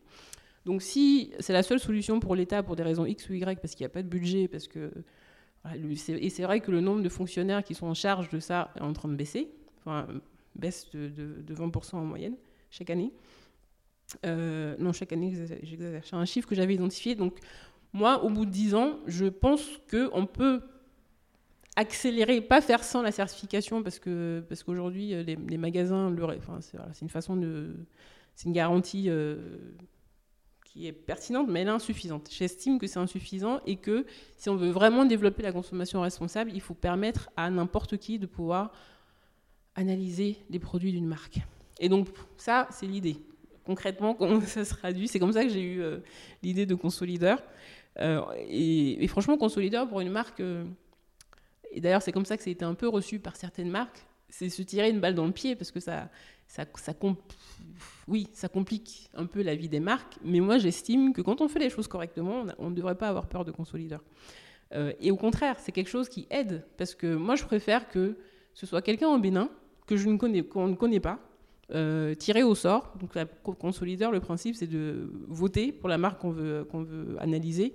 Donc, 0.65 0.81
si 0.81 1.31
c'est 1.39 1.53
la 1.53 1.63
seule 1.63 1.79
solution 1.79 2.19
pour 2.19 2.35
l'État, 2.35 2.63
pour 2.63 2.75
des 2.75 2.83
raisons 2.83 3.05
X 3.05 3.29
ou 3.29 3.33
Y, 3.33 3.59
parce 3.61 3.75
qu'il 3.75 3.83
n'y 3.83 3.91
a 3.91 3.93
pas 3.93 4.03
de 4.03 4.07
budget, 4.07 4.47
parce 4.47 4.67
que. 4.67 4.91
Et 6.07 6.29
c'est 6.29 6.43
vrai 6.43 6.59
que 6.59 6.69
le 6.69 6.79
nombre 6.79 7.01
de 7.01 7.09
fonctionnaires 7.09 7.63
qui 7.63 7.73
sont 7.73 7.87
en 7.87 7.95
charge 7.95 8.29
de 8.29 8.39
ça 8.39 8.71
est 8.75 8.81
en 8.81 8.93
train 8.93 9.09
de 9.09 9.15
baisser, 9.15 9.49
enfin, 9.79 10.07
baisse 10.55 10.91
de, 10.91 11.07
de, 11.07 11.55
20% 11.55 11.95
en 11.95 12.05
moyenne 12.05 12.35
chaque 12.69 12.91
année. 12.91 13.11
Euh, 14.27 14.75
non, 14.77 14.93
chaque 14.93 15.11
année, 15.11 15.33
j'exagère. 15.63 16.03
C'est 16.05 16.15
un 16.15 16.25
chiffre 16.25 16.47
que 16.47 16.53
j'avais 16.53 16.75
identifié. 16.75 17.15
Donc, 17.15 17.39
moi, 17.93 18.23
au 18.23 18.29
bout 18.29 18.45
de 18.45 18.51
10 18.51 18.75
ans, 18.75 18.99
je 19.07 19.25
pense 19.25 19.63
qu'on 19.89 20.27
peut 20.27 20.61
accélérer, 21.75 22.41
pas 22.41 22.61
faire 22.61 22.83
sans 22.83 23.01
la 23.01 23.11
certification, 23.11 23.81
parce 23.81 23.97
que 23.97 24.43
parce 24.47 24.61
qu'aujourd'hui, 24.61 25.15
euh, 25.15 25.23
les, 25.23 25.57
magasins, 25.57 26.15
enfin, 26.37 26.59
c'est 26.61 27.01
une 27.01 27.09
façon 27.09 27.35
de. 27.35 27.75
C'est 28.35 28.47
une 28.47 28.53
garantie 28.53 29.05
euh, 29.09 29.37
qui 30.75 30.87
est 30.87 30.91
pertinente, 30.91 31.47
mais 31.49 31.61
elle 31.61 31.69
est 31.69 31.71
insuffisante. 31.71 32.27
J'estime 32.29 32.79
que 32.79 32.85
c'est 32.85 32.99
insuffisant 32.99 33.61
et 33.65 33.77
que 33.77 34.05
si 34.35 34.49
on 34.49 34.57
veut 34.57 34.71
vraiment 34.71 35.05
développer 35.05 35.41
la 35.41 35.53
consommation 35.53 36.01
responsable, 36.01 36.51
il 36.53 36.59
faut 36.59 36.73
permettre 36.73 37.29
à 37.37 37.49
n'importe 37.49 37.95
qui 37.95 38.19
de 38.19 38.25
pouvoir 38.25 38.73
analyser 39.75 40.37
les 40.49 40.59
produits 40.59 40.91
d'une 40.91 41.07
marque. 41.07 41.39
Et 41.79 41.87
donc, 41.87 42.09
ça, 42.35 42.67
c'est 42.71 42.87
l'idée. 42.87 43.15
Concrètement, 43.65 44.15
comment 44.15 44.41
ça 44.41 44.65
se 44.65 44.73
traduit 44.73 45.07
C'est 45.07 45.19
comme 45.19 45.31
ça 45.31 45.43
que 45.43 45.49
j'ai 45.49 45.61
eu 45.61 45.81
euh, 45.81 45.99
l'idée 46.43 46.65
de 46.65 46.75
Consolideur. 46.75 47.41
Euh, 47.99 48.21
et, 48.49 49.07
franchement, 49.07 49.37
Consolidator, 49.37 49.87
pour 49.87 50.01
une 50.01 50.11
marque, 50.11 50.41
euh, 50.41 50.65
et 51.71 51.79
d'ailleurs 51.79 52.01
c'est 52.01 52.11
comme 52.11 52.25
ça 52.25 52.35
que 52.35 52.43
ça 52.43 52.49
a 52.49 52.51
été 52.51 52.65
un 52.65 52.73
peu 52.73 52.89
reçu 52.89 53.19
par 53.19 53.37
certaines 53.37 53.69
marques, 53.69 54.05
c'est 54.27 54.49
se 54.49 54.61
tirer 54.61 54.89
une 54.89 54.99
balle 54.99 55.15
dans 55.15 55.25
le 55.25 55.31
pied 55.31 55.55
parce 55.55 55.71
que 55.71 55.79
ça, 55.79 56.09
ça, 56.47 56.65
ça, 56.75 56.93
oui, 58.07 58.27
ça 58.33 58.47
complique 58.47 59.09
un 59.13 59.25
peu 59.25 59.41
la 59.41 59.55
vie 59.55 59.69
des 59.69 59.79
marques. 59.79 60.17
Mais 60.23 60.39
moi, 60.39 60.57
j'estime 60.57 61.13
que 61.13 61.21
quand 61.21 61.41
on 61.41 61.47
fait 61.47 61.59
les 61.59 61.69
choses 61.69 61.87
correctement, 61.87 62.45
on 62.59 62.69
ne 62.69 62.75
devrait 62.75 62.95
pas 62.95 63.09
avoir 63.09 63.27
peur 63.27 63.45
de 63.45 63.51
Consolidator. 63.51 64.03
Euh, 64.73 64.93
et 64.99 65.11
au 65.11 65.15
contraire, 65.15 65.57
c'est 65.59 65.71
quelque 65.71 65.89
chose 65.89 66.09
qui 66.09 66.27
aide 66.29 66.65
parce 66.77 66.95
que 66.95 67.15
moi, 67.15 67.35
je 67.35 67.43
préfère 67.43 67.87
que 67.87 68.17
ce 68.53 68.65
soit 68.65 68.81
quelqu'un 68.81 69.07
en 69.07 69.19
Bénin 69.19 69.49
que 69.85 69.95
je 69.95 70.07
ne 70.07 70.17
connais, 70.17 70.43
qu'on 70.43 70.67
ne 70.67 70.75
connaît 70.75 70.99
pas, 70.99 71.19
euh, 71.71 72.15
tiré 72.15 72.43
au 72.43 72.55
sort. 72.55 72.93
Donc, 72.99 73.15
la 73.15 73.25
consolideur, 73.25 74.11
le 74.11 74.19
principe, 74.19 74.55
c'est 74.55 74.67
de 74.67 75.11
voter 75.27 75.71
pour 75.71 75.89
la 75.89 75.97
marque 75.97 76.21
qu'on 76.21 76.31
veut, 76.31 76.63
qu'on 76.65 76.83
veut 76.83 77.15
analyser. 77.19 77.73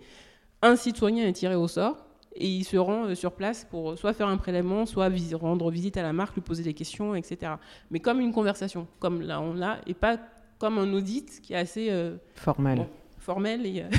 Un 0.62 0.76
citoyen 0.76 1.26
est 1.26 1.32
tiré 1.32 1.54
au 1.54 1.68
sort 1.68 2.09
et 2.34 2.46
il 2.46 2.64
se 2.64 2.76
rend 2.76 3.06
euh, 3.06 3.14
sur 3.14 3.32
place 3.32 3.64
pour 3.64 3.98
soit 3.98 4.12
faire 4.12 4.28
un 4.28 4.36
prélèvement, 4.36 4.86
soit 4.86 5.10
rendre 5.34 5.70
visite 5.70 5.96
à 5.96 6.02
la 6.02 6.12
marque, 6.12 6.34
lui 6.34 6.42
poser 6.42 6.62
des 6.62 6.74
questions, 6.74 7.14
etc. 7.14 7.54
Mais 7.90 8.00
comme 8.00 8.20
une 8.20 8.32
conversation, 8.32 8.86
comme 8.98 9.20
là 9.22 9.40
on 9.40 9.54
l'a, 9.54 9.80
et 9.86 9.94
pas 9.94 10.18
comme 10.58 10.78
un 10.78 10.92
audit 10.92 11.40
qui 11.40 11.54
est 11.54 11.56
assez 11.56 11.90
euh, 11.90 12.16
formel. 12.34 12.86
formel 13.18 13.66
et, 13.66 13.84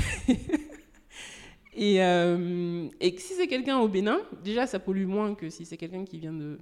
Et, 1.74 1.94
et 1.96 3.18
si 3.18 3.32
c'est 3.32 3.46
quelqu'un 3.46 3.78
au 3.78 3.88
Bénin, 3.88 4.18
déjà 4.44 4.66
ça 4.66 4.78
pollue 4.78 5.06
moins 5.06 5.34
que 5.34 5.48
si 5.48 5.64
c'est 5.64 5.78
quelqu'un 5.78 6.04
qui 6.04 6.18
vient 6.18 6.34
de, 6.34 6.58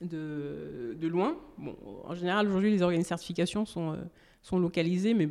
de, 0.00 0.96
de, 0.98 1.06
loin. 1.06 1.36
Bon, 1.56 1.76
en 2.02 2.16
général, 2.16 2.48
aujourd'hui, 2.48 2.72
les 2.72 2.82
organes 2.82 3.02
de 3.02 3.06
certification 3.06 3.64
sont, 3.64 3.96
sont 4.42 4.58
localisés, 4.58 5.14
mais 5.14 5.28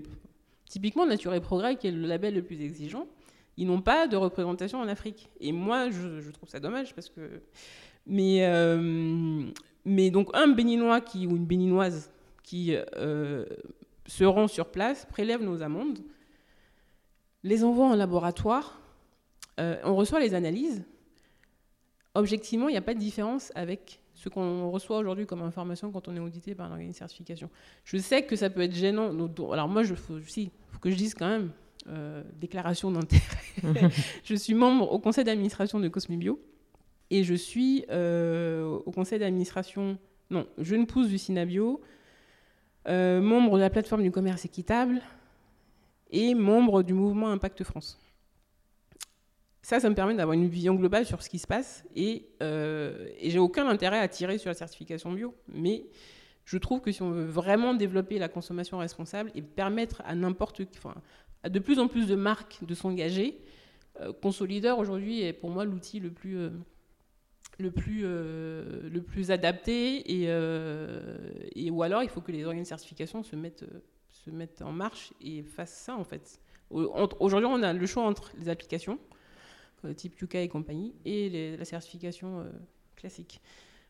typiquement 0.70 1.06
Nature 1.06 1.34
et 1.34 1.42
Progrès, 1.42 1.76
qui 1.76 1.88
est 1.88 1.92
le 1.92 2.08
label 2.08 2.36
le 2.36 2.42
plus 2.42 2.62
exigeant, 2.62 3.06
ils 3.60 3.68
n'ont 3.68 3.82
pas 3.82 4.08
de 4.08 4.16
représentation 4.16 4.80
en 4.80 4.88
Afrique. 4.88 5.30
Et 5.42 5.52
moi, 5.52 5.90
je, 5.90 6.32
trouve 6.32 6.48
ça 6.48 6.62
dommage 6.62 6.96
parce 6.96 7.10
que. 7.10 7.42
Mais, 8.08 8.46
euh, 8.46 9.52
mais 9.84 10.10
donc, 10.12 10.30
un 10.34 10.48
béninois 10.48 11.02
qui, 11.02 11.28
ou 11.28 11.36
une 11.36 11.46
béninoise 11.46 12.10
qui 12.42 12.74
euh, 12.96 13.46
se 14.08 14.24
rend 14.24 14.48
sur 14.48 14.72
place, 14.72 15.06
prélève 15.06 15.44
nos 15.44 15.62
amandes, 15.62 16.00
les 17.44 17.66
envoie 17.66 17.88
en 17.88 17.96
laboratoire, 17.96 18.80
euh, 19.60 19.76
on 19.84 19.94
reçoit 19.94 20.22
les 20.22 20.34
analyses. 20.36 20.86
Objectivement, 22.16 22.70
il 22.70 22.72
n'y 22.72 22.78
a 22.78 22.82
pas 22.82 22.94
de 22.94 23.00
différence 23.00 23.52
avec 23.56 24.00
ce 24.14 24.30
qu'on 24.30 24.72
reçoit 24.72 25.00
aujourd'hui 25.00 25.26
comme 25.26 25.42
information 25.42 25.92
quand 25.92 26.08
on 26.08 26.16
est 26.16 26.20
audité 26.20 26.56
par 26.56 26.68
un 26.68 26.72
organisme 26.72 26.94
de 26.94 26.98
certification. 26.98 27.50
Je 27.84 27.98
sais 27.98 28.24
que 28.24 28.38
ça 28.38 28.50
peut 28.50 28.62
être 28.62 28.74
gênant. 28.74 29.12
Alors 29.52 29.68
moi, 29.68 29.84
si, 30.26 30.50
faut 30.72 30.80
que 30.80 30.90
je 30.90 30.96
dise 30.96 31.14
quand 31.14 31.28
même, 31.28 31.52
euh, 31.90 32.24
déclaration 32.36 32.92
d'intérêt. 32.92 33.24
je 34.24 34.36
suis 34.36 34.54
membre 34.54 34.92
au 34.92 35.00
conseil 35.00 35.24
d'administration 35.24 35.80
de 35.80 35.88
Cosmibio 35.88 36.40
et 37.10 37.24
je 37.24 37.34
suis 37.34 37.84
euh, 37.90 38.64
au 38.86 38.92
conseil 38.92 39.18
d'administration, 39.18 39.98
non, 40.30 40.46
jeune 40.60 40.86
pousse 40.86 41.08
du 41.08 41.18
Synabio, 41.18 41.82
euh, 42.88 43.22
membre 43.22 43.56
de 43.56 43.62
la 43.62 43.72
plateforme 43.72 44.04
du 44.04 44.12
commerce 44.12 44.46
équitable 44.46 45.02
et 46.12 46.36
membre 46.36 46.84
du 46.84 46.94
mouvement 46.94 47.30
Impact 47.30 47.64
France. 47.64 48.00
Ça, 49.64 49.80
ça 49.80 49.90
me 49.90 49.96
permet 49.96 50.16
d'avoir 50.16 50.34
une 50.34 50.48
vision 50.48 50.76
globale 50.76 51.06
sur 51.06 51.24
ce 51.24 51.30
qui 51.30 51.40
se 51.40 51.48
passe 51.48 51.84
et, 51.96 52.30
et 52.40 53.30
j'ai 53.30 53.40
aucun 53.40 53.68
intérêt 53.68 54.00
à 54.00 54.08
tirer 54.08 54.38
sur 54.38 54.50
la 54.50 54.56
certification 54.56 55.12
bio. 55.12 55.36
Mais 55.48 55.86
je 56.46 56.58
trouve 56.58 56.82
que 56.82 56.92
si 56.92 57.04
on 57.04 57.12
veut 57.12 57.26
vraiment 57.26 57.76
développer 57.76 58.18
la 58.18 58.28
consommation 58.28 58.80
responsable 58.80 59.32
et 59.36 59.42
permettre 59.44 60.02
à 60.06 60.16
n'importe 60.16 60.66
qui, 60.66 60.80
enfin, 61.40 61.50
de 61.50 61.60
plus 61.60 61.80
en 61.80 61.88
plus 61.88 62.08
de 62.08 62.16
marques 62.16 62.60
de 62.62 62.74
s'engager. 62.74 63.40
Euh, 64.02 64.14
Consolideur 64.14 64.80
aujourd'hui 64.80 65.22
est 65.22 65.34
pour 65.34 65.50
moi 65.50 65.66
l'outil 65.66 66.00
le 66.00 66.12
plus, 66.12 66.38
euh, 66.38 66.50
le, 67.58 67.72
plus, 67.72 68.02
euh, 68.04 68.90
le 68.90 69.02
plus 69.02 69.32
adapté 69.32 69.98
et, 70.12 70.30
et, 71.56 71.72
ou 71.72 71.84
alors 71.84 72.04
il 72.04 72.10
faut 72.10 72.22
que 72.22 72.32
les 72.32 72.46
organes 72.46 72.64
de 72.64 72.68
certification 72.68 73.24
se 73.24 73.36
mettent, 73.36 73.66
se 74.08 74.30
mettent 74.30 74.62
en 74.62 74.72
marche 74.72 75.14
et 75.22 75.44
fassent 75.44 75.82
ça 75.86 75.96
en 75.96 76.04
fait. 76.04 76.40
Aujourd'hui 76.70 77.50
on 77.50 77.64
a 77.64 77.74
le 77.74 77.86
choix 77.88 78.04
entre 78.04 78.32
les 78.38 78.48
applications 78.48 79.00
type 79.96 80.22
UK 80.22 80.36
et 80.36 80.50
compagnie 80.50 80.94
et 81.06 81.56
la 81.58 81.66
certification 81.66 82.46
classique. 82.96 83.42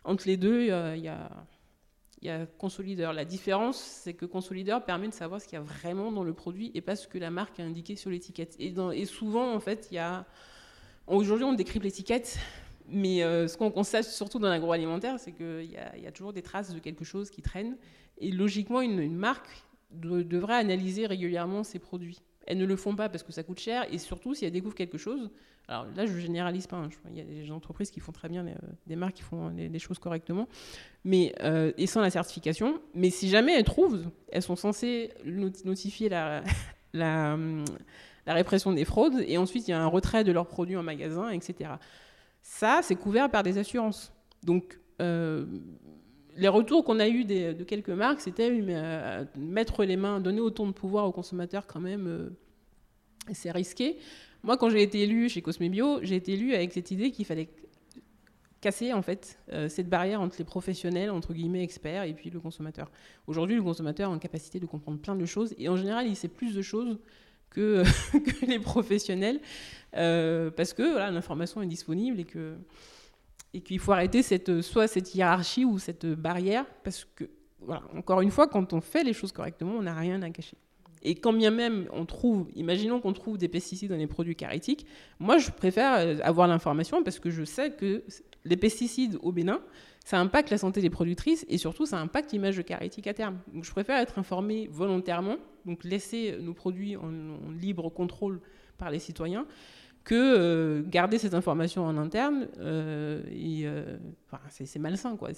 Entre 0.03 0.27
les 0.27 0.37
deux, 0.37 0.61
il 0.61 1.01
y 1.01 1.07
a 1.07 1.29
il 2.21 2.27
y 2.27 2.31
a 2.31 2.45
Consolideur. 2.45 3.13
La 3.13 3.25
différence, 3.25 3.77
c'est 3.77 4.13
que 4.13 4.25
Consolideur 4.25 4.83
permet 4.83 5.07
de 5.07 5.13
savoir 5.13 5.39
ce 5.39 5.47
qu'il 5.47 5.57
y 5.57 5.61
a 5.61 5.63
vraiment 5.63 6.11
dans 6.11 6.23
le 6.23 6.33
produit 6.33 6.71
et 6.73 6.81
pas 6.81 6.95
ce 6.95 7.07
que 7.07 7.17
la 7.17 7.31
marque 7.31 7.59
a 7.59 7.63
indiqué 7.63 7.95
sur 7.95 8.09
l'étiquette. 8.09 8.55
Et, 8.59 9.05
souvent, 9.05 9.53
en 9.53 9.59
fait, 9.59 9.87
il 9.91 9.95
y 9.95 9.99
a. 9.99 10.25
Aujourd'hui, 11.07 11.45
on 11.45 11.53
décrypte 11.53 11.85
l'étiquette, 11.85 12.37
mais 12.87 13.23
euh, 13.23 13.47
ce 13.47 13.57
qu'on 13.57 13.71
constate 13.71 14.05
surtout 14.05 14.37
dans 14.37 14.49
l'agroalimentaire, 14.49 15.19
c'est 15.19 15.31
qu'il 15.31 15.71
y, 15.71 15.77
a 16.07 16.11
toujours 16.11 16.33
des 16.33 16.43
traces 16.43 16.71
de 16.73 16.79
quelque 16.79 17.03
chose 17.03 17.29
qui 17.29 17.41
traîne. 17.41 17.77
Et 18.19 18.31
logiquement, 18.31 18.81
une, 18.81 19.15
marque 19.15 19.63
devrait 19.91 20.55
analyser 20.55 21.07
régulièrement 21.07 21.63
ses 21.63 21.79
produits. 21.79 22.19
Elles 22.49 22.57
ne 22.57 22.65
le 22.65 22.75
font 22.75 22.95
pas 22.95 23.07
parce 23.07 23.23
que 23.23 23.31
ça 23.31 23.43
coûte 23.43 23.59
cher, 23.59 23.85
et 23.91 23.97
surtout, 23.97 24.33
si 24.33 24.43
elles 24.43 24.51
découvrent 24.51 24.75
quelque 24.75 24.97
chose, 24.97 25.29
alors 25.69 25.85
là, 25.95 26.05
je 26.07 26.17
généralise 26.17 26.65
pas. 26.67 26.77
Hein. 26.77 26.89
Il 27.11 27.17
y 27.17 27.21
a 27.21 27.23
des 27.23 27.51
entreprises 27.51 27.91
qui 27.91 27.99
font 27.99 28.11
très 28.11 28.27
bien, 28.27 28.43
des 28.87 28.95
marques 28.95 29.13
qui 29.13 29.21
font 29.21 29.49
les, 29.49 29.79
choses 29.79 29.99
correctement, 29.99 30.47
mais 31.05 31.33
euh, 31.41 31.71
et 31.77 31.85
sans 31.85 32.01
la 32.01 32.09
certification. 32.09 32.81
Mais 32.95 33.11
si 33.11 33.29
jamais 33.29 33.53
elles 33.53 33.63
trouvent, 33.63 34.03
elles 34.31 34.41
sont 34.41 34.55
censées 34.55 35.11
notifier 35.25 36.09
la, 36.09 36.43
la, 36.93 37.37
la 38.25 38.33
répression 38.33 38.73
des 38.73 38.83
fraudes, 38.83 39.23
et 39.27 39.37
ensuite 39.37 39.67
il 39.67 39.71
y 39.71 39.73
a 39.75 39.81
un 39.81 39.87
retrait 39.87 40.23
de 40.23 40.31
leurs 40.31 40.47
produits 40.47 40.75
en 40.75 40.83
magasin, 40.83 41.29
etc. 41.29 41.71
Ça, 42.41 42.79
c'est 42.81 42.95
couvert 42.95 43.29
par 43.29 43.43
des 43.43 43.59
assurances. 43.59 44.11
Donc 44.43 44.79
euh, 45.01 45.45
les 46.39 46.47
retours 46.47 46.83
qu'on 46.83 46.99
a 46.99 47.07
eus 47.07 47.25
de 47.25 47.63
quelques 47.63 47.89
marques, 47.89 48.21
c'était 48.21 48.49
euh, 48.51 49.25
mettre 49.37 49.83
les 49.83 49.97
mains, 49.97 50.19
donner 50.19 50.39
autant 50.39 50.67
de 50.67 50.71
pouvoir 50.71 51.05
aux 51.05 51.11
consommateurs 51.11 51.67
quand 51.67 51.79
même, 51.79 52.31
c'est 53.33 53.51
risqué. 53.51 53.97
Moi, 54.43 54.57
quand 54.57 54.69
j'ai 54.69 54.81
été 54.81 55.01
élue 55.01 55.29
chez 55.29 55.41
Cosmebio, 55.41 55.99
j'ai 56.01 56.15
été 56.15 56.33
élue 56.33 56.53
avec 56.53 56.71
cette 56.71 56.91
idée 56.91 57.11
qu'il 57.11 57.25
fallait 57.25 57.49
casser 58.61 58.93
en 58.93 59.01
fait 59.01 59.39
euh, 59.53 59.69
cette 59.69 59.89
barrière 59.89 60.21
entre 60.21 60.35
les 60.37 60.43
professionnels 60.43 61.11
entre 61.11 61.33
guillemets 61.33 61.63
experts 61.63 62.03
et 62.03 62.13
puis 62.13 62.29
le 62.29 62.39
consommateur. 62.39 62.91
Aujourd'hui, 63.27 63.55
le 63.55 63.63
consommateur 63.63 64.09
a 64.09 64.13
une 64.13 64.19
capacité 64.19 64.59
de 64.59 64.65
comprendre 64.65 64.99
plein 64.99 65.15
de 65.15 65.25
choses 65.25 65.53
et 65.57 65.69
en 65.69 65.77
général, 65.77 66.07
il 66.07 66.15
sait 66.15 66.27
plus 66.27 66.53
de 66.53 66.61
choses 66.61 66.99
que, 67.49 67.83
les 68.45 68.59
professionnels 68.59 69.39
euh, 69.95 70.51
parce 70.51 70.73
que 70.73 70.97
l'information 71.11 71.61
est 71.61 71.67
disponible 71.67 72.19
et 72.19 72.25
que 72.25 72.55
et 73.53 73.61
qu'il 73.61 73.79
faut 73.79 73.91
arrêter 73.91 74.21
cette 74.21 74.61
soit 74.61 74.87
cette 74.87 75.13
hiérarchie 75.15 75.65
ou 75.65 75.79
cette 75.79 76.05
barrière 76.05 76.65
parce 76.83 77.05
que 77.15 77.29
encore 77.95 78.21
une 78.21 78.31
fois, 78.31 78.47
quand 78.47 78.73
on 78.73 78.81
fait 78.81 79.03
les 79.03 79.13
choses 79.13 79.31
correctement, 79.31 79.73
on 79.73 79.83
n'a 79.83 79.93
rien 79.93 80.21
à 80.21 80.29
cacher. 80.29 80.57
Et 81.01 81.15
quand 81.15 81.33
bien 81.33 81.51
même 81.51 81.87
on 81.93 82.05
trouve, 82.05 82.49
imaginons 82.55 82.99
qu'on 82.99 83.13
trouve 83.13 83.37
des 83.37 83.47
pesticides 83.47 83.89
dans 83.89 83.97
les 83.97 84.07
produits 84.07 84.35
carétiques, 84.35 84.85
moi 85.19 85.37
je 85.37 85.49
préfère 85.49 85.93
euh, 85.95 86.17
avoir 86.23 86.47
l'information 86.47 87.03
parce 87.03 87.19
que 87.19 87.29
je 87.29 87.43
sais 87.45 87.71
que 87.71 88.03
les 88.43 88.57
pesticides 88.57 89.17
au 89.21 89.31
Bénin, 89.31 89.61
ça 90.03 90.19
impacte 90.19 90.49
la 90.49 90.57
santé 90.57 90.81
des 90.81 90.89
productrices 90.89 91.45
et 91.47 91.57
surtout 91.57 91.85
ça 91.85 91.99
impacte 91.99 92.33
l'image 92.33 92.57
de 92.57 92.63
à 93.07 93.13
terme. 93.13 93.39
Donc 93.53 93.63
je 93.63 93.71
préfère 93.71 93.97
être 93.97 94.19
informé 94.19 94.67
volontairement, 94.71 95.37
donc 95.65 95.83
laisser 95.85 96.37
nos 96.41 96.53
produits 96.53 96.97
en, 96.97 97.11
libre 97.51 97.89
contrôle 97.89 98.41
par 98.77 98.91
les 98.91 98.99
citoyens, 98.99 99.45
que 100.09 100.15
euh, 100.15 100.81
garder 100.87 101.19
cette 101.19 101.35
information 101.35 101.85
en 101.85 101.95
interne. 101.95 102.47
Euh, 102.59 103.21
et, 103.31 103.67
c'est 104.49 104.79
malsain 104.79 105.15
quoi. 105.15 105.29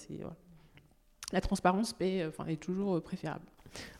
La 1.33 1.41
transparence 1.41 1.93
est 1.99 2.61
toujours 2.61 3.01
préférable. 3.01 3.43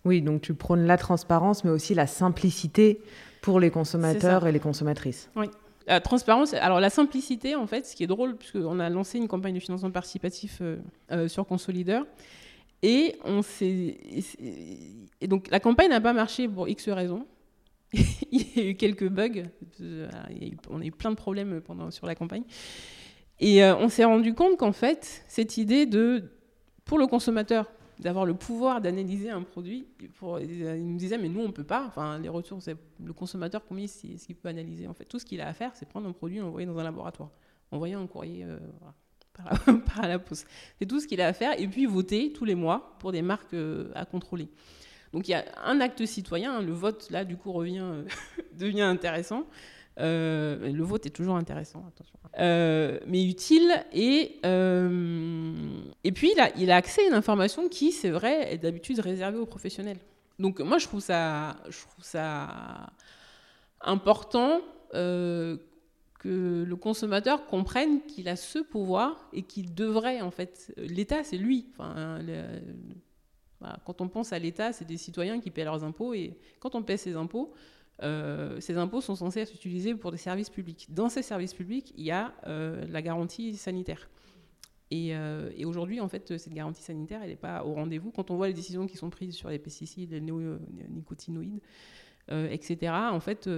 Oui, 0.06 0.22
donc 0.22 0.42
tu 0.42 0.54
prônes 0.54 0.86
la 0.86 0.98
transparence, 0.98 1.66
mais 1.66 1.72
aussi 1.72 1.94
la 1.94 2.08
simplicité 2.08 3.02
pour 3.42 3.60
les 3.60 3.70
consommateurs 3.70 4.48
et 4.48 4.54
les 4.54 4.60
consommatrices. 4.60 5.30
Oui. 5.36 5.48
La 5.88 6.00
transparence, 6.00 6.54
alors 6.54 6.80
la 6.80 6.90
simplicité, 6.90 7.56
en 7.56 7.68
fait, 7.68 7.86
ce 7.86 7.96
qui 7.96 8.04
est 8.04 8.08
drôle, 8.08 8.38
puisqu'on 8.38 8.80
a 8.80 8.90
lancé 8.90 9.18
une 9.18 9.28
campagne 9.28 9.56
de 9.56 9.60
financement 9.60 9.92
participatif 9.92 10.60
euh, 10.62 10.78
euh, 11.12 11.28
sur 11.28 11.46
Consolideur, 11.46 12.06
et 12.84 13.18
on 13.26 13.42
s'est. 13.42 13.98
Et 15.20 15.28
donc 15.28 15.50
la 15.50 15.60
campagne 15.60 15.90
n'a 15.90 16.02
pas 16.02 16.14
marché 16.14 16.48
pour 16.48 16.70
X 16.70 16.88
raisons. 16.90 17.26
il 18.32 18.58
y 18.58 18.60
a 18.60 18.70
eu 18.70 18.76
quelques 18.76 19.08
bugs, 19.08 19.44
on 20.70 20.82
a 20.82 20.86
eu 20.86 20.92
plein 20.92 21.12
de 21.12 21.16
problèmes 21.16 21.62
pendant, 21.62 21.92
sur 21.92 22.08
la 22.08 22.16
campagne. 22.16 22.44
Et 23.40 23.64
euh, 23.64 23.76
on 23.76 23.90
s'est 23.90 24.06
rendu 24.06 24.34
compte 24.34 24.58
qu'en 24.58 24.72
fait, 24.72 25.24
cette 25.28 25.58
idée 25.58 25.86
de, 25.86 26.32
pour 26.86 27.00
le 27.00 27.08
consommateur, 27.08 27.72
d'avoir 28.02 28.26
le 28.26 28.34
pouvoir 28.34 28.82
d'analyser 28.82 29.30
un 29.30 29.44
produit. 29.44 29.88
Pour, 30.16 30.40
il 30.40 30.88
nous 30.88 30.98
disait, 30.98 31.18
mais 31.18 31.30
nous, 31.30 31.42
on 31.42 31.48
ne 31.48 31.54
peut 31.54 31.64
pas. 31.64 31.86
Enfin, 31.86 32.20
les 32.20 32.30
retours, 32.30 32.62
c'est 32.62 32.76
le 33.04 33.14
consommateur, 33.14 33.64
combien 33.66 33.88
c'est 33.88 34.18
ce 34.18 34.26
qu'il 34.26 34.36
peut 34.36 34.50
analyser 34.50 34.88
En 34.88 34.94
fait, 34.94 35.06
tout 35.06 35.20
ce 35.20 35.26
qu'il 35.26 35.40
a 35.40 35.48
à 35.48 35.54
faire, 35.54 35.72
c'est 35.76 35.88
prendre 35.88 36.08
un 36.08 36.12
produit 36.12 36.38
et 36.38 36.42
l'envoyer 36.42 36.66
dans 36.66 36.78
un 36.78 36.84
laboratoire, 36.84 37.30
envoyer 37.72 37.94
un 37.94 38.08
courrier 38.08 38.44
euh, 38.44 38.58
par, 39.86 40.08
la 40.08 40.18
poste. 40.20 40.48
C'est 40.80 40.88
tout 40.88 41.00
ce 41.00 41.08
qu'il 41.08 41.22
a 41.22 41.28
à 41.28 41.34
faire. 41.34 41.60
Et 41.60 41.68
puis 41.68 41.86
voter 41.86 42.34
tous 42.34 42.46
les 42.46 42.56
mois 42.56 42.96
pour 43.00 43.12
des 43.12 43.22
marques 43.22 43.54
euh, 43.54 43.92
à 43.94 44.06
contrôler. 44.06 44.50
Donc 45.14 45.28
il 45.28 45.32
y 45.32 45.34
a 45.34 45.46
un 45.64 45.82
acte 45.82 46.06
citoyen. 46.06 46.62
Le 46.62 46.72
vote, 46.72 47.10
là, 47.10 47.26
du 47.26 47.38
coup, 47.38 47.52
revient, 47.52 47.80
euh, 47.82 48.04
devient 48.54 48.82
intéressant. 48.82 49.46
Euh, 50.00 50.72
le 50.72 50.84
vote 50.84 51.06
est 51.06 51.12
toujours 51.12 51.36
intéressant, 51.36 51.84
attention. 51.88 52.18
Euh, 52.40 53.00
mais 53.08 53.26
utile. 53.26 53.72
Et, 53.92 54.40
et 56.04 56.12
puis, 56.12 56.32
il 56.34 56.40
a, 56.40 56.50
il 56.58 56.72
a 56.72 56.78
accès 56.78 57.04
à 57.04 57.08
une 57.08 57.14
information 57.14 57.68
qui, 57.68 57.92
c'est 57.92 58.10
vrai, 58.10 58.54
est 58.54 58.58
d'habitude 58.58 59.00
réservée 59.00 59.38
aux 59.38 59.46
professionnels. 59.46 60.00
Donc, 60.40 60.60
moi, 60.62 60.78
je 60.78 60.88
trouve 60.88 61.02
ça, 61.02 61.58
je 61.70 61.82
trouve 61.82 62.04
ça 62.04 62.90
important 63.82 64.62
que 64.94 65.58
le 66.66 66.76
consommateur 66.76 67.48
comprenne 67.48 68.02
qu'il 68.06 68.30
a 68.30 68.36
ce 68.36 68.60
pouvoir 68.60 69.28
et 69.34 69.44
qu'il 69.44 69.74
devrait, 69.74 70.22
en 70.22 70.32
fait. 70.32 70.74
L'État, 70.78 71.24
c'est 71.24 71.38
lui. 71.38 71.68
Quand 73.86 74.02
on 74.02 74.08
pense 74.08 74.34
à 74.34 74.40
l'État, 74.40 74.74
c'est 74.74 74.86
des 74.86 74.98
citoyens 74.98 75.40
qui 75.40 75.52
paient 75.52 75.64
leurs 75.64 75.84
impôts. 75.84 76.14
Et 76.14 76.38
quand 76.60 76.76
on 76.76 76.84
paie 76.84 76.98
ses 76.98 77.16
impôts, 77.16 77.54
euh, 78.04 78.60
ces 78.60 78.78
impôts 78.78 79.02
sont 79.02 79.16
censés 79.16 79.42
être 79.42 79.54
utilisés 79.54 79.94
pour 79.96 80.12
des 80.12 80.18
services 80.18 80.50
publics. 80.50 80.88
Dans 80.90 81.10
ces 81.10 81.22
services 81.22 81.54
publics, 81.54 81.94
il 81.98 82.06
y 82.06 82.12
a 82.12 82.34
euh, 82.48 82.86
la 82.90 83.02
garantie 83.02 83.56
sanitaire. 83.56 84.10
Euh, 84.94 85.52
et, 85.56 85.66
aujourd'hui, 85.66 86.02
en 86.02 86.10
fait, 86.10 86.38
cette 86.38 86.54
garantie 86.54 86.82
sanitaire, 86.82 87.22
elle 87.24 87.30
n'est 87.30 87.36
pas 87.36 87.64
au 87.64 87.74
rendez-vous. 87.74 88.12
Quand 88.12 88.30
on 88.32 88.36
voit 88.36 88.48
les 88.48 88.54
décisions 88.54 88.88
qui 88.88 88.98
sont 88.98 89.10
prises 89.10 89.36
sur 89.36 89.50
les 89.50 89.60
pesticides, 89.60 90.12
les 90.12 90.22
néonicotinoïdes, 90.22 91.62
etc. 92.30 92.94
En 93.12 93.20
fait, 93.20 93.50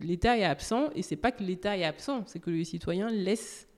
l'État 0.00 0.38
est 0.38 0.44
absent, 0.44 0.90
et 0.94 1.02
c'est 1.02 1.16
pas 1.16 1.32
que 1.32 1.42
l'État 1.42 1.76
est 1.76 1.84
absent, 1.84 2.22
c'est 2.26 2.38
que 2.38 2.50
les 2.50 2.64
citoyens 2.64 3.10
laissent 3.10 3.68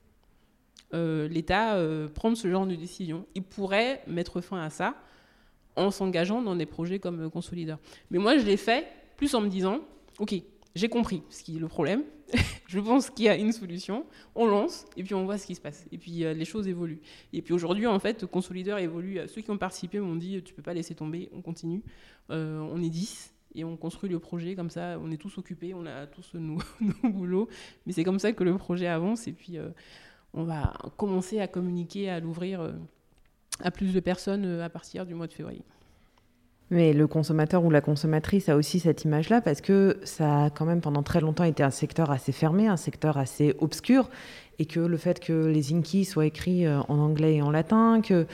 l'État 0.93 1.79
prendre 2.15 2.37
ce 2.37 2.49
genre 2.49 2.67
de 2.67 2.75
décision. 2.75 3.27
Il 3.35 3.43
pourrait 3.43 4.03
mettre 4.07 4.43
fin 4.43 4.61
à 4.61 4.69
ça 4.69 4.95
en 5.77 5.91
s'engageant 5.91 6.43
dans 6.43 6.57
des 6.57 6.67
projets 6.67 6.99
comme 6.99 7.31
Consolideur. 7.31 7.79
Mais 8.11 8.19
moi, 8.19 8.39
je 8.39 8.45
l'ai 8.45 8.57
fait 8.57 8.87
plus 9.17 9.35
en 9.35 9.41
me 9.41 9.49
disant, 9.49 9.81
ok, 10.19 10.35
j'ai 10.75 10.89
compris 10.89 11.23
ce 11.31 11.43
qui 11.43 11.57
est 11.57 11.59
le 11.59 11.69
problème, 11.69 12.03
je 12.67 12.81
pense 12.81 13.11
qu'il 13.11 13.27
y 13.27 13.29
a 13.29 13.37
une 13.37 13.53
solution, 13.53 14.05
on 14.35 14.47
lance 14.47 14.85
et 14.97 15.03
puis 15.03 15.15
on 15.15 15.25
voit 15.25 15.39
ce 15.39 15.47
qui 15.47 15.55
se 15.55 15.61
passe. 15.61 15.87
Et 15.93 15.99
puis 15.99 16.25
euh, 16.25 16.35
les 16.35 16.45
choses 16.45 16.67
évoluent. 16.67 17.01
Et 17.33 17.43
puis 17.43 17.55
aujourd'hui, 17.55 17.87
en 17.87 17.99
fait, 17.99 18.27
Consolideur 18.27 18.79
évolue. 18.79 19.21
Ceux 19.29 19.43
qui 19.43 19.51
ont 19.51 19.59
participé 19.59 20.01
m'ont 20.01 20.17
dit 20.17 20.43
tu 20.43 20.55
peux 20.55 20.63
pas 20.63 20.75
laisser 20.75 20.95
tomber, 20.95 21.31
on 21.33 21.41
continue. 21.41 21.83
Euh, 22.31 22.59
on 22.59 22.83
est 22.83 22.91
10 22.91 23.33
et 23.55 23.65
on 23.65 23.77
construit 23.77 24.11
le 24.11 24.19
projet 24.19 24.55
comme 24.55 24.71
ça, 24.71 24.99
on 25.03 25.11
est 25.11 25.17
tous 25.17 25.39
occupés, 25.39 25.73
on 25.73 25.87
a 25.87 26.07
tous 26.07 26.35
nos, 26.35 26.59
nos 26.81 27.11
boulots. 27.11 27.49
Mais 27.87 27.93
c'est 27.93 28.05
comme 28.05 28.19
ça 28.19 28.33
que 28.33 28.45
le 28.45 28.57
projet 28.59 28.87
avance 28.87 29.29
et 29.29 29.33
puis 29.33 29.59
euh, 29.59 29.69
on 30.35 30.45
va 30.45 30.75
commencer 30.97 31.41
à 31.41 31.47
communiquer, 31.47 32.11
à 32.11 32.21
l'ouvrir 32.21 32.75
à 33.63 33.71
plus 33.71 33.93
de 33.93 34.01
personnes 34.01 34.61
à 34.61 34.69
partir 34.69 35.07
du 35.07 35.15
mois 35.15 35.27
de 35.27 35.33
février. 35.33 35.63
Mais 36.71 36.93
le 36.93 37.07
consommateur 37.07 37.65
ou 37.65 37.71
la 37.71 37.81
consommatrice 37.81 38.49
a 38.49 38.57
aussi 38.57 38.81
cette 38.81 39.05
image-là 39.05 39.41
parce 39.41 39.61
que 39.61 39.99
ça 40.03 40.45
a 40.45 40.51
quand 40.51 40.65
même 40.65 40.81
pendant 40.81 41.05
très 41.05 41.21
longtemps 41.21 41.45
été 41.45 41.63
un 41.63 41.71
secteur 41.71 42.11
assez 42.11 42.33
fermé, 42.33 42.67
un 42.67 42.77
secteur 42.77 43.19
assez 43.19 43.55
obscur, 43.61 44.11
et 44.59 44.67
que 44.67 44.81
le 44.81 44.97
fait 44.97 45.21
que 45.21 45.47
les 45.47 45.73
Inky 45.73 46.05
soient 46.05 46.27
écrits 46.27 46.67
euh, 46.67 46.81
en 46.89 46.99
anglais 46.99 47.37
et 47.37 47.43
en 47.43 47.51
latin, 47.51 48.01
qu'il 48.03 48.27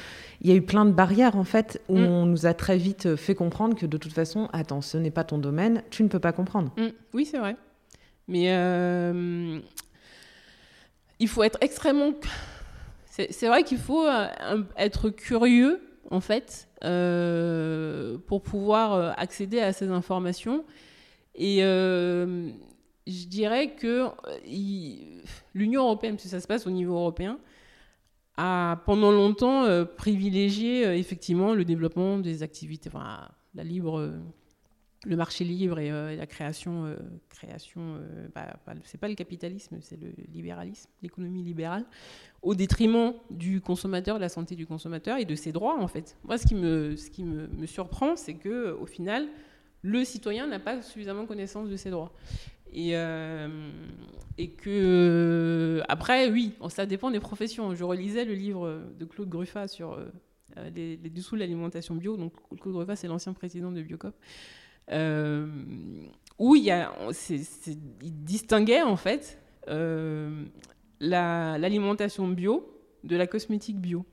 y 0.43 0.51
a 0.51 0.55
eu 0.55 0.63
plein 0.63 0.87
de 0.87 0.93
barrières 0.93 1.37
en 1.37 1.45
fait, 1.45 1.83
où 1.89 1.99
mm. 1.99 2.07
on 2.07 2.27
nous 2.27 2.47
a 2.47 2.55
très 2.55 2.79
vite 2.79 3.17
fait 3.17 3.35
comprendre 3.35 3.77
que 3.77 3.85
de 3.85 3.97
toute 3.99 4.13
façon, 4.13 4.49
attends, 4.53 4.81
ce 4.81 4.97
n'est 4.97 5.11
pas 5.11 5.25
ton 5.25 5.37
domaine, 5.37 5.83
tu 5.91 6.03
ne 6.03 6.09
peux 6.09 6.21
pas 6.21 6.33
comprendre. 6.33 6.73
Mm. 6.79 6.89
Oui, 7.13 7.27
c'est 7.27 7.39
vrai. 7.39 7.57
Mais 8.29 8.47
euh, 8.49 9.59
il 11.19 11.29
faut 11.29 11.43
être 11.43 11.59
extrêmement... 11.61 12.13
C'est 13.13 13.47
vrai 13.47 13.63
qu'il 13.63 13.77
faut 13.77 14.07
euh, 14.07 14.63
être 14.79 15.11
curieux 15.11 15.83
en 16.11 16.21
fait, 16.21 16.69
euh, 16.83 18.17
pour 18.27 18.43
pouvoir 18.43 18.95
euh, 18.95 19.11
accéder 19.19 19.61
à 19.61 19.75
ces 19.75 19.89
informations. 19.89 20.65
Et 21.35 21.59
je 21.61 23.27
dirais 23.27 23.75
que 23.75 24.09
l'Union 25.55 25.83
européenne, 25.83 26.17
que 26.17 26.23
ça 26.23 26.41
se 26.41 26.47
passe 26.47 26.67
au 26.67 26.71
niveau 26.71 26.95
européen, 26.95 27.39
a 28.39 28.81
pendant 28.87 29.13
longtemps 29.13 29.67
privilégié 29.97 30.85
effectivement 30.99 31.55
le 31.55 31.65
développement 31.65 32.19
des 32.19 32.43
activités, 32.43 32.91
enfin, 32.93 33.29
la 33.55 33.65
libre 33.65 34.11
le 35.05 35.17
marché 35.17 35.45
libre 35.45 35.79
et, 35.79 35.91
la 36.17 36.27
création, 36.27 36.97
création 37.29 38.01
bah, 38.35 38.55
c'est 38.85 38.99
pas 38.99 39.09
le 39.09 39.15
capitalisme, 39.15 39.79
c'est 39.81 40.01
le 40.01 40.13
libéralisme, 40.33 40.89
l'économie 41.03 41.43
libérale, 41.43 41.85
au 42.43 42.55
détriment 42.55 43.15
du 43.31 43.61
consommateur, 43.61 44.17
de 44.17 44.21
la 44.21 44.29
santé 44.29 44.55
du 44.55 44.67
consommateur 44.67 45.19
et 45.19 45.25
de 45.25 45.35
ses 45.35 45.53
droits 45.53 45.79
en 45.81 45.89
fait. 45.89 46.17
Moi, 46.25 46.39
ce 46.39 46.47
qui 46.47 46.55
me, 46.55 47.67
surprend, 47.67 48.17
c'est 48.17 48.35
que 48.35 48.73
au 48.73 48.87
final, 48.87 49.29
le 49.83 50.05
citoyen 50.05 50.47
n'a 50.47 50.61
pas 50.61 50.83
suffisamment 50.83 51.27
connaissance 51.27 51.69
de 51.69 51.77
ses 51.77 51.91
droits. 51.91 52.13
Et, 52.73 52.97
euh, 52.97 53.49
que 54.59 55.83
après, 55.89 56.31
oui, 56.31 56.55
ça 56.69 56.87
dépend 56.87 57.11
des 57.11 57.21
professions. 57.21 57.75
Je 57.75 57.85
relisais 57.85 58.25
le 58.25 58.35
livre 58.35 58.83
de 58.99 59.05
Claude 59.05 59.29
Gruffat 59.29 59.69
sur 59.69 59.99
euh, 60.57 60.71
les, 60.75 60.97
dessous 60.97 61.35
de 61.35 61.41
l'alimentation 61.41 61.95
bio. 61.95 62.17
Donc 62.17 62.33
Claude 62.61 62.75
Gruffat, 62.75 62.97
c'est 62.97 63.09
l'ancien 63.09 63.33
président 63.33 63.71
de 63.71 63.83
Biocop. 63.83 64.15
Euh, 64.91 65.47
où 66.39 66.57
il, 66.57 66.73
distinguait 68.01 68.83
en 68.83 68.97
fait 68.97 69.39
l'alimentation 71.01 72.27
bio 72.29 72.69
de 73.05 73.17
la 73.17 73.27
cosmétique 73.27 73.79
bio. 73.79 74.05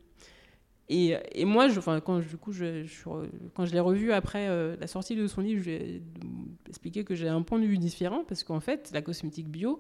Et, 0.92 1.46
moi, 1.46 1.68
je, 1.68 1.80
quand 1.80 2.20
je 2.20 3.72
l'ai 3.72 3.80
revu 3.80 4.12
après 4.12 4.48
euh, 4.50 4.76
la 4.80 4.88
sortie 4.88 5.16
de 5.16 5.28
son 5.28 5.42
livre, 5.42 5.62
j'ai 5.62 6.02
expliqué 6.68 7.04
que 7.04 7.14
j'ai 7.14 7.28
un 7.28 7.44
point 7.44 7.60
de 7.60 7.66
vue 7.66 7.78
différent 7.78 8.24
parce 8.28 8.44
qu'en 8.44 8.60
fait, 8.60 8.90
la 8.92 9.04
cosmétique 9.04 9.50
bio 9.50 9.80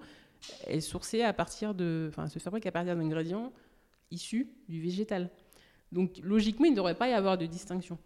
est 0.67 0.81
sourcée 0.81 1.23
à 1.23 1.33
partir 1.33 1.73
de, 1.73 2.07
enfin, 2.09 2.27
se 2.27 2.37
fabrique 2.37 2.67
à 2.67 2.71
partir 2.71 2.95
d'ingrédients 2.95 3.51
issus 4.11 4.49
du 4.67 4.81
végétal. 4.81 5.31
Donc, 5.91 6.19
logiquement, 6.21 6.65
il 6.65 6.71
ne 6.71 6.75
devrait 6.75 6.93
pas 6.93 7.09
y 7.09 7.13
avoir 7.13 7.39
de 7.39 7.47
distinction. 7.47 7.97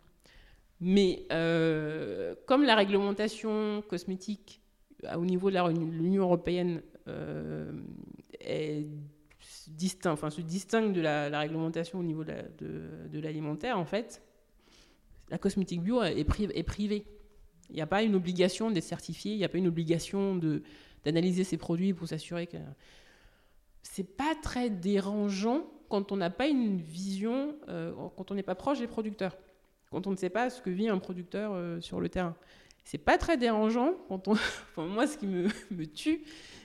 Mais 0.86 1.24
euh, 1.32 2.36
comme 2.46 2.64
la 2.64 2.76
réglementation 2.76 3.82
cosmétique 3.88 4.62
au 5.16 5.24
niveau 5.24 5.50
de 5.50 5.58
l'Union 5.80 6.24
européenne 6.24 6.82
euh, 7.08 7.72
se 9.50 9.70
distingue 10.42 10.92
de 10.92 11.00
la, 11.00 11.40
réglementation 11.40 12.00
au 12.00 12.04
niveau 12.04 12.26
de, 12.26 13.20
l'alimentaire, 13.20 13.80
en 13.80 13.86
fait, 13.86 14.22
la 15.30 15.38
cosmétique 15.38 15.82
bio 15.82 16.04
est, 16.04 16.26
privée. 16.26 17.06
Il 17.70 17.76
n'y 17.76 17.82
a 17.82 17.88
pas 17.88 18.04
une 18.04 18.16
obligation 18.16 18.70
d'être 18.70 18.84
certifié, 18.84 19.32
il 19.32 19.38
n'y 19.38 19.46
a 19.46 19.50
pas 19.50 19.60
une 19.60 19.68
obligation 19.68 20.38
d'analyser 21.06 21.46
ses 21.46 21.56
produits 21.56 21.94
pour 21.94 22.10
s'assurer 22.10 22.48
que. 22.48 22.58
C'est 23.84 24.18
pas 24.18 24.36
très 24.42 24.70
dérangeant 24.70 25.66
quand 25.88 26.12
on 26.12 26.18
n'a 26.18 26.30
pas 26.30 26.48
une 26.48 26.78
vision, 26.78 27.56
euh, 27.70 27.94
quand 28.18 28.32
on 28.32 28.36
n'est 28.36 28.44
pas 28.44 28.56
proche 28.56 28.80
des 28.80 28.88
producteurs, 28.88 29.38
quand 29.94 30.08
on 30.08 30.12
ne 30.12 30.18
sait 30.18 30.32
pas 30.32 30.50
ce 30.50 30.62
que 30.62 30.72
vit 30.72 30.90
un 30.90 30.98
producteur 30.98 31.52
euh, 31.54 31.80
sur 31.80 32.02
le 32.02 32.10
terrain. 32.10 32.36
C'est 32.84 32.98
pas 32.98 33.18
très 33.18 33.38
dérangeant 33.38 33.94
quand 34.10 34.28
on. 34.28 34.36
moi, 34.78 35.08
ce 35.08 35.18
qui 35.18 35.28
me, 35.28 35.48
me 35.72 35.86
tue, 35.86 36.24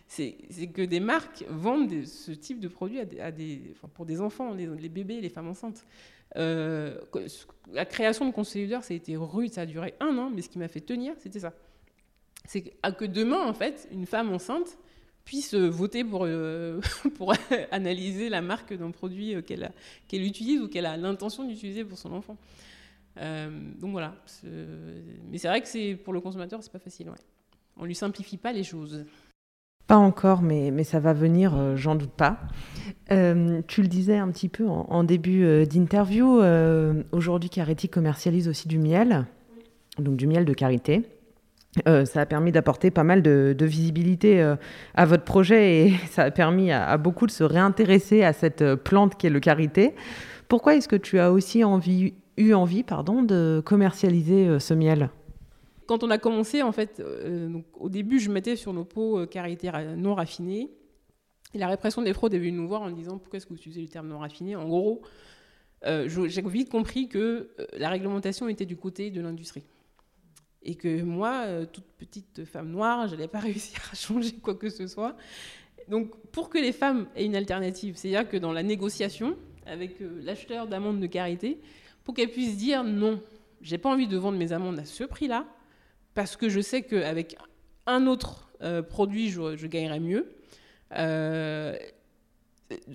c'est 0.09 0.33
que 0.73 0.83
des 0.83 0.99
marques 0.99 1.45
vendent 1.49 2.05
ce 2.07 2.33
type 2.33 2.59
de 2.59 2.69
produit 2.69 2.99
à 2.99 3.31
des, 3.31 3.75
pour 3.95 4.07
des 4.07 4.21
enfants, 4.21 4.55
les, 4.55 4.89
bébés, 4.89 5.21
les 5.21 5.29
femmes 5.29 5.49
enceintes. 5.49 5.85
Euh, 6.37 6.99
la 7.73 7.85
création 7.85 8.27
de 8.27 8.33
Conseil 8.33 8.69
ça 8.71 8.81
a 8.91 8.93
été 8.95 9.17
rude, 9.17 9.53
ça 9.53 9.63
a 9.63 9.67
duré 9.67 9.95
un 10.01 10.17
an, 10.19 10.31
mais 10.35 10.43
ce 10.43 10.49
qui 10.49 10.59
m'a 10.59 10.69
fait 10.69 10.81
tenir, 10.81 11.15
c'était 11.19 11.41
ça. 11.41 11.53
C'est 12.47 12.63
que, 12.63 13.05
demain, 13.05 13.45
en 13.45 13.53
fait, 13.53 13.89
une 13.93 14.07
femme 14.07 14.33
enceinte 14.33 14.79
puisse 15.27 15.55
voter 15.55 16.03
pour, 16.05 16.25
euh, 16.25 16.81
pour 17.17 17.35
analyser 17.71 18.31
la 18.31 18.41
marque 18.41 18.73
d'un 18.73 18.91
produit 18.91 19.35
euh, 19.35 19.43
qu'elle 19.43 20.23
utilise 20.23 20.63
ou 20.63 20.69
qu'elle 20.69 20.87
a 20.87 20.97
l'intention 20.97 21.45
d'utiliser 21.45 21.85
pour 21.85 21.99
son 21.99 22.15
enfant. 22.15 22.39
Donc 23.81 23.93
voilà. 23.93 24.15
Mais 25.31 25.39
c'est 25.39 25.49
vrai 25.49 25.61
que 25.61 25.95
pour 25.97 26.13
le 26.13 26.21
consommateur, 26.21 26.63
c'est 26.63 26.73
pas 26.73 26.79
facile. 26.79 27.09
Ouais. 27.11 27.17
On 27.77 27.85
lui 27.85 27.95
simplifie 27.95 28.37
pas 28.37 28.53
les 28.53 28.65
choses. 28.65 29.05
Pas 29.89 29.97
encore, 29.97 30.43
mais, 30.43 30.71
mais 30.71 30.85
ça 30.85 31.01
va 31.01 31.15
venir, 31.15 31.55
euh, 31.57 31.75
j'en 31.75 31.95
doute 31.95 32.13
pas. 32.13 32.41
Euh, 33.11 33.63
tu 33.67 33.81
le 33.81 33.89
disais 33.89 34.19
un 34.19 34.29
petit 34.29 34.51
peu 34.51 34.67
en, 34.67 35.03
début 35.03 35.45
euh, 35.45 35.65
d'interview, 35.65 36.43
aujourd'hui 37.11 37.49
Cariti 37.49 37.89
commercialise 37.89 38.49
aussi 38.49 38.69
du 38.69 38.79
miel, 38.79 39.25
donc 39.99 40.17
du 40.17 40.27
miel 40.27 40.45
de 40.45 40.53
karité. 40.53 41.05
ça 41.87 42.21
a 42.21 42.27
permis 42.27 42.53
d'apporter 42.53 42.91
pas 42.91 43.05
mal 43.05 43.23
de, 43.23 43.57
visibilité 43.61 44.43
à 44.95 45.07
votre 45.07 45.25
projet 45.25 45.87
et 45.87 45.95
ça 46.11 46.25
a 46.25 46.31
permis 46.31 46.71
à, 46.71 46.99
beaucoup 46.99 47.27
de 47.27 47.31
se 47.31 47.45
réintéresser 47.45 48.25
à 48.25 48.35
cette 48.35 48.75
plante 48.75 49.17
qui 49.17 49.27
est 49.27 49.31
le 49.31 49.41
karité. 49.41 49.95
Pourquoi 50.49 50.75
est-ce 50.75 50.89
que 50.89 50.97
tu 50.97 51.19
as 51.19 51.33
aussi 51.33 51.65
envie, 51.65 52.13
eu 52.39 52.55
envie 52.55 52.83
pardon, 52.83 53.23
de 53.23 53.63
commercialiser 53.65 54.59
ce 54.59 54.73
miel 54.75 55.11
quand 55.89 56.05
on 56.05 56.11
a 56.11 56.19
commencé, 56.19 56.63
en 56.63 56.71
fait, 56.71 57.01
euh, 57.01 57.61
au 57.73 57.89
début, 57.89 58.21
je 58.21 58.31
mettais 58.31 58.57
sur 58.57 58.75
nos 58.75 58.85
pots 58.85 59.19
euh, 59.19 59.97
non 59.97 60.15
raffinés. 60.15 60.71
La 61.55 61.67
répression 61.67 62.03
des 62.03 62.13
fraudes 62.13 62.35
est 62.35 62.39
venue 62.39 62.53
nous 62.53 62.69
voir 62.69 62.83
en 62.83 62.91
disant 62.91 63.17
pourquoi 63.17 63.39
est-ce 63.39 63.47
que 63.47 63.55
vous 63.55 63.59
utilisez 63.59 63.81
le 63.81 63.89
terme 63.89 64.09
non 64.09 64.19
raffiné? 64.19 64.55
En 64.55 64.69
gros, 64.69 65.01
euh, 65.87 66.07
j'ai 66.07 66.43
vite 66.43 66.69
compris 66.69 67.09
que 67.09 67.49
euh, 67.59 67.67
la 67.79 67.89
réglementation 67.89 68.51
était 68.51 68.67
du 68.67 68.77
côté 68.77 69.11
de 69.11 69.23
l'industrie. 69.23 69.65
Et 70.63 70.75
que 70.75 71.01
moi, 71.01 71.65
toute 71.73 71.87
petite 71.97 72.45
femme 72.45 72.69
noire, 72.69 73.09
je 73.09 73.15
n'allais 73.15 73.29
pas 73.29 73.39
réussir 73.39 73.81
à 73.91 73.95
changer 73.95 74.35
quoi 74.35 74.57
que 74.57 74.69
ce 74.69 74.87
soit. 74.87 75.17
Donc, 75.89 76.15
pour 76.33 76.51
que 76.51 76.59
les 76.59 76.73
femmes 76.73 77.07
aient 77.17 77.25
une 77.25 77.37
alternative, 77.37 77.97
c'est-à-dire 77.97 78.29
que 78.29 78.37
dans 78.37 78.53
la 78.53 78.63
négociation 78.63 79.37
avec 79.65 79.97
l'acheteur 80.01 80.67
d'amandes 80.67 81.01
de 81.01 81.07
carité, 81.07 81.61
pour 82.09 82.15
qu'elles 82.15 82.31
puissent 82.31 82.57
dire 82.57 82.85
non, 82.85 83.21
j'ai 83.61 83.77
pas 83.77 83.91
envie 83.91 84.07
de 84.07 84.17
vendre 84.17 84.39
mes 84.39 84.55
amandes 84.55 84.79
à 84.79 84.87
ce 84.87 85.05
prix-là, 85.05 85.45
parce 86.15 86.37
que 86.37 86.49
je 86.49 86.59
sais 86.59 86.81
qu'avec 86.81 87.37
un 87.87 88.07
autre 88.07 88.49
euh, 88.63 88.81
produit, 88.81 89.29
je, 89.29 89.67
gagnerais 89.67 90.01
mieux. 90.01 90.27
Euh, 90.97 91.77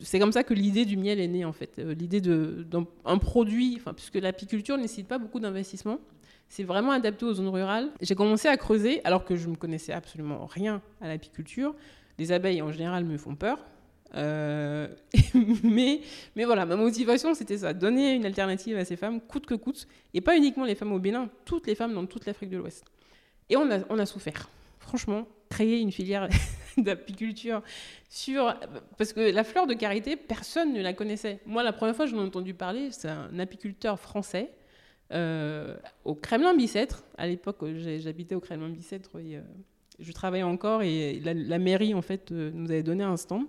c'est 0.01 0.17
comme 0.17 0.31
ça 0.31 0.43
que 0.43 0.55
l'idée 0.55 0.85
du 0.85 0.97
miel 0.97 1.19
est 1.19 1.27
née, 1.27 1.45
en 1.45 1.53
fait. 1.53 1.77
Euh, 1.77 1.93
l'idée 1.93 2.21
d'un 2.21 3.17
produit, 3.19 3.75
enfin, 3.79 3.93
puisque 3.93 4.15
l'apiculture 4.15 4.77
nécessite 4.77 5.07
pas 5.07 5.19
beaucoup 5.19 5.39
d'investissement, 5.39 5.99
c'est 6.49 6.63
vraiment 6.63 6.89
adapté 6.89 7.23
aux 7.23 7.35
zones 7.35 7.49
rurales. 7.49 7.91
J'ai 8.01 8.15
commencé 8.15 8.47
à 8.47 8.57
creuser, 8.57 8.99
alors 9.05 9.25
que 9.25 9.35
je 9.35 9.47
ne 9.47 9.55
connaissais 9.55 9.93
absolument 9.93 10.47
rien 10.47 10.81
à 11.01 11.07
l'apiculture. 11.07 11.75
Les 12.17 12.31
abeilles, 12.31 12.63
en 12.63 12.71
général, 12.71 13.05
me 13.05 13.19
font 13.19 13.35
peur. 13.35 13.63
mais, 15.63 16.01
mais 16.35 16.45
voilà, 16.45 16.65
ma 16.65 16.75
motivation, 16.75 17.33
c'était 17.33 17.57
ça, 17.59 17.73
donner 17.73 18.13
une 18.13 18.25
alternative 18.25 18.77
à 18.77 18.85
ces 18.85 18.95
femmes, 18.95 19.21
coûte 19.21 19.45
que 19.45 19.55
coûte, 19.55 19.87
et 20.13 20.21
pas 20.21 20.37
uniquement 20.37 20.65
les 20.65 20.75
femmes 20.75 20.93
au 20.93 20.99
Bénin, 20.99 21.29
toutes 21.45 21.67
les 21.67 21.75
femmes 21.75 21.93
dans 21.93 22.05
toute 22.05 22.25
l'Afrique 22.25 22.49
de 22.49 22.57
l'Ouest. 22.57 22.85
Et 23.49 23.57
on 23.57 23.69
a, 23.69 24.05
souffert. 24.05 24.49
Franchement, 24.79 25.27
créer 25.49 25.79
une 25.79 25.91
filière 25.91 26.27
d'apiculture 26.77 27.61
sur... 28.09 28.55
Parce 28.97 29.13
que 29.13 29.19
la 29.19 29.43
fleur 29.43 29.67
de 29.67 29.73
carité, 29.73 30.15
personne 30.15 30.73
ne 30.73 30.81
la 30.81 30.93
connaissait. 30.93 31.39
Moi, 31.45 31.63
la 31.63 31.73
première 31.73 31.95
fois 31.95 32.05
que 32.05 32.11
j'en 32.11 32.17
ai 32.17 32.25
entendu 32.25 32.53
parler, 32.53 32.89
c'est 32.91 33.09
un 33.09 33.37
apiculteur 33.39 33.99
français 33.99 34.51
euh, 35.11 35.75
au 36.05 36.15
Kremlin-Bicêtre. 36.15 37.03
À 37.17 37.27
l'époque, 37.27 37.57
j'habitais 37.99 38.35
au 38.35 38.39
Kremlin-Bicêtre 38.39 39.11
euh, 39.15 39.41
je 39.99 40.11
travaillais 40.11 40.43
encore 40.43 40.81
et 40.81 41.19
la, 41.19 41.59
mairie, 41.59 41.93
en 41.93 42.01
fait, 42.01 42.31
euh, 42.31 42.49
nous 42.53 42.71
avait 42.71 42.83
donné 42.83 43.03
un 43.03 43.17
stand 43.17 43.45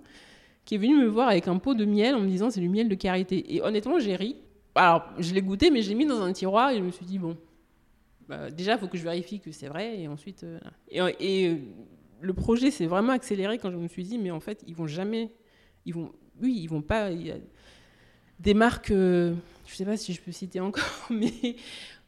qui 0.64 0.76
est 0.76 0.78
venu 0.78 0.96
me 0.96 1.06
voir 1.06 1.28
avec 1.28 1.48
un 1.48 1.58
pot 1.58 1.74
de 1.74 1.84
miel 1.84 2.14
en 2.14 2.20
me 2.20 2.28
disant 2.28 2.50
c'est 2.50 2.60
du 2.60 2.68
miel 2.68 2.88
de 2.88 2.94
carité. 2.94 3.54
Et 3.54 3.62
honnêtement, 3.62 3.98
j'ai 3.98 4.16
ri. 4.16 4.36
Alors, 4.74 5.04
je 5.18 5.34
l'ai 5.34 5.42
goûté, 5.42 5.70
mais 5.70 5.82
je 5.82 5.88
l'ai 5.90 5.94
mis 5.94 6.06
dans 6.06 6.20
un 6.22 6.32
tiroir 6.32 6.70
et 6.70 6.78
je 6.78 6.82
me 6.82 6.90
suis 6.90 7.06
dit, 7.06 7.18
bon, 7.18 7.36
bah, 8.28 8.50
déjà, 8.50 8.72
il 8.72 8.78
faut 8.78 8.88
que 8.88 8.98
je 8.98 9.04
vérifie 9.04 9.40
que 9.40 9.52
c'est 9.52 9.68
vrai. 9.68 10.00
Et 10.00 10.08
ensuite, 10.08 10.44
et, 10.90 11.58
le 12.20 12.32
projet 12.32 12.70
s'est 12.70 12.86
vraiment 12.86 13.12
accéléré 13.12 13.58
quand 13.58 13.70
je 13.70 13.76
me 13.76 13.88
suis 13.88 14.02
dit, 14.02 14.18
mais 14.18 14.30
en 14.30 14.40
fait, 14.40 14.64
ils 14.66 14.74
vont 14.74 14.86
jamais, 14.86 15.30
ils 15.84 15.94
vont, 15.94 16.12
oui, 16.42 16.58
ils 16.60 16.66
vont 16.66 16.82
pas. 16.82 17.10
Des 18.40 18.54
marques, 18.54 18.90
euh, 18.90 19.34
je 19.66 19.74
sais 19.74 19.84
pas 19.84 19.96
si 19.96 20.12
je 20.12 20.20
peux 20.20 20.32
citer 20.32 20.60
encore, 20.60 20.84
mais 21.10 21.56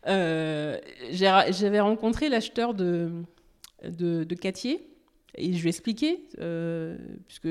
euh, 0.07 0.79
j'avais 1.11 1.81
rencontré 1.81 2.29
l'acheteur 2.29 2.75
de, 2.75 3.11
de, 3.85 4.25
de 4.25 4.35
Catier 4.35 4.89
et 5.37 5.53
je 5.53 5.61
lui 5.61 5.67
ai 5.67 5.69
expliqué, 5.69 6.25
euh, 6.41 6.97
puisque 7.27 7.49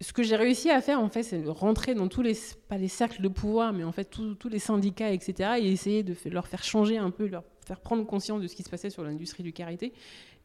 ce 0.00 0.12
que 0.12 0.22
j'ai 0.22 0.36
réussi 0.36 0.70
à 0.70 0.80
faire, 0.82 1.00
en 1.00 1.08
fait, 1.08 1.22
c'est 1.22 1.40
de 1.40 1.48
rentrer 1.48 1.94
dans 1.94 2.08
tous 2.08 2.20
les, 2.20 2.34
pas 2.68 2.76
les 2.76 2.88
cercles 2.88 3.22
de 3.22 3.28
pouvoir, 3.28 3.72
mais 3.72 3.82
en 3.82 3.92
fait, 3.92 4.04
tous 4.10 4.48
les 4.48 4.58
syndicats, 4.58 5.10
etc., 5.10 5.52
et 5.58 5.72
essayer 5.72 6.02
de 6.02 6.14
leur 6.30 6.46
faire 6.46 6.62
changer 6.62 6.98
un 6.98 7.10
peu, 7.10 7.26
leur 7.26 7.44
faire 7.66 7.80
prendre 7.80 8.04
conscience 8.06 8.42
de 8.42 8.46
ce 8.46 8.54
qui 8.54 8.62
se 8.62 8.68
passait 8.68 8.90
sur 8.90 9.02
l'industrie 9.02 9.42
du 9.42 9.52
karité. 9.52 9.92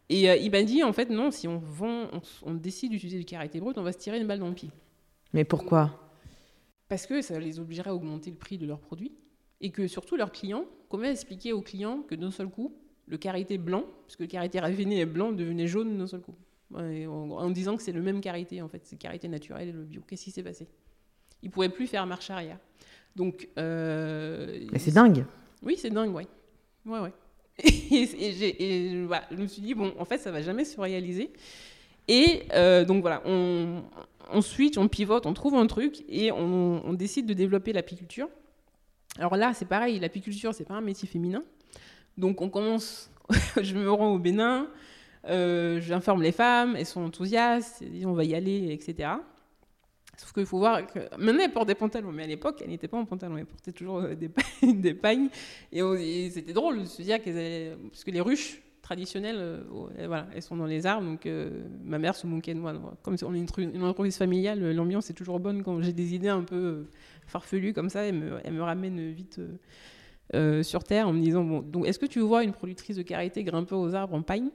Et 0.09 0.29
euh, 0.29 0.35
il 0.35 0.51
m'a 0.51 0.63
dit, 0.63 0.83
en 0.83 0.93
fait, 0.93 1.09
non, 1.09 1.31
si 1.31 1.47
on, 1.47 1.57
vend, 1.57 2.09
on, 2.43 2.53
décide 2.53 2.91
d'utiliser 2.91 3.19
du 3.19 3.25
karité 3.25 3.59
brut, 3.59 3.77
on 3.77 3.83
va 3.83 3.91
se 3.91 3.97
tirer 3.97 4.19
une 4.19 4.27
balle 4.27 4.39
dans 4.39 4.47
le 4.47 4.53
pied. 4.53 4.69
Mais 5.33 5.43
pourquoi? 5.43 5.99
Parce 6.87 7.05
que 7.05 7.21
ça 7.21 7.39
les 7.39 7.59
obligerait 7.59 7.89
à 7.89 7.95
augmenter 7.95 8.29
le 8.29 8.37
prix 8.37 8.57
de 8.57 8.65
leurs 8.65 8.79
produits. 8.79 9.13
Et 9.61 9.69
que 9.69 9.87
surtout 9.87 10.15
leurs 10.15 10.31
clients, 10.31 10.65
comment 10.89 11.03
expliquer 11.03 11.53
aux 11.53 11.61
clients 11.61 12.01
que 12.01 12.15
d'un 12.15 12.31
seul 12.31 12.49
coup, 12.49 12.75
le 13.05 13.17
karité 13.17 13.57
blanc, 13.57 13.85
parce 14.05 14.15
que 14.15 14.23
le 14.23 14.27
karité 14.27 14.59
raffiné 14.59 15.01
est 15.01 15.05
blanc, 15.05 15.31
devenait 15.31 15.67
jaune 15.67 15.97
d'un 15.97 16.07
seul 16.07 16.21
coup 16.21 16.35
en, 16.75 17.49
disant 17.49 17.77
que 17.77 17.83
c'est 17.83 17.91
le 17.91 18.01
même 18.01 18.21
karité, 18.21 18.61
en 18.61 18.67
fait, 18.67 18.81
c'est 18.83 18.97
karité 18.97 19.27
naturel 19.27 19.69
et 19.69 19.71
le 19.71 19.83
bio. 19.83 20.01
Qu'est-ce 20.07 20.23
qui 20.23 20.31
s'est 20.31 20.43
passé? 20.43 20.67
Ils 21.43 21.47
ne 21.47 21.51
pouvaient 21.51 21.69
plus 21.69 21.87
faire 21.87 22.05
marche 22.05 22.29
arrière. 22.29 22.57
Donc. 23.15 23.49
Euh, 23.57 24.67
Mais 24.71 24.79
c'est 24.79 24.91
dingue 24.91 25.25
Oui, 25.63 25.75
c'est 25.77 25.89
dingue, 25.89 26.13
ouais. 26.13 26.27
Ouais, 26.85 26.99
ouais. 26.99 27.13
et, 27.63 28.05
je 28.07 29.35
me 29.35 29.47
suis 29.47 29.61
dit, 29.61 29.73
bon, 29.73 29.93
en 29.99 30.05
fait, 30.05 30.17
ça 30.17 30.31
va 30.31 30.41
jamais 30.41 30.65
se 30.65 30.79
réaliser. 30.79 31.31
Et 32.07 32.43
euh, 32.53 32.83
donc 32.83 33.01
voilà, 33.01 33.21
on, 33.25 33.83
on, 34.31 34.41
switch, 34.41 34.77
on 34.77 34.87
pivote, 34.87 35.25
on 35.25 35.33
trouve 35.33 35.55
un 35.55 35.67
truc 35.67 36.03
et 36.09 36.31
on, 36.31 36.93
décide 36.93 37.25
de 37.25 37.33
développer 37.33 37.73
l'apiculture. 37.73 38.27
Alors 39.17 39.35
là, 39.35 39.53
c'est 39.53 39.65
pareil, 39.65 39.99
l'apiculture, 39.99 40.53
c'est 40.53 40.65
pas 40.65 40.73
un 40.73 40.81
métier 40.81 41.07
féminin. 41.07 41.43
Donc 42.17 42.41
on 42.41 42.49
commence, 42.49 43.11
je 43.61 43.75
me 43.75 43.89
rends 43.91 44.13
au 44.13 44.19
Bénin, 44.19 44.67
j'informe 45.25 46.21
les 46.21 46.31
femmes, 46.31 46.75
elles 46.77 46.85
sont 46.85 47.01
enthousiastes, 47.01 47.81
elles 47.81 47.91
disent 47.91 48.05
on 48.05 48.13
va 48.13 48.23
y 48.23 48.35
aller, 48.35 48.71
etc. 48.71 49.09
Sauf 50.21 50.33
qu'il 50.33 50.45
faut 50.45 50.59
voir 50.59 50.85
que 50.85 50.99
maintenant 51.17 51.41
elle 51.43 51.51
porte 51.51 51.67
des 51.67 51.75
pantalons, 51.75 52.11
mais 52.11 52.23
à 52.23 52.27
l'époque 52.27 52.59
elle 52.61 52.69
n'était 52.69 52.87
pas 52.87 52.97
en 52.97 53.05
pantalon, 53.05 53.37
elle 53.37 53.45
portait 53.47 53.71
toujours 53.71 54.01
euh, 54.01 54.13
des, 54.15 54.93
pagnes. 54.93 55.29
Et, 55.71 56.29
c'était 56.29 56.53
drôle 56.53 56.81
de 56.81 56.85
se 56.85 57.01
dire 57.01 57.21
qu'elles 57.23 57.75
parce 57.89 58.03
que 58.03 58.11
les 58.11 58.21
ruches 58.21 58.61
traditionnelles, 58.83 59.37
euh, 59.39 59.63
voilà, 60.05 60.27
elles 60.35 60.43
sont 60.43 60.55
dans 60.55 60.67
les 60.67 60.85
arbres. 60.85 61.07
Donc 61.07 61.25
euh, 61.25 61.63
ma 61.83 61.97
mère 61.97 62.15
se 62.15 62.27
moquait 62.27 62.53
de 62.53 62.59
moi. 62.59 62.73
Comme 63.01 63.15
on 63.23 63.33
est 63.33 63.39
une, 63.39 63.75
une 63.75 63.83
entreprise 63.83 64.15
familiale, 64.15 64.59
l'ambiance 64.73 65.09
est 65.09 65.13
toujours 65.13 65.39
bonne 65.39 65.63
quand 65.63 65.81
j'ai 65.81 65.93
des 65.93 66.13
idées 66.13 66.29
un 66.29 66.43
peu 66.43 66.85
farfelues 67.25 67.73
comme 67.73 67.89
ça. 67.89 68.03
Elle 68.03 68.15
me, 68.15 68.39
elle 68.43 68.53
me 68.53 68.61
ramène 68.61 69.11
vite. 69.11 69.41
sur 70.61 70.83
terre 70.83 71.07
en 71.07 71.13
me 71.13 71.21
disant 71.21 71.43
bon 71.43 71.61
donc 71.61 71.87
est-ce 71.87 71.99
que 71.99 72.05
tu 72.05 72.19
vois 72.19 72.43
une 72.43 72.53
productrice 72.53 72.95
de 72.95 73.01
karité 73.01 73.43
grimper 73.43 73.75
aux 73.75 73.95
arbres 73.95 74.13
en 74.13 74.21
pagne? 74.21 74.49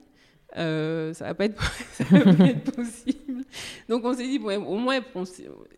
Euh, 0.55 1.13
ça 1.13 1.25
va 1.25 1.33
pas 1.33 1.45
être, 1.45 1.61
va 2.11 2.53
possible. 2.71 3.43
Donc 3.89 4.05
on 4.05 4.13
s'est 4.13 4.27
dit, 4.27 4.39
bon, 4.39 4.63
au 4.65 4.77
moins, 4.77 4.99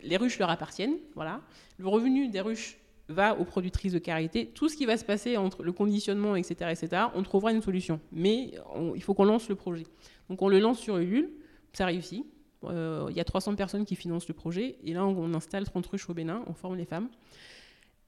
les 0.02 0.16
ruches 0.16 0.38
leur 0.38 0.50
appartiennent. 0.50 0.96
Voilà. 1.14 1.40
Le 1.78 1.88
revenu 1.88 2.28
des 2.28 2.40
ruches 2.40 2.76
va 3.08 3.36
aux 3.38 3.44
productrices 3.44 3.92
de 3.92 3.98
carité. 3.98 4.46
Tout 4.46 4.68
ce 4.68 4.76
qui 4.76 4.86
va 4.86 4.96
se 4.96 5.04
passer 5.04 5.36
entre 5.36 5.62
le 5.62 5.72
conditionnement, 5.72 6.36
etc., 6.36 6.70
etc., 6.70 7.02
on 7.14 7.22
trouvera 7.22 7.52
une 7.52 7.62
solution. 7.62 8.00
Mais 8.12 8.52
il 8.94 9.02
faut 9.02 9.14
qu'on 9.14 9.24
lance 9.24 9.48
le 9.48 9.56
projet. 9.56 9.84
Donc 10.28 10.42
on 10.42 10.48
le 10.48 10.60
lance 10.60 10.78
sur 10.78 10.96
Ulule, 10.98 11.30
ça 11.72 11.86
réussit. 11.86 12.24
Euh, 12.64 13.06
il 13.10 13.16
y 13.16 13.20
a 13.20 13.24
300 13.24 13.54
personnes 13.56 13.84
qui 13.84 13.96
financent 13.96 14.28
le 14.28 14.34
projet. 14.34 14.76
Et 14.84 14.92
là, 14.92 15.04
on, 15.04 15.34
installe 15.34 15.64
30 15.64 15.86
ruches 15.86 16.08
au 16.08 16.14
Bénin, 16.14 16.42
on 16.46 16.54
forme 16.54 16.76
les 16.76 16.84
femmes. 16.84 17.08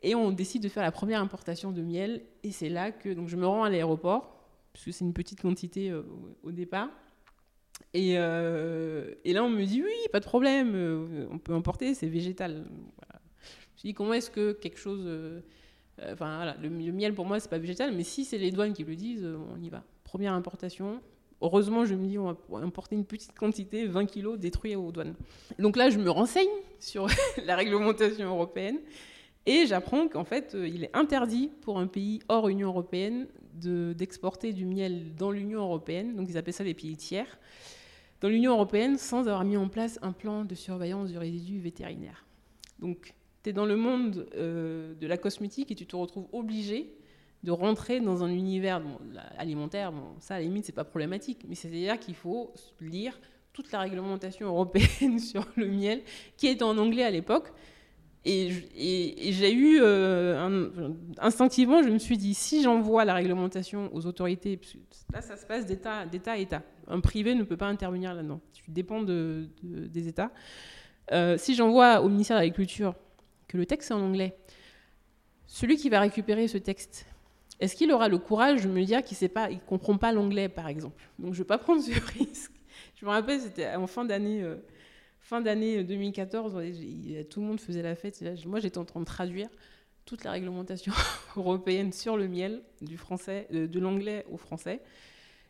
Et 0.03 0.15
on 0.15 0.31
décide 0.31 0.63
de 0.63 0.69
faire 0.69 0.83
la 0.83 0.93
première 0.93 1.21
importation 1.21 1.73
de 1.73 1.81
miel. 1.81 2.23
Et 2.43 2.53
c'est 2.53 2.69
là 2.69 2.91
que 2.91 3.13
donc, 3.13 3.29
je 3.29 3.37
me 3.37 3.47
rends 3.47 3.65
à 3.65 3.71
l'aéroport 3.71 4.41
puisque 4.73 4.93
c'est 4.93 5.05
une 5.05 5.12
petite 5.12 5.41
quantité 5.41 5.91
euh, 5.91 6.03
au 6.43 6.53
départ. 6.53 6.89
Et, 7.95 8.14
euh, 8.16 9.14
et, 9.25 9.33
là, 9.33 9.45
on 9.45 9.51
me 9.51 9.64
dit 9.64 9.83
oui, 9.83 9.93
pas 10.12 10.20
de 10.20 10.25
problème, 10.25 10.73
euh, 10.75 11.27
on 11.31 11.39
peut 11.39 11.55
emporter, 11.55 11.95
c'est 11.95 12.07
végétal. 12.07 12.64
Je 12.64 13.73
me 13.73 13.77
suis 13.77 13.95
comment 13.95 14.14
est-ce 14.14 14.31
que 14.31 14.53
quelque 14.53 14.79
chose. 14.79 15.07
enfin, 16.01 16.37
voilà, 16.37 16.57
le, 16.62 16.70
miel 16.70 17.14
pour 17.14 17.27
moi, 17.27 17.41
c'est 17.41 17.51
pas 17.51 17.59
végétal, 17.59 17.95
mais 17.95 18.05
si 18.05 18.25
c'est 18.25 18.39
les 18.39 18.51
douanes 18.51 18.73
qui 18.73 18.85
le 18.85 18.95
disent, 18.95 19.27
on 19.27 19.61
y 19.61 19.68
va. 19.68 19.83
Première 20.05 20.33
importation. 20.33 21.01
Heureusement, 21.41 21.85
je 21.85 21.95
me 21.95 22.07
dis, 22.07 22.18
on 22.18 22.37
va 22.49 22.59
importer 22.59 22.95
une 22.95 23.05
petite 23.05 23.35
quantité, 23.35 23.87
20 23.87 24.07
kilos, 24.07 24.39
détruits 24.39 24.77
aux 24.77 24.93
douanes. 24.93 25.14
Donc 25.59 25.77
là, 25.77 25.91
je 25.91 25.99
me 25.99 26.09
renseigne 26.09 26.49
sur 26.79 27.09
la 27.45 27.57
réglementation 27.57 28.27
européenne 28.27 28.79
et 29.45 29.66
j'apprends 29.66 30.07
qu'en 30.07 30.25
fait, 30.25 30.55
il 30.55 30.85
est 30.85 30.97
interdit 30.97 31.51
pour 31.62 31.79
un 31.79 31.89
pays 31.89 32.20
hors 32.29 32.49
Union 32.49 32.68
européenne 32.68 33.27
d'exporter 33.55 34.53
du 34.53 34.64
miel 34.64 35.14
dans 35.16 35.30
l'Union 35.30 35.61
européenne, 35.61 36.16
donc 36.16 36.28
ils 36.28 36.36
appellent 36.36 36.55
ça 36.55 36.64
les 36.64 36.74
pays 36.74 36.96
tiers, 36.96 37.38
dans 38.20 38.28
l'Union 38.28 38.53
européenne 38.53 38.98
sans 38.98 39.20
avoir 39.20 39.44
mis 39.44 39.57
en 39.57 39.68
place 39.68 39.98
un 40.03 40.12
plan 40.12 40.44
de 40.44 40.55
surveillance 40.55 41.11
du 41.11 41.18
résidu 41.18 41.61
vétérinaire. 41.61 42.24
Donc 42.78 43.14
tu 43.42 43.50
es 43.50 43.53
dans 43.53 43.66
le 43.66 43.76
monde 43.76 44.28
euh, 44.36 44.94
de 44.94 45.07
la 45.07 45.16
cosmétique 45.16 45.70
et 45.70 45.74
tu 45.74 45.86
te 45.86 45.96
retrouves 45.96 46.28
obligé 46.32 46.94
de 47.42 47.50
rentrer 47.50 48.00
dans 48.00 48.22
un 48.22 48.30
univers 48.30 48.80
alimentaire. 49.36 49.92
Bon, 49.92 50.14
ça, 50.20 50.36
à 50.36 50.38
la 50.38 50.44
limite, 50.44 50.64
c'est 50.64 50.72
pas 50.72 50.84
problématique, 50.84 51.44
mais 51.48 51.57
c'est-à-dire 51.57 51.98
qu'il 51.98 52.14
faut 52.14 52.53
lire 52.80 53.18
toute 53.53 53.72
la 53.72 53.80
réglementation 53.80 54.46
européenne 54.55 55.18
sur 55.18 55.44
le 55.57 55.66
miel, 55.66 56.03
qui 56.36 56.46
est 56.46 56.62
en 56.62 56.78
anglais 56.78 57.05
à 57.05 57.11
l'époque, 57.11 57.53
et, 58.25 59.33
j'ai 59.33 59.53
eu, 59.53 59.81
euh, 59.81 60.68
instinctivement, 61.18 61.83
je 61.83 61.89
me 61.89 61.99
suis 61.99 62.16
dit, 62.16 62.35
si 62.35 62.62
j'envoie 62.62 63.05
la 63.05 63.14
réglementation 63.14 63.91
aux 63.93 64.07
autorités, 64.07 64.61
là, 65.12 65.20
ça 65.20 65.37
se 65.37 65.45
passe 65.45 65.66
d'État 65.66 66.07
à 66.27 66.37
État. 66.37 66.62
Un 66.87 67.01
privé 67.01 67.35
ne 67.35 67.43
peut 67.43 67.57
pas 67.57 67.66
intervenir 67.66 68.14
là-dedans. 68.14 68.41
Tu 68.53 68.70
dépends 68.70 69.03
de, 69.03 69.49
des 69.62 70.07
États. 70.07 70.31
Euh, 71.11 71.37
si 71.37 71.57
j'envoie 71.57 72.01
au 72.01 72.09
ministère 72.09 72.37
de 72.37 72.43
l'Agriculture 72.43 72.95
que 73.49 73.57
le 73.57 73.66
texte 73.66 73.91
est 73.91 73.95
en 73.95 74.01
anglais, 74.01 74.37
celui 75.47 75.77
qui 75.77 75.89
va 75.89 75.99
récupérer 75.99 76.47
ce 76.47 76.59
texte, 76.59 77.07
est-ce 77.59 77.75
qu'il 77.75 77.91
aura 77.93 78.09
le 78.09 78.18
courage 78.18 78.62
de 78.62 78.68
me 78.68 78.85
dire 78.85 79.03
qu'il 79.03 79.18
ne 79.20 79.59
comprend 79.66 79.99
pas 79.99 80.12
l'anglais, 80.12 80.49
par 80.49 80.68
exemple? 80.68 81.03
Donc, 81.18 81.35
je 81.35 81.41
ne 81.41 81.45
vais 81.45 81.49
pas 81.49 81.59
prendre 81.59 81.83
ce 81.83 81.91
risque. 82.18 82.53
Je 82.95 83.05
me 83.05 83.11
rappelle, 83.11 83.41
c'était 83.41 83.75
en 83.75 83.89
fin 83.89 84.05
d'année. 84.05 84.43
Euh, 84.43 84.57
fin 85.33 85.41
d'année 85.41 85.83
2014, 85.83 86.59
tout 87.30 87.41
le 87.41 87.47
monde 87.47 87.59
faisait 87.59 87.80
la 87.80 87.95
fête. 87.95 88.22
Moi, 88.45 88.61
j'étais 88.61 88.76
en 88.76 88.85
train 88.85 89.01
de 89.01 89.07
traduire 89.07 89.49
toute 90.05 90.24
la 90.24 90.33
réglementation 90.33 90.93
européenne 91.39 91.91
sur 91.91 92.18
le 92.18 92.28
miel, 92.28 92.61
du 92.83 92.99
français, 92.99 93.47
de, 93.51 93.80
l'anglais 93.80 94.26
au 94.30 94.37
français. 94.37 94.83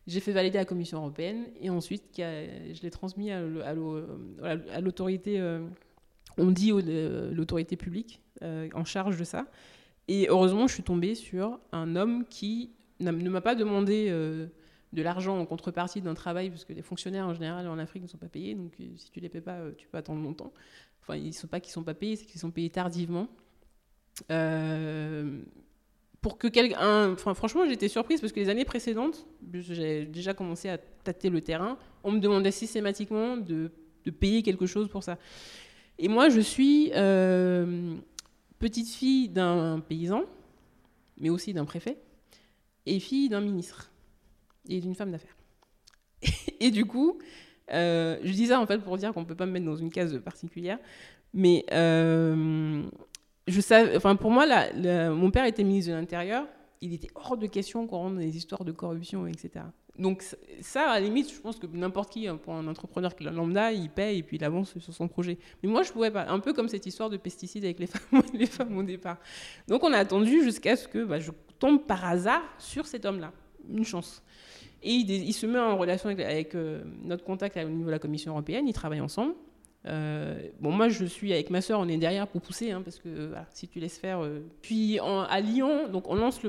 J'ai 0.06 0.20
fait 0.20 0.30
valider 0.30 0.58
à 0.58 0.60
la 0.60 0.66
Commission 0.66 0.98
européenne 0.98 1.46
et 1.60 1.68
ensuite 1.68 2.04
je 2.16 2.80
l'ai 2.80 2.90
transmis 2.92 3.32
à 3.32 3.42
l'autorité, 4.80 5.40
euh, 5.40 5.66
on 6.38 6.52
dit 6.52 6.70
l'autorité 7.32 7.74
publique 7.74 8.22
euh, 8.42 8.68
en 8.74 8.84
charge 8.84 9.16
de 9.16 9.24
ça. 9.24 9.48
Et 10.06 10.28
heureusement, 10.28 10.68
je 10.68 10.74
suis 10.74 10.84
tombée 10.84 11.16
sur 11.16 11.58
un 11.72 11.96
homme 11.96 12.24
qui 12.30 12.70
ne 13.00 13.10
m'a 13.10 13.40
pas 13.40 13.56
demandé 13.56 14.06
euh, 14.10 14.46
de 14.92 15.02
l'argent 15.02 15.38
en 15.38 15.46
contrepartie 15.46 16.00
d'un 16.00 16.14
travail, 16.14 16.50
parce 16.50 16.64
que 16.64 16.72
les 16.72 16.82
fonctionnaires 16.82 17.26
en 17.26 17.34
général 17.34 17.66
en 17.68 17.78
Afrique 17.78 18.02
ne 18.02 18.08
sont 18.08 18.18
pas 18.18 18.28
payés, 18.28 18.54
donc 18.54 18.72
euh, 18.80 18.84
si 18.96 19.10
tu 19.10 19.20
les 19.20 19.28
payes 19.28 19.40
pas, 19.40 19.56
euh, 19.56 19.72
tu 19.76 19.88
peux 19.88 19.96
attendre 19.96 20.22
longtemps. 20.22 20.52
Enfin, 21.00 21.16
ils 21.16 21.28
ne 21.28 21.32
sont 21.32 21.46
pas 21.46 21.60
qu'ils 21.60 21.72
sont 21.72 21.82
pas 21.82 21.94
payés, 21.94 22.16
c'est 22.16 22.26
qu'ils 22.26 22.40
sont 22.40 22.50
payés 22.50 22.70
tardivement. 22.70 23.28
Euh, 24.30 25.40
pour 26.20 26.38
que 26.38 26.46
quelqu'un, 26.46 27.12
enfin, 27.12 27.34
franchement, 27.34 27.66
j'étais 27.66 27.88
surprise 27.88 28.20
parce 28.20 28.32
que 28.32 28.38
les 28.38 28.48
années 28.48 28.64
précédentes, 28.64 29.26
j'ai 29.52 30.04
déjà 30.04 30.34
commencé 30.34 30.68
à 30.68 30.78
tâter 30.78 31.30
le 31.30 31.40
terrain. 31.40 31.78
On 32.04 32.12
me 32.12 32.20
demandait 32.20 32.52
systématiquement 32.52 33.36
de, 33.36 33.72
de 34.04 34.10
payer 34.10 34.42
quelque 34.42 34.66
chose 34.66 34.88
pour 34.88 35.02
ça. 35.02 35.18
Et 35.98 36.08
moi, 36.08 36.28
je 36.28 36.40
suis 36.40 36.90
petite 38.58 38.88
fille 38.90 39.28
d'un 39.28 39.80
paysan, 39.80 40.22
mais 41.16 41.30
aussi 41.30 41.52
d'un 41.52 41.64
préfet, 41.64 41.98
et 42.86 43.00
fille 43.00 43.28
d'un 43.28 43.40
ministre. 43.40 43.91
Et 44.68 44.80
d'une 44.80 44.94
femme 44.94 45.10
d'affaires. 45.10 45.36
et 46.60 46.70
du 46.70 46.84
coup, 46.84 47.18
euh, 47.72 48.18
je 48.22 48.32
dis 48.32 48.46
ça 48.46 48.60
en 48.60 48.66
fait 48.66 48.78
pour 48.78 48.96
dire 48.96 49.12
qu'on 49.12 49.20
ne 49.20 49.26
peut 49.26 49.34
pas 49.34 49.46
me 49.46 49.52
mettre 49.52 49.66
dans 49.66 49.76
une 49.76 49.90
case 49.90 50.18
particulière, 50.20 50.78
mais 51.32 51.64
euh, 51.72 52.82
je 53.46 53.60
savais, 53.60 53.96
enfin 53.96 54.16
pour 54.16 54.30
moi, 54.30 54.46
mon 55.10 55.30
père 55.30 55.44
était 55.44 55.64
ministre 55.64 55.92
de 55.92 55.96
l'Intérieur, 55.96 56.46
il 56.80 56.92
était 56.92 57.08
hors 57.14 57.36
de 57.36 57.46
question 57.46 57.86
qu'on 57.86 57.96
rentre 57.96 58.14
dans 58.16 58.20
des 58.20 58.36
histoires 58.36 58.64
de 58.64 58.72
corruption, 58.72 59.26
etc. 59.26 59.64
Donc 59.98 60.24
ça, 60.60 60.90
à 60.90 60.94
la 60.94 61.00
limite, 61.00 61.30
je 61.32 61.38
pense 61.38 61.58
que 61.58 61.66
n'importe 61.66 62.12
qui, 62.12 62.26
hein, 62.26 62.36
pour 62.36 62.54
un 62.54 62.66
entrepreneur 62.66 63.14
qui 63.14 63.24
lambda, 63.24 63.72
il 63.72 63.90
paye 63.90 64.18
et 64.18 64.22
puis 64.22 64.36
il 64.36 64.44
avance 64.44 64.78
sur 64.78 64.92
son 64.92 65.06
projet. 65.06 65.38
Mais 65.62 65.68
moi, 65.68 65.82
je 65.82 65.92
pouvais 65.92 66.10
pas. 66.10 66.26
Un 66.28 66.40
peu 66.40 66.54
comme 66.54 66.68
cette 66.68 66.86
histoire 66.86 67.10
de 67.10 67.18
pesticides 67.18 67.64
avec 67.64 67.78
les 67.78 67.86
femmes, 67.86 68.22
les 68.34 68.46
femmes 68.46 68.76
au 68.76 68.82
départ. 68.82 69.18
Donc 69.68 69.84
on 69.84 69.92
a 69.92 69.98
attendu 69.98 70.42
jusqu'à 70.42 70.76
ce 70.76 70.88
que 70.88 71.04
bah, 71.04 71.20
je 71.20 71.30
tombe 71.58 71.84
par 71.84 72.04
hasard 72.06 72.42
sur 72.58 72.86
cet 72.86 73.04
homme-là. 73.04 73.32
Une 73.68 73.84
chance. 73.84 74.22
Et 74.82 74.92
il, 74.92 75.32
se 75.32 75.46
met 75.46 75.58
en 75.58 75.76
relation 75.76 76.08
avec, 76.08 76.54
euh, 76.54 76.82
notre 77.04 77.24
contact 77.24 77.56
au 77.56 77.68
niveau 77.68 77.86
de 77.86 77.92
la 77.92 78.00
Commission 78.00 78.32
européenne, 78.32 78.66
ils 78.66 78.72
travaillent 78.72 79.00
ensemble. 79.00 79.34
Euh, 79.86 80.40
bon, 80.60 80.72
moi, 80.72 80.88
je 80.88 81.04
suis 81.04 81.32
avec 81.32 81.50
ma 81.50 81.60
sœur, 81.60 81.80
on 81.80 81.88
est 81.88 81.96
derrière 81.96 82.26
pour 82.26 82.40
pousser, 82.40 82.72
hein, 82.72 82.82
parce 82.82 82.98
que 82.98 83.32
si 83.52 83.68
tu 83.68 83.78
laisses 83.78 83.98
faire. 83.98 84.22
Euh. 84.22 84.40
Puis 84.60 84.98
à 85.00 85.40
Lyon, 85.40 85.88
donc 85.88 86.08
on 86.08 86.14
lance 86.14 86.40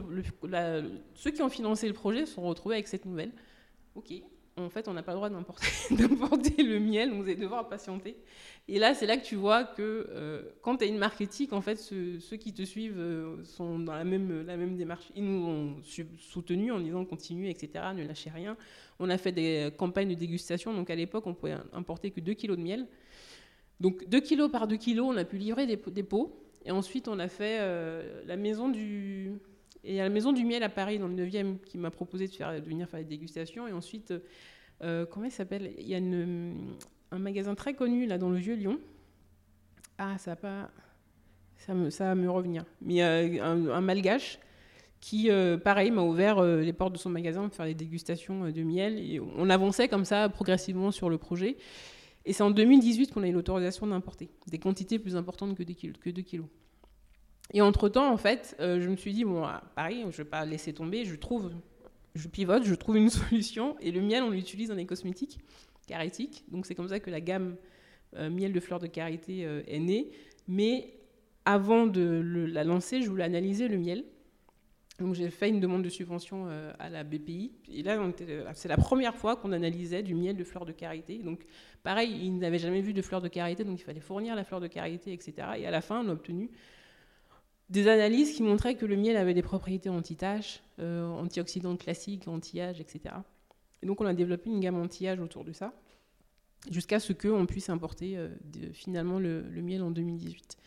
ceux 1.14 1.32
qui 1.32 1.42
ont 1.42 1.50
financé 1.50 1.88
le 1.88 1.94
projet 1.94 2.26
se 2.26 2.34
sont 2.34 2.44
retrouvés 2.44 2.76
avec 2.76 2.88
cette 2.88 3.06
nouvelle. 3.06 3.32
Ok, 3.96 4.12
en 4.58 4.70
fait, 4.70 4.88
on 4.88 4.94
n'a 4.94 5.04
pas 5.04 5.14
le 5.14 5.18
droit 5.18 5.30
d'importer 5.30 5.68
le 6.64 6.80
miel, 6.80 7.12
on 7.14 7.22
va 7.22 7.34
devoir 7.34 7.68
patienter. 7.68 8.16
Et 8.68 8.80
là, 8.80 8.94
c'est 8.94 9.06
là 9.06 9.18
que 9.18 9.26
tu 9.26 9.36
vois 9.36 9.64
que 9.64 10.08
euh, 10.10 10.44
quand 10.62 10.78
tu 10.78 10.84
as 10.84 10.88
une 10.88 10.98
marque 10.98 11.22
éthique, 11.22 11.54
en 11.54 11.62
fait, 11.62 11.78
ceux, 11.78 12.38
qui 12.38 12.54
te 12.54 12.64
suivent 12.64 13.02
sont 13.44 13.80
dans 13.80 13.94
la 13.94 14.04
même, 14.04 14.46
la 14.46 14.56
même 14.56 14.78
démarche. 14.78 15.12
Ils 15.16 15.26
nous 15.26 15.46
ont 15.46 15.76
soutenus 16.18 16.72
en 16.72 16.80
disant 16.80 17.04
continue, 17.06 17.50
etc., 17.50 17.86
ne 17.96 18.06
lâchez 18.06 18.30
rien. 18.30 18.56
On 19.00 19.10
a 19.10 19.18
fait 19.18 19.32
des 19.32 19.72
campagnes 19.78 20.10
de 20.10 20.16
dégustation, 20.16 20.74
donc 20.74 20.90
à 20.90 20.96
l'époque, 20.96 21.26
on 21.28 21.34
pouvait 21.34 21.58
importer 21.74 22.12
que 22.12 22.22
2 22.22 22.34
kilos 22.34 22.58
de 22.58 22.64
miel. 22.64 22.88
Donc 23.80 24.08
2 24.08 24.20
kilos 24.22 24.52
par 24.52 24.68
2 24.68 24.78
kilos, 24.78 25.08
on 25.10 25.18
a 25.18 25.26
pu 25.26 25.38
livrer 25.38 25.66
des, 25.66 26.04
pots. 26.04 26.40
Et 26.66 26.72
ensuite, 26.72 27.08
on 27.08 27.20
a 27.20 27.28
fait 27.28 27.58
euh, 27.60 28.24
la 28.26 28.38
maison 28.38 28.70
du... 28.70 29.34
Et 29.84 30.00
à 30.00 30.04
la 30.04 30.10
maison 30.10 30.32
du 30.32 30.46
miel 30.46 30.64
à 30.64 30.70
Paris, 30.70 30.98
dans 30.98 31.08
le 31.08 31.16
9e, 31.16 31.60
qui 31.60 31.78
m'a 31.78 31.92
proposé 31.92 32.28
de, 32.28 32.34
faire, 32.34 32.54
de 32.54 32.66
venir 32.66 32.88
faire 32.88 33.00
des 33.00 33.06
dégustations. 33.06 33.68
Et 33.68 33.74
ensuite, 33.74 34.14
euh, 34.82 35.06
comment 35.06 35.26
il 35.26 35.32
s'appelle? 35.32 35.74
Il 35.78 35.88
y 35.88 35.96
a 35.96 35.98
un 35.98 37.20
magasin 37.20 37.56
très 37.56 37.74
connu, 37.74 38.06
là, 38.06 38.18
dans 38.18 38.30
le 38.30 38.38
Vieux-Lyon. 38.38 38.80
Ah, 39.98 40.18
ça 40.18 40.32
va 40.32 40.36
pas... 40.38 40.72
Ça, 41.58 41.74
me, 41.74 41.90
va 41.90 42.16
me 42.16 42.30
revenir. 42.30 42.66
Mais 42.82 43.04
euh, 43.04 43.42
un, 43.42 43.70
un, 43.70 43.82
malgache 43.82 44.40
qui, 45.00 45.30
pareil, 45.64 45.92
m'a 45.92 46.02
ouvert 46.02 46.42
les 46.42 46.74
portes 46.74 46.94
de 46.94 46.98
son 46.98 47.10
magasin 47.10 47.48
pour 47.48 47.56
faire 47.56 47.66
des 47.66 47.74
dégustations 47.74 48.50
de 48.50 48.64
miel. 48.64 49.00
Et 49.00 49.20
on 49.20 49.50
avançait 49.50 49.90
comme 49.90 50.06
ça, 50.06 50.30
progressivement, 50.30 50.92
sur 50.92 51.10
le 51.10 51.18
projet. 51.18 51.58
Et 52.26 52.32
c'est 52.32 52.44
en 52.44 52.52
2018 52.52 53.12
qu'on 53.12 53.24
a 53.24 53.28
eu 53.28 53.34
l'autorisation 53.34 53.86
d'importer 53.88 54.30
des 54.48 54.60
quantités 54.60 55.00
plus 55.00 55.16
importantes 55.16 55.56
que, 55.58 55.64
que 55.64 56.10
2 56.10 56.22
kilos. 56.22 56.48
Et 57.52 57.62
entre-temps, 57.62 58.12
en 58.12 58.18
fait, 58.18 58.56
euh, 58.60 58.80
je 58.82 58.90
me 58.90 58.96
suis 58.96 59.14
dit, 59.14 59.26
bon, 59.26 59.44
à 59.44 59.64
Paris, 59.76 60.00
je 60.02 60.06
ne 60.06 60.12
vais 60.12 60.26
pas 60.26 60.46
laisser 60.46 60.74
tomber, 60.74 61.06
je 61.06 61.16
trouve, 61.16 61.52
je 62.16 62.28
pivote, 62.28 62.64
je 62.64 62.76
trouve 62.76 62.98
une 62.98 63.10
solution. 63.10 63.76
Et 63.80 63.92
le 63.92 64.02
miel, 64.02 64.24
on 64.24 64.30
l'utilise 64.30 64.70
dans 64.70 64.76
les 64.76 64.86
cosmétiques 64.86 65.40
carétiques. 65.88 66.46
Donc 66.50 66.66
c'est 66.66 66.76
comme 66.76 66.88
ça 66.88 67.00
que 67.00 67.10
la 67.10 67.22
gamme 67.22 67.58
euh, 68.16 68.30
miel 68.30 68.54
de 68.54 68.60
fleurs 68.60 68.80
de 68.80 68.88
karité 68.88 69.46
euh, 69.46 69.62
est 69.68 69.80
née. 69.80 70.12
Mais 70.48 70.94
avant 71.46 71.88
de 71.88 72.22
la 72.52 72.64
lancer, 72.64 73.02
je 73.02 73.10
voulais 73.10 73.26
analyser 73.26 73.68
le 73.68 73.78
miel. 73.78 74.06
Donc 75.00 75.16
j'ai 75.16 75.30
fait 75.30 75.50
une 75.50 75.60
demande 75.60 75.84
de 75.84 75.90
subvention 75.90 76.48
à 76.80 76.88
la 76.88 77.04
BPI. 77.04 77.52
Et 77.74 77.82
là, 77.82 78.00
c'est 78.54 78.68
la 78.68 78.78
première 78.78 79.16
fois 79.16 79.36
qu'on 79.36 79.52
analysait 79.52 80.04
du 80.04 80.14
miel 80.14 80.38
de 80.38 80.44
fleurs 80.44 80.66
de 80.66 80.72
karité. 80.72 81.18
Donc 81.18 81.46
Pareil, 81.84 82.18
ils 82.24 82.40
n'avaient 82.40 82.60
jamais 82.60 82.80
vu 82.80 82.94
de 82.94 83.02
fleurs 83.02 83.22
de 83.22 83.28
carité, 83.28 83.66
donc 83.66 83.80
il 83.82 83.84
fallait 83.84 84.00
fournir 84.00 84.36
la 84.36 84.46
fleur 84.46 84.62
de 84.62 84.68
carité, 84.68 85.12
etc. 85.12 85.34
Et 85.58 85.68
à 85.68 85.72
la 85.72 85.82
fin, 85.82 86.04
on 86.04 86.08
a 86.08 86.14
obtenu 86.14 86.50
des 87.70 87.88
analyses 87.88 88.34
qui 88.34 88.44
montraient 88.44 88.76
que 88.76 88.86
le 88.86 88.96
miel 88.96 89.18
avait 89.18 89.34
des 89.34 89.42
propriétés 89.42 89.90
anti-taches, 89.90 90.62
euh, 90.80 91.08
antioxydants 91.08 91.76
classiques, 91.76 92.28
anti-âge, 92.28 92.80
etc. 92.80 93.16
Et 93.82 93.86
donc 93.86 94.02
on 94.02 94.06
a 94.06 94.14
développé 94.14 94.50
une 94.50 94.60
gamme 94.60 94.80
anti-âge 94.80 95.20
autour 95.20 95.44
de 95.44 95.52
ça, 95.52 95.74
jusqu'à 96.70 97.00
ce 97.00 97.14
qu'on 97.14 97.46
puisse 97.46 97.70
importer 97.70 98.18
euh, 98.18 98.30
finalement 98.74 99.20
le, 99.20 99.44
miel 99.62 99.82
en 99.82 99.92
2018. 99.92 100.58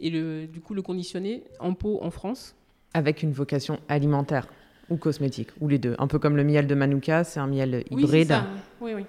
Et 0.00 0.10
le, 0.10 0.46
du 0.46 0.60
coup 0.60 0.74
le 0.74 0.82
conditionner 0.82 1.44
en 1.60 1.74
pot 1.74 1.98
en 2.02 2.10
France. 2.10 2.56
Avec 2.94 3.22
une 3.22 3.32
vocation 3.32 3.78
alimentaire 3.88 4.48
ou 4.90 4.96
cosmétique, 4.96 5.50
ou 5.60 5.68
les 5.68 5.78
deux. 5.78 5.94
Un 5.98 6.06
peu 6.06 6.18
comme 6.18 6.36
le 6.36 6.44
miel 6.44 6.66
de 6.66 6.74
Manuka, 6.74 7.24
c'est 7.24 7.40
un 7.40 7.46
miel 7.46 7.84
hybride. 7.90 8.34
Oui, 8.80 8.92
oui. 8.94 9.04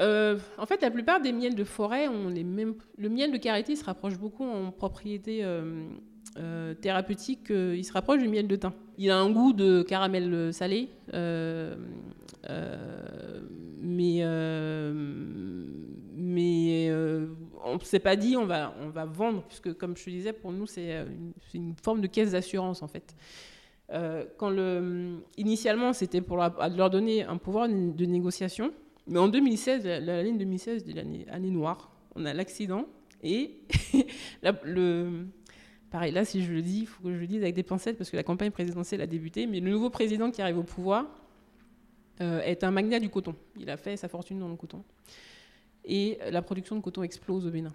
Euh, 0.00 0.38
en 0.56 0.64
fait, 0.64 0.80
la 0.80 0.90
plupart 0.90 1.20
des 1.20 1.30
miels 1.30 1.54
de 1.54 1.64
forêt 1.64 2.08
ont 2.08 2.28
les 2.28 2.42
mêmes. 2.42 2.74
Le 2.96 3.10
miel 3.10 3.30
de 3.30 3.36
karité 3.36 3.76
se 3.76 3.84
rapproche 3.84 4.16
beaucoup 4.16 4.44
en 4.44 4.70
propriété 4.70 5.44
euh, 6.36 6.40
euh, 6.70 6.74
thérapeutique. 6.74 7.50
il 7.50 7.84
se 7.84 7.92
rapproche 7.92 8.20
du 8.20 8.28
miel 8.28 8.46
de 8.46 8.56
thym. 8.56 8.72
Il 8.98 9.10
a 9.10 9.18
un 9.18 9.30
goût 9.30 9.52
de 9.52 9.82
caramel 9.82 10.52
salé, 10.52 10.88
mais 13.82 14.24
mais 16.12 16.92
on 17.64 17.74
ne 17.74 17.80
s'est 17.82 17.98
pas 17.98 18.16
dit 18.16 18.36
on 18.36 18.46
va 18.46 18.74
on 18.80 18.88
va 18.88 19.04
vendre 19.04 19.42
puisque 19.44 19.72
comme 19.74 19.96
je 19.96 20.04
te 20.04 20.10
disais 20.10 20.32
pour 20.32 20.52
nous 20.52 20.66
c'est 20.66 21.04
une, 21.54 21.74
forme 21.82 22.00
de 22.00 22.06
caisse 22.06 22.32
d'assurance 22.32 22.82
en 22.82 22.88
fait. 22.88 23.14
quand 24.36 24.50
le, 24.50 25.16
initialement, 25.36 25.92
c'était 25.92 26.20
pour 26.20 26.36
leur 26.36 26.90
donner 26.90 27.24
un 27.24 27.38
pouvoir 27.38 27.68
de 27.68 28.04
négociation, 28.04 28.72
mais 29.06 29.18
en 29.18 29.28
2016, 29.28 29.84
l'année 29.84 30.32
2016, 30.32 30.84
c'est 30.86 30.92
l'année 30.92 31.26
année 31.30 31.50
noire. 31.50 31.90
On 32.14 32.24
a 32.24 32.34
l'accident 32.34 32.86
et 33.22 33.62
le, 34.64 35.26
pareil, 35.90 36.12
là, 36.12 36.24
si 36.24 36.42
je 36.42 36.52
le 36.52 36.62
dis, 36.62 36.80
il 36.80 36.86
faut 36.86 37.02
que 37.02 37.12
je 37.12 37.18
le 37.18 37.26
dise 37.26 37.42
avec 37.42 37.54
des 37.54 37.62
pincettes 37.62 37.98
parce 37.98 38.10
que 38.10 38.16
la 38.16 38.22
campagne 38.22 38.50
présidentielle 38.50 39.00
a 39.00 39.06
débuté. 39.06 39.46
Mais 39.46 39.60
le 39.60 39.70
nouveau 39.70 39.90
président 39.90 40.30
qui 40.30 40.42
arrive 40.42 40.58
au 40.58 40.62
pouvoir 40.62 41.06
euh, 42.20 42.40
est 42.40 42.64
un 42.64 42.70
magnat 42.70 43.00
du 43.00 43.08
coton. 43.08 43.34
Il 43.58 43.70
a 43.70 43.76
fait 43.76 43.96
sa 43.96 44.08
fortune 44.08 44.38
dans 44.38 44.48
le 44.48 44.56
coton. 44.56 44.82
Et 45.84 46.18
la 46.30 46.42
production 46.42 46.76
de 46.76 46.80
coton 46.80 47.02
explose 47.02 47.46
au 47.46 47.50
Bénin. 47.50 47.72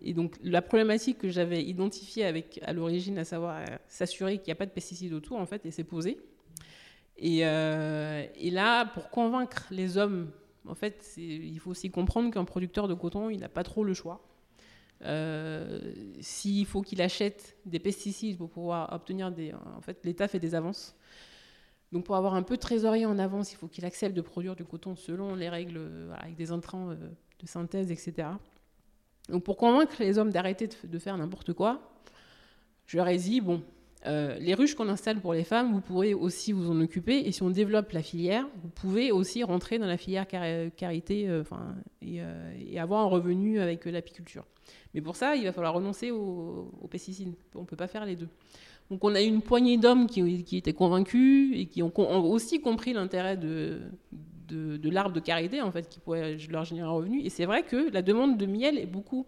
Et 0.00 0.12
donc, 0.12 0.36
la 0.42 0.60
problématique 0.60 1.18
que 1.18 1.28
j'avais 1.28 1.62
identifiée 1.62 2.24
avec, 2.24 2.60
à 2.64 2.72
l'origine, 2.72 3.18
à 3.18 3.24
savoir 3.24 3.58
euh, 3.58 3.64
s'assurer 3.88 4.38
qu'il 4.38 4.46
n'y 4.46 4.52
a 4.52 4.56
pas 4.56 4.66
de 4.66 4.72
pesticides 4.72 5.12
autour, 5.12 5.38
en 5.38 5.46
fait, 5.46 5.62
elle 5.64 5.72
s'est 5.72 5.84
posée. 5.84 6.18
Et, 7.16 7.46
euh, 7.46 8.26
et, 8.34 8.50
là, 8.50 8.86
pour 8.86 9.08
convaincre 9.08 9.66
les 9.70 9.96
hommes 9.98 10.30
en 10.66 10.74
fait, 10.74 11.14
il 11.16 11.58
faut 11.58 11.70
aussi 11.70 11.90
comprendre 11.90 12.32
qu'un 12.32 12.44
producteur 12.44 12.88
de 12.88 12.94
coton, 12.94 13.28
il 13.28 13.40
n'a 13.40 13.48
pas 13.48 13.64
trop 13.64 13.84
le 13.84 13.92
choix. 13.92 14.20
Euh, 15.02 15.92
s'il 16.20 16.66
faut 16.66 16.82
qu'il 16.82 17.02
achète 17.02 17.56
des 17.66 17.78
pesticides 17.78 18.38
pour 18.38 18.50
pouvoir 18.50 18.92
obtenir 18.92 19.30
des... 19.30 19.52
En 19.76 19.80
fait, 19.80 20.04
l'État 20.04 20.28
fait 20.28 20.38
des 20.40 20.54
avances. 20.54 20.94
Donc 21.92 22.04
pour 22.04 22.16
avoir 22.16 22.34
un 22.34 22.42
peu 22.42 22.56
de 22.56 22.60
trésorerie 22.60 23.06
en 23.06 23.18
avance, 23.18 23.52
il 23.52 23.56
faut 23.56 23.68
qu'il 23.68 23.84
accepte 23.84 24.16
de 24.16 24.20
produire 24.20 24.56
du 24.56 24.64
coton 24.64 24.96
selon 24.96 25.34
les 25.34 25.48
règles, 25.48 26.10
avec 26.18 26.34
des 26.34 26.50
intrants 26.50 26.90
euh, 26.90 26.96
de 27.38 27.46
synthèse, 27.46 27.90
etc. 27.90 28.28
Donc 29.28 29.44
pour 29.44 29.56
convaincre 29.56 29.94
les 30.00 30.18
hommes 30.18 30.30
d'arrêter 30.30 30.68
de, 30.82 30.98
faire 30.98 31.16
n'importe 31.16 31.52
quoi, 31.52 31.80
je 32.86 32.96
leur 32.96 33.08
ai 33.08 33.16
dit, 33.16 33.40
bon, 33.40 33.62
euh, 34.06 34.36
les 34.38 34.52
ruches 34.52 34.74
qu'on 34.74 34.88
installe 34.88 35.20
pour 35.20 35.32
les 35.32 35.44
femmes, 35.44 35.72
vous 35.72 35.80
pourrez 35.80 36.12
aussi 36.12 36.52
vous 36.52 36.70
en 36.70 36.80
occuper. 36.80 37.26
Et 37.26 37.32
si 37.32 37.42
on 37.42 37.50
développe 37.50 37.92
la 37.92 38.02
filière, 38.02 38.46
vous 38.62 38.68
pouvez 38.68 39.12
aussi 39.12 39.42
rentrer 39.42 39.78
dans 39.78 39.86
la 39.86 39.96
filière 39.96 40.26
carité 40.26 41.28
euh, 41.28 41.42
euh, 42.04 42.54
et, 42.60 42.78
avoir 42.78 43.00
un 43.00 43.06
revenu 43.06 43.60
avec 43.60 43.86
l'apiculture. 43.86 44.44
Mais 44.92 45.00
pour 45.00 45.16
ça, 45.16 45.36
il 45.36 45.44
va 45.44 45.52
falloir 45.52 45.72
renoncer 45.72 46.10
aux, 46.10 46.70
pesticides. 46.90 47.34
On 47.54 47.62
ne 47.62 47.66
peut 47.66 47.76
pas 47.76 47.86
faire 47.86 48.04
les 48.04 48.16
deux. 48.16 48.28
Donc 48.90 49.02
on 49.02 49.14
a 49.14 49.22
une 49.22 49.40
poignée 49.40 49.78
d'hommes 49.78 50.06
qui, 50.06 50.56
étaient 50.56 50.74
convaincus 50.74 51.58
et 51.58 51.66
qui 51.66 51.82
ont, 51.82 51.92
aussi 51.96 52.60
compris 52.60 52.92
l'intérêt 52.92 53.38
de, 53.38 53.80
de, 54.48 54.90
l'arbre 54.90 55.14
de 55.14 55.20
carité, 55.20 55.62
en 55.62 55.70
fait, 55.70 55.88
qui 55.88 55.98
pourrait 55.98 56.36
leur 56.50 56.64
générer 56.64 56.86
un 56.86 56.90
revenu. 56.90 57.22
Et 57.22 57.30
c'est 57.30 57.46
vrai 57.46 57.62
que 57.62 57.90
la 57.90 58.02
demande 58.02 58.36
de 58.36 58.46
miel 58.46 58.78
est 58.78 58.86
beaucoup... 58.86 59.26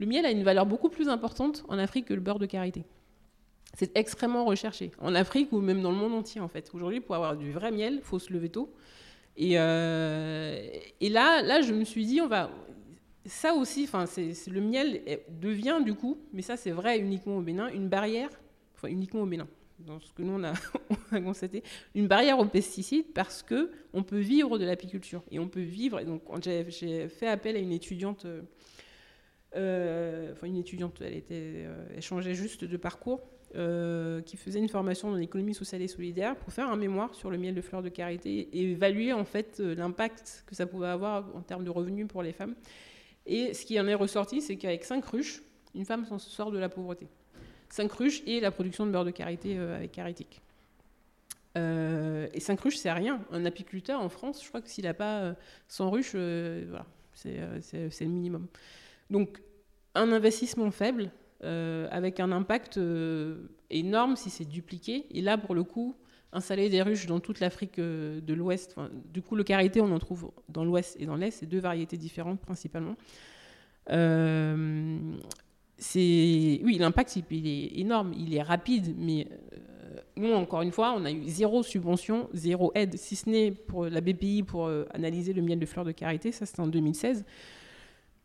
Le 0.00 0.06
miel 0.06 0.24
a 0.24 0.30
une 0.30 0.42
valeur 0.42 0.64
beaucoup 0.64 0.88
plus 0.88 1.08
importante 1.08 1.62
en 1.68 1.78
Afrique 1.78 2.06
que 2.06 2.14
le 2.14 2.20
beurre 2.20 2.38
de 2.38 2.46
carité. 2.46 2.84
C'est 3.74 3.96
extrêmement 3.96 4.44
recherché. 4.44 4.90
En 4.98 5.14
Afrique 5.14 5.52
ou 5.52 5.60
même 5.60 5.80
dans 5.80 5.90
le 5.90 5.96
monde 5.96 6.14
entier, 6.14 6.40
en 6.40 6.48
fait. 6.48 6.70
Aujourd'hui, 6.74 7.00
pour 7.00 7.14
avoir 7.14 7.36
du 7.36 7.52
vrai 7.52 7.70
miel, 7.70 8.00
faut 8.02 8.18
se 8.18 8.32
lever 8.32 8.48
tôt. 8.48 8.72
Et, 9.36 9.58
euh, 9.58 10.66
là, 11.00 11.42
là, 11.42 11.62
je 11.62 11.72
me 11.72 11.84
suis 11.84 12.04
dit, 12.04 12.20
on 12.20 12.28
va. 12.28 12.50
Ça 13.26 13.54
aussi, 13.54 13.84
enfin, 13.84 14.06
le 14.16 14.60
miel 14.60 15.02
devient 15.28 15.80
du 15.84 15.94
coup, 15.94 16.18
mais 16.32 16.40
ça 16.40 16.56
c'est 16.56 16.70
vrai 16.70 16.98
uniquement 16.98 17.36
au 17.36 17.42
Bénin, 17.42 17.68
une 17.68 17.86
barrière, 17.86 18.30
enfin 18.74 18.88
uniquement 18.88 19.20
au 19.20 19.26
Bénin, 19.26 19.46
dans 19.78 20.00
ce 20.00 20.10
que 20.14 20.22
nous 20.22 20.32
on 20.32 20.42
a, 20.42 20.54
constaté, 21.20 21.62
une 21.94 22.08
barrière 22.08 22.38
aux 22.38 22.46
pesticides 22.46 23.12
parce 23.12 23.42
que 23.42 23.70
on 23.92 24.02
peut 24.02 24.18
vivre 24.18 24.58
de 24.58 24.64
l'apiculture 24.64 25.22
et 25.30 25.38
on 25.38 25.48
peut 25.48 25.60
vivre. 25.60 26.00
Et 26.00 26.06
donc, 26.06 26.22
j'ai, 26.42 27.08
fait 27.08 27.28
appel 27.28 27.56
à 27.56 27.58
une 27.58 27.72
étudiante, 27.72 28.26
euh, 29.54 30.32
enfin 30.32 30.46
une 30.46 30.56
étudiante, 30.56 31.00
elle 31.02 31.14
était, 31.14 31.64
euh, 31.66 31.84
elle 31.94 32.02
changeait 32.02 32.34
juste 32.34 32.64
de 32.64 32.76
parcours 32.78 33.20
qui 33.52 34.36
faisait 34.36 34.60
une 34.60 34.68
formation 34.68 35.10
dans 35.10 35.16
l'économie 35.16 35.54
sociale 35.54 35.82
et 35.82 35.88
solidaire 35.88 36.36
pour 36.36 36.52
faire 36.52 36.68
un 36.68 36.76
mémoire 36.76 37.14
sur 37.14 37.30
le 37.30 37.38
miel 37.38 37.54
de 37.54 37.60
fleurs 37.60 37.82
de 37.82 37.88
carité 37.88 38.48
et 38.52 38.70
évaluer 38.70 39.12
en 39.12 39.24
fait 39.24 39.58
l'impact 39.58 40.44
que 40.46 40.54
ça 40.54 40.66
pouvait 40.66 40.86
avoir 40.86 41.24
en 41.34 41.40
termes 41.40 41.64
de 41.64 41.70
revenus 41.70 42.06
pour 42.06 42.22
les 42.22 42.32
femmes. 42.32 42.54
Et 43.26 43.52
ce 43.52 43.66
qui 43.66 43.78
en 43.80 43.88
est 43.88 43.94
ressorti, 43.94 44.40
c'est 44.40 44.56
qu'avec 44.56 44.84
5 44.84 45.04
ruches, 45.04 45.42
une 45.74 45.84
femme 45.84 46.04
s'en 46.06 46.18
sort 46.18 46.52
de 46.52 46.58
la 46.58 46.68
pauvreté. 46.68 47.08
5 47.70 47.90
ruches 47.90 48.22
et 48.26 48.40
la 48.40 48.50
production 48.50 48.86
de 48.86 48.92
beurre 48.92 49.04
de 49.04 49.10
karité 49.10 49.58
avec 49.58 49.92
Caritique. 49.92 50.40
Euh, 51.56 52.28
et 52.32 52.40
5 52.40 52.60
ruches, 52.60 52.76
c'est 52.76 52.92
rien. 52.92 53.20
Un 53.32 53.44
apiculteur 53.44 54.00
en 54.00 54.08
France, 54.08 54.42
je 54.42 54.48
crois 54.48 54.60
que 54.60 54.68
s'il 54.68 54.84
n'a 54.84 54.94
pas 54.94 55.34
100 55.68 55.86
euh, 55.86 55.88
ruches, 55.88 56.12
euh, 56.14 56.64
voilà, 56.68 56.86
c'est 57.14 58.04
le 58.04 58.10
minimum. 58.10 58.46
Donc, 59.10 59.40
un 59.94 60.12
investissement 60.12 60.70
faible, 60.70 61.10
avec 61.42 62.20
un 62.20 62.32
impact 62.32 62.78
énorme 63.70 64.16
si 64.16 64.30
c'est 64.30 64.44
dupliqué. 64.44 65.06
Et 65.10 65.22
là, 65.22 65.38
pour 65.38 65.54
le 65.54 65.64
coup, 65.64 65.96
installer 66.32 66.68
des 66.68 66.82
ruches 66.82 67.06
dans 67.06 67.20
toute 67.20 67.40
l'Afrique 67.40 67.78
de 67.78 68.34
l'Ouest, 68.34 68.76
du 69.12 69.22
coup, 69.22 69.36
le 69.36 69.44
karité, 69.44 69.80
on 69.80 69.90
en 69.90 69.98
trouve 69.98 70.30
dans 70.48 70.64
l'Ouest 70.64 70.96
et 71.00 71.06
dans 71.06 71.16
l'Est, 71.16 71.30
c'est 71.30 71.46
deux 71.46 71.60
variétés 71.60 71.96
différentes 71.96 72.40
principalement. 72.40 72.96
c'est 75.78 76.60
oui, 76.64 76.78
l'impact 76.78 77.16
il 77.30 77.46
est 77.46 77.78
énorme, 77.80 78.12
il 78.16 78.34
est 78.34 78.42
rapide, 78.42 78.94
mais 78.98 79.26
nous, 80.16 80.32
encore 80.32 80.62
une 80.62 80.72
fois, 80.72 80.94
on 80.96 81.04
a 81.04 81.10
eu 81.10 81.22
zéro 81.26 81.62
subvention, 81.62 82.28
zéro 82.34 82.72
aide, 82.74 82.96
si 82.96 83.16
ce 83.16 83.28
n'est 83.28 83.50
pour 83.50 83.86
la 83.86 84.00
BPI 84.00 84.42
pour 84.42 84.66
euh, 84.66 84.84
analyser 84.92 85.32
le 85.32 85.42
miel 85.42 85.58
de 85.58 85.66
fleurs 85.66 85.84
de 85.84 85.92
carité. 85.92 86.32
Ça, 86.32 86.46
c'était 86.46 86.60
en 86.60 86.66
2016. 86.66 87.24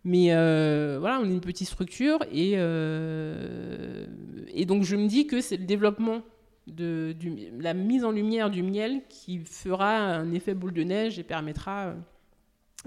Mais 0.05 0.27
euh, 0.29 0.97
voilà, 0.99 1.19
on 1.19 1.25
est 1.25 1.33
une 1.33 1.41
petite 1.41 1.67
structure 1.67 2.19
et, 2.31 2.53
euh, 2.55 4.05
et 4.53 4.65
donc 4.65 4.83
je 4.83 4.95
me 4.95 5.07
dis 5.07 5.25
que 5.25 5.41
c'est 5.41 5.57
le 5.57 5.65
développement 5.65 6.21
de 6.67 7.15
la 7.59 7.73
mise 7.73 8.05
en 8.05 8.11
lumière 8.11 8.51
du 8.51 8.61
miel 8.61 9.01
qui 9.09 9.39
fera 9.39 9.97
un 9.97 10.31
effet 10.31 10.53
boule 10.53 10.73
de 10.73 10.83
neige 10.83 11.17
et 11.17 11.23
permettra 11.23 11.95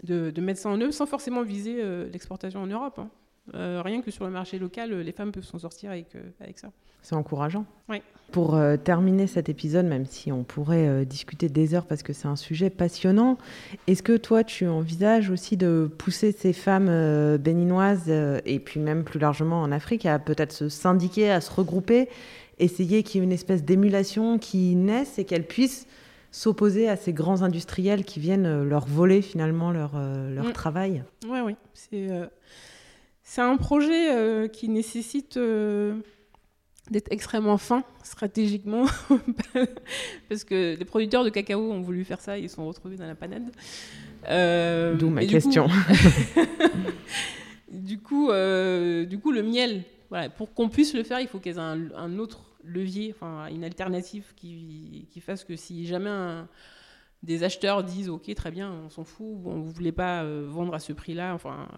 de, 0.04 0.32
mettre 0.40 0.60
ça 0.60 0.68
en 0.68 0.80
œuvre 0.80 0.92
sans 0.92 1.06
forcément 1.06 1.42
viser 1.42 1.82
l'exportation 2.12 2.62
en 2.62 2.66
Europe. 2.68 3.00
Hein. 3.00 3.10
Rien 3.54 4.02
que 4.02 4.10
sur 4.10 4.24
le 4.24 4.30
marché 4.30 4.58
local, 4.58 4.92
les 4.92 5.12
femmes 5.12 5.32
peuvent 5.32 5.44
s'en 5.44 5.58
sortir 5.58 5.90
avec, 5.90 6.08
avec 6.40 6.58
ça. 6.58 6.70
C'est 7.02 7.14
encourageant. 7.14 7.64
Oui. 7.88 8.02
Pour 8.32 8.54
euh, 8.54 8.76
terminer 8.76 9.26
cet 9.26 9.48
épisode, 9.48 9.86
même 9.86 10.04
si 10.04 10.30
on 10.30 10.44
pourrait 10.44 10.86
euh, 10.86 11.04
discuter 11.06 11.48
des 11.48 11.74
heures 11.74 11.86
parce 11.86 12.02
que 12.02 12.12
c'est 12.12 12.28
un 12.28 12.36
sujet 12.36 12.68
passionnant, 12.68 13.38
est-ce 13.86 14.02
que 14.02 14.16
toi 14.18 14.44
tu 14.44 14.66
envisages 14.66 15.30
aussi 15.30 15.56
de 15.56 15.90
pousser 15.96 16.32
ces 16.32 16.52
femmes 16.52 16.88
euh, 16.90 17.38
béninoises 17.38 18.10
et 18.44 18.58
puis 18.58 18.80
même 18.80 19.04
plus 19.04 19.18
largement 19.18 19.62
en 19.62 19.72
Afrique 19.72 20.04
à 20.04 20.18
peut-être 20.18 20.52
se 20.52 20.68
syndiquer, 20.68 21.30
à 21.30 21.40
se 21.40 21.50
regrouper, 21.50 22.10
essayer 22.58 23.02
qu'il 23.02 23.20
y 23.20 23.22
ait 23.22 23.24
une 23.24 23.32
espèce 23.32 23.64
d'émulation 23.64 24.38
qui 24.38 24.74
naisse 24.74 25.18
et 25.18 25.24
qu'elles 25.24 25.46
puissent 25.46 25.86
s'opposer 26.30 26.90
à 26.90 26.96
ces 26.96 27.14
grands 27.14 27.40
industriels 27.40 28.04
qui 28.04 28.20
viennent 28.20 28.64
leur 28.64 28.86
voler 28.86 29.22
finalement 29.22 29.70
leur, 29.70 29.92
leur 29.94 30.44
mm. 30.44 30.52
travail? 30.52 31.02
Oui, 31.26 31.38
oui. 31.42 31.56
C'est, 31.72 32.10
c'est 33.30 33.42
un 33.42 33.58
projet 33.58 34.48
qui 34.50 34.70
nécessite 34.70 35.38
d'être 36.90 37.08
extrêmement 37.10 37.58
fin 37.58 37.84
stratégiquement 38.02 38.86
parce 40.28 40.44
que 40.44 40.76
les 40.78 40.84
producteurs 40.84 41.24
de 41.24 41.30
cacao 41.30 41.70
ont 41.70 41.80
voulu 41.80 42.04
faire 42.04 42.20
ça 42.20 42.38
et 42.38 42.42
ils 42.42 42.50
sont 42.50 42.66
retrouvés 42.66 42.96
dans 42.96 43.06
la 43.06 43.14
panade. 43.14 43.50
Euh, 44.28 44.94
D'où 44.94 45.10
ma 45.10 45.24
question. 45.26 45.68
du 47.72 47.98
coup, 47.98 48.30
euh, 48.30 49.04
du 49.04 49.18
coup, 49.18 49.30
le 49.30 49.42
miel, 49.42 49.82
voilà, 50.10 50.28
pour 50.30 50.54
qu'on 50.54 50.68
puisse 50.68 50.94
le 50.94 51.02
faire, 51.02 51.20
il 51.20 51.28
faut 51.28 51.38
qu'il 51.38 51.52
y 51.52 51.56
ait 51.56 51.60
un, 51.60 52.18
autre 52.18 52.40
levier, 52.64 53.14
enfin 53.14 53.46
une 53.48 53.64
alternative 53.64 54.24
qui, 54.36 55.06
qui 55.10 55.20
fasse 55.20 55.44
que 55.44 55.56
si 55.56 55.86
jamais 55.86 56.10
des 57.22 57.42
acheteurs 57.42 57.82
disent 57.82 58.08
ok 58.08 58.32
très 58.34 58.50
bien 58.50 58.72
on 58.86 58.90
s'en 58.90 59.04
fout 59.04 59.26
on 59.44 59.60
vous 59.60 59.70
voulez 59.70 59.92
pas 59.92 60.22
euh, 60.22 60.46
vendre 60.48 60.74
à 60.74 60.78
ce 60.78 60.92
prix 60.92 61.14
là 61.14 61.34
enfin 61.34 61.68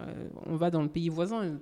on 0.47 0.57
va 0.57 0.71
dans 0.71 0.83
le 0.83 0.89
pays 0.89 1.09
voisin 1.09 1.59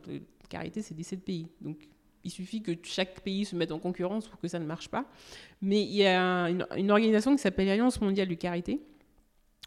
Carité 0.48 0.82
c'est 0.82 0.94
17 0.94 1.24
pays 1.24 1.46
donc 1.60 1.88
il 2.24 2.30
suffit 2.30 2.62
que 2.62 2.72
chaque 2.82 3.20
pays 3.20 3.44
se 3.44 3.56
mette 3.56 3.72
en 3.72 3.78
concurrence 3.78 4.28
pour 4.28 4.40
que 4.40 4.48
ça 4.48 4.58
ne 4.58 4.66
marche 4.66 4.88
pas. 4.88 5.06
Mais 5.62 5.82
il 5.82 5.94
y 5.94 6.06
a 6.06 6.48
une, 6.76 6.90
organisation 6.90 7.34
qui 7.34 7.40
s'appelle 7.40 7.66
l'Alliance 7.66 8.00
mondiale 8.00 8.28
du 8.28 8.36
carité, 8.36 8.80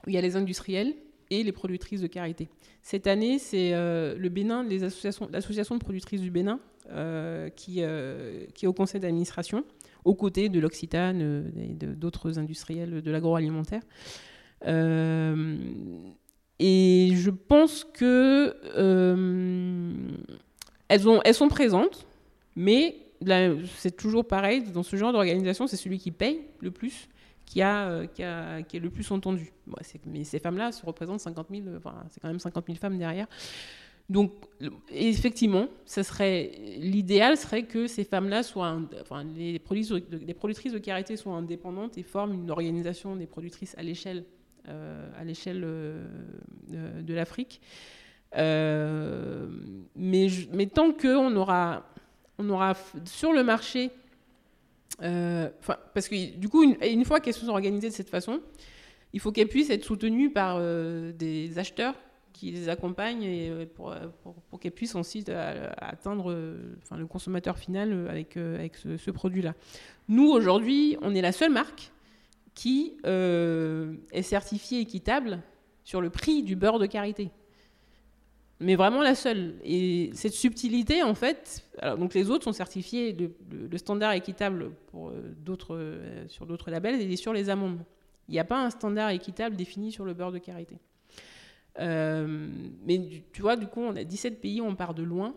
où 0.05 0.09
il 0.09 0.13
y 0.13 0.17
a 0.17 0.21
les 0.21 0.35
industriels 0.35 0.93
et 1.29 1.43
les 1.43 1.51
productrices 1.51 2.01
de 2.01 2.07
carité. 2.07 2.49
Cette 2.81 3.07
année, 3.07 3.39
c'est 3.39 3.73
euh, 3.73 4.15
le 4.17 4.29
Bénin, 4.29 4.63
l'association 4.63 5.75
de 5.75 5.79
productrices 5.79 6.21
du 6.21 6.31
Bénin, 6.31 6.59
euh, 6.89 7.49
qui, 7.49 7.77
euh, 7.79 8.45
qui 8.53 8.65
est 8.65 8.67
au 8.67 8.73
conseil 8.73 8.99
d'administration, 8.99 9.63
aux 10.05 10.15
côtés 10.15 10.49
de 10.49 10.59
l'Occitane 10.59 11.51
et 11.57 11.73
d'autres 11.85 12.39
industriels 12.39 13.01
de 13.01 13.11
l'agroalimentaire. 13.11 13.81
et 14.67 14.71
je 17.15 17.29
pense 17.29 17.83
que 17.83 18.55
ont, 21.07 21.21
elles 21.23 21.33
sont 21.33 21.49
présentes, 21.49 22.07
mais 22.55 22.97
c'est 23.75 23.95
toujours 23.95 24.27
pareil, 24.27 24.63
dans 24.73 24.83
ce 24.83 24.95
genre 24.95 25.13
d'organisation, 25.13 25.67
c'est 25.67 25.77
celui 25.77 25.99
qui 25.99 26.11
paye 26.11 26.41
le 26.59 26.71
plus 26.71 27.07
qui, 27.51 27.61
a, 27.61 27.89
euh, 27.89 28.07
qui, 28.07 28.77
est 28.77 28.79
le 28.79 28.89
plus 28.89 29.11
entendu. 29.11 29.51
mais 30.05 30.23
ces 30.23 30.39
femmes-là 30.39 30.71
se 30.71 30.85
représentent 30.85 31.19
50 31.19 31.47
000, 31.51 31.63
enfin, 31.77 32.03
c'est 32.09 32.21
quand 32.21 32.29
même 32.29 32.39
50 32.39 32.65
000 32.65 32.77
femmes 32.77 32.97
derrière. 32.97 33.27
Donc, 34.11 34.31
effectivement, 34.91 35.67
serait 35.85 36.51
l'idéal 36.77 37.37
serait 37.37 37.63
que 37.63 37.87
ces 37.87 38.03
femmes-là 38.03 38.43
soient, 38.43 38.77
enfin, 39.01 39.23
les, 39.23 39.57
productrices 39.59 40.73
de 40.73 40.77
carité 40.77 41.15
soient 41.15 41.33
indépendantes 41.33 41.97
et 41.97 42.03
forment 42.03 42.33
une 42.33 42.51
organisation 42.51 43.15
des 43.15 43.25
productrices 43.25 43.73
à 43.77 43.83
l'échelle, 43.83 44.25
euh, 44.67 45.09
à 45.17 45.23
l'échelle 45.23 45.61
euh, 45.63 46.05
de 46.69 47.13
l'Afrique. 47.13 47.61
mais, 48.35 49.07
mais 49.95 50.67
tant 50.67 50.91
qu'on 50.91 51.35
aura 51.35 51.85
on 52.41 52.49
aura 52.49 52.73
sur 53.05 53.33
le 53.33 53.43
marché, 53.43 53.91
euh, 55.01 55.49
parce 55.93 56.07
que 56.07 56.35
du 56.35 56.49
coup, 56.49 56.63
une, 56.63 57.05
fois 57.05 57.19
qu'elles 57.19 57.33
sont 57.33 57.49
organisées 57.49 57.89
de 57.89 57.93
cette 57.93 58.09
façon, 58.09 58.41
il 59.13 59.19
faut 59.19 59.31
qu'elles 59.31 59.47
puissent 59.47 59.69
être 59.69 59.83
soutenues 59.85 60.31
par 60.31 60.57
euh, 60.59 61.11
des 61.11 61.57
acheteurs 61.57 61.95
qui 62.33 62.51
les 62.51 62.69
accompagnent 62.69 63.23
et, 63.23 63.49
euh, 63.49 63.65
pour, 63.65 63.93
pour, 64.49 64.59
qu'elles 64.59 64.71
puissent 64.71 64.95
ensuite 64.95 65.29
atteindre 65.29 66.35
enfin, 66.81 66.97
le 66.97 67.07
consommateur 67.07 67.57
final 67.57 68.07
avec, 68.09 68.37
avec 68.37 68.75
ce, 68.77 69.11
produit-là. 69.11 69.53
Nous, 70.07 70.29
aujourd'hui, 70.29 70.97
on 71.01 71.13
est 71.15 71.21
la 71.21 71.31
seule 71.31 71.51
marque 71.51 71.91
qui 72.53 72.97
est 73.03 74.21
certifiée 74.21 74.81
équitable 74.81 75.41
sur 75.83 76.01
le 76.01 76.09
prix 76.09 76.43
du 76.43 76.55
beurre 76.55 76.79
de 76.79 76.85
karité 76.85 77.31
mais 78.61 78.75
vraiment 78.75 79.01
la 79.01 79.15
seule. 79.15 79.55
Et 79.63 80.11
cette 80.13 80.33
subtilité, 80.33 81.03
en 81.03 81.15
fait, 81.15 81.67
donc 81.97 82.13
les 82.13 82.29
autres 82.29 82.43
sont 82.43 82.53
certifiés, 82.53 83.17
le 83.51 83.77
standard 83.77 84.13
équitable 84.13 84.71
pour 84.91 85.09
euh, 85.09 85.33
euh, 85.71 86.27
sur 86.27 86.45
d'autres 86.45 86.69
labels, 86.69 87.01
et 87.01 87.15
sur 87.15 87.33
les 87.33 87.49
amandes. 87.49 87.79
Il 88.29 88.33
n'y 88.33 88.39
a 88.39 88.45
pas 88.45 88.63
un 88.63 88.69
standard 88.69 89.09
équitable 89.09 89.55
défini 89.55 89.91
sur 89.91 90.05
le 90.05 90.13
beurre 90.13 90.31
de 90.31 90.37
karité. 90.37 90.77
Euh, 91.79 92.47
mais 92.85 93.23
tu 93.31 93.41
vois, 93.41 93.55
du 93.55 93.67
coup, 93.67 93.81
on 93.81 93.95
a 93.95 94.03
17 94.03 94.41
pays, 94.41 94.61
on 94.61 94.75
part 94.75 94.93
de 94.93 95.03
loin. 95.03 95.33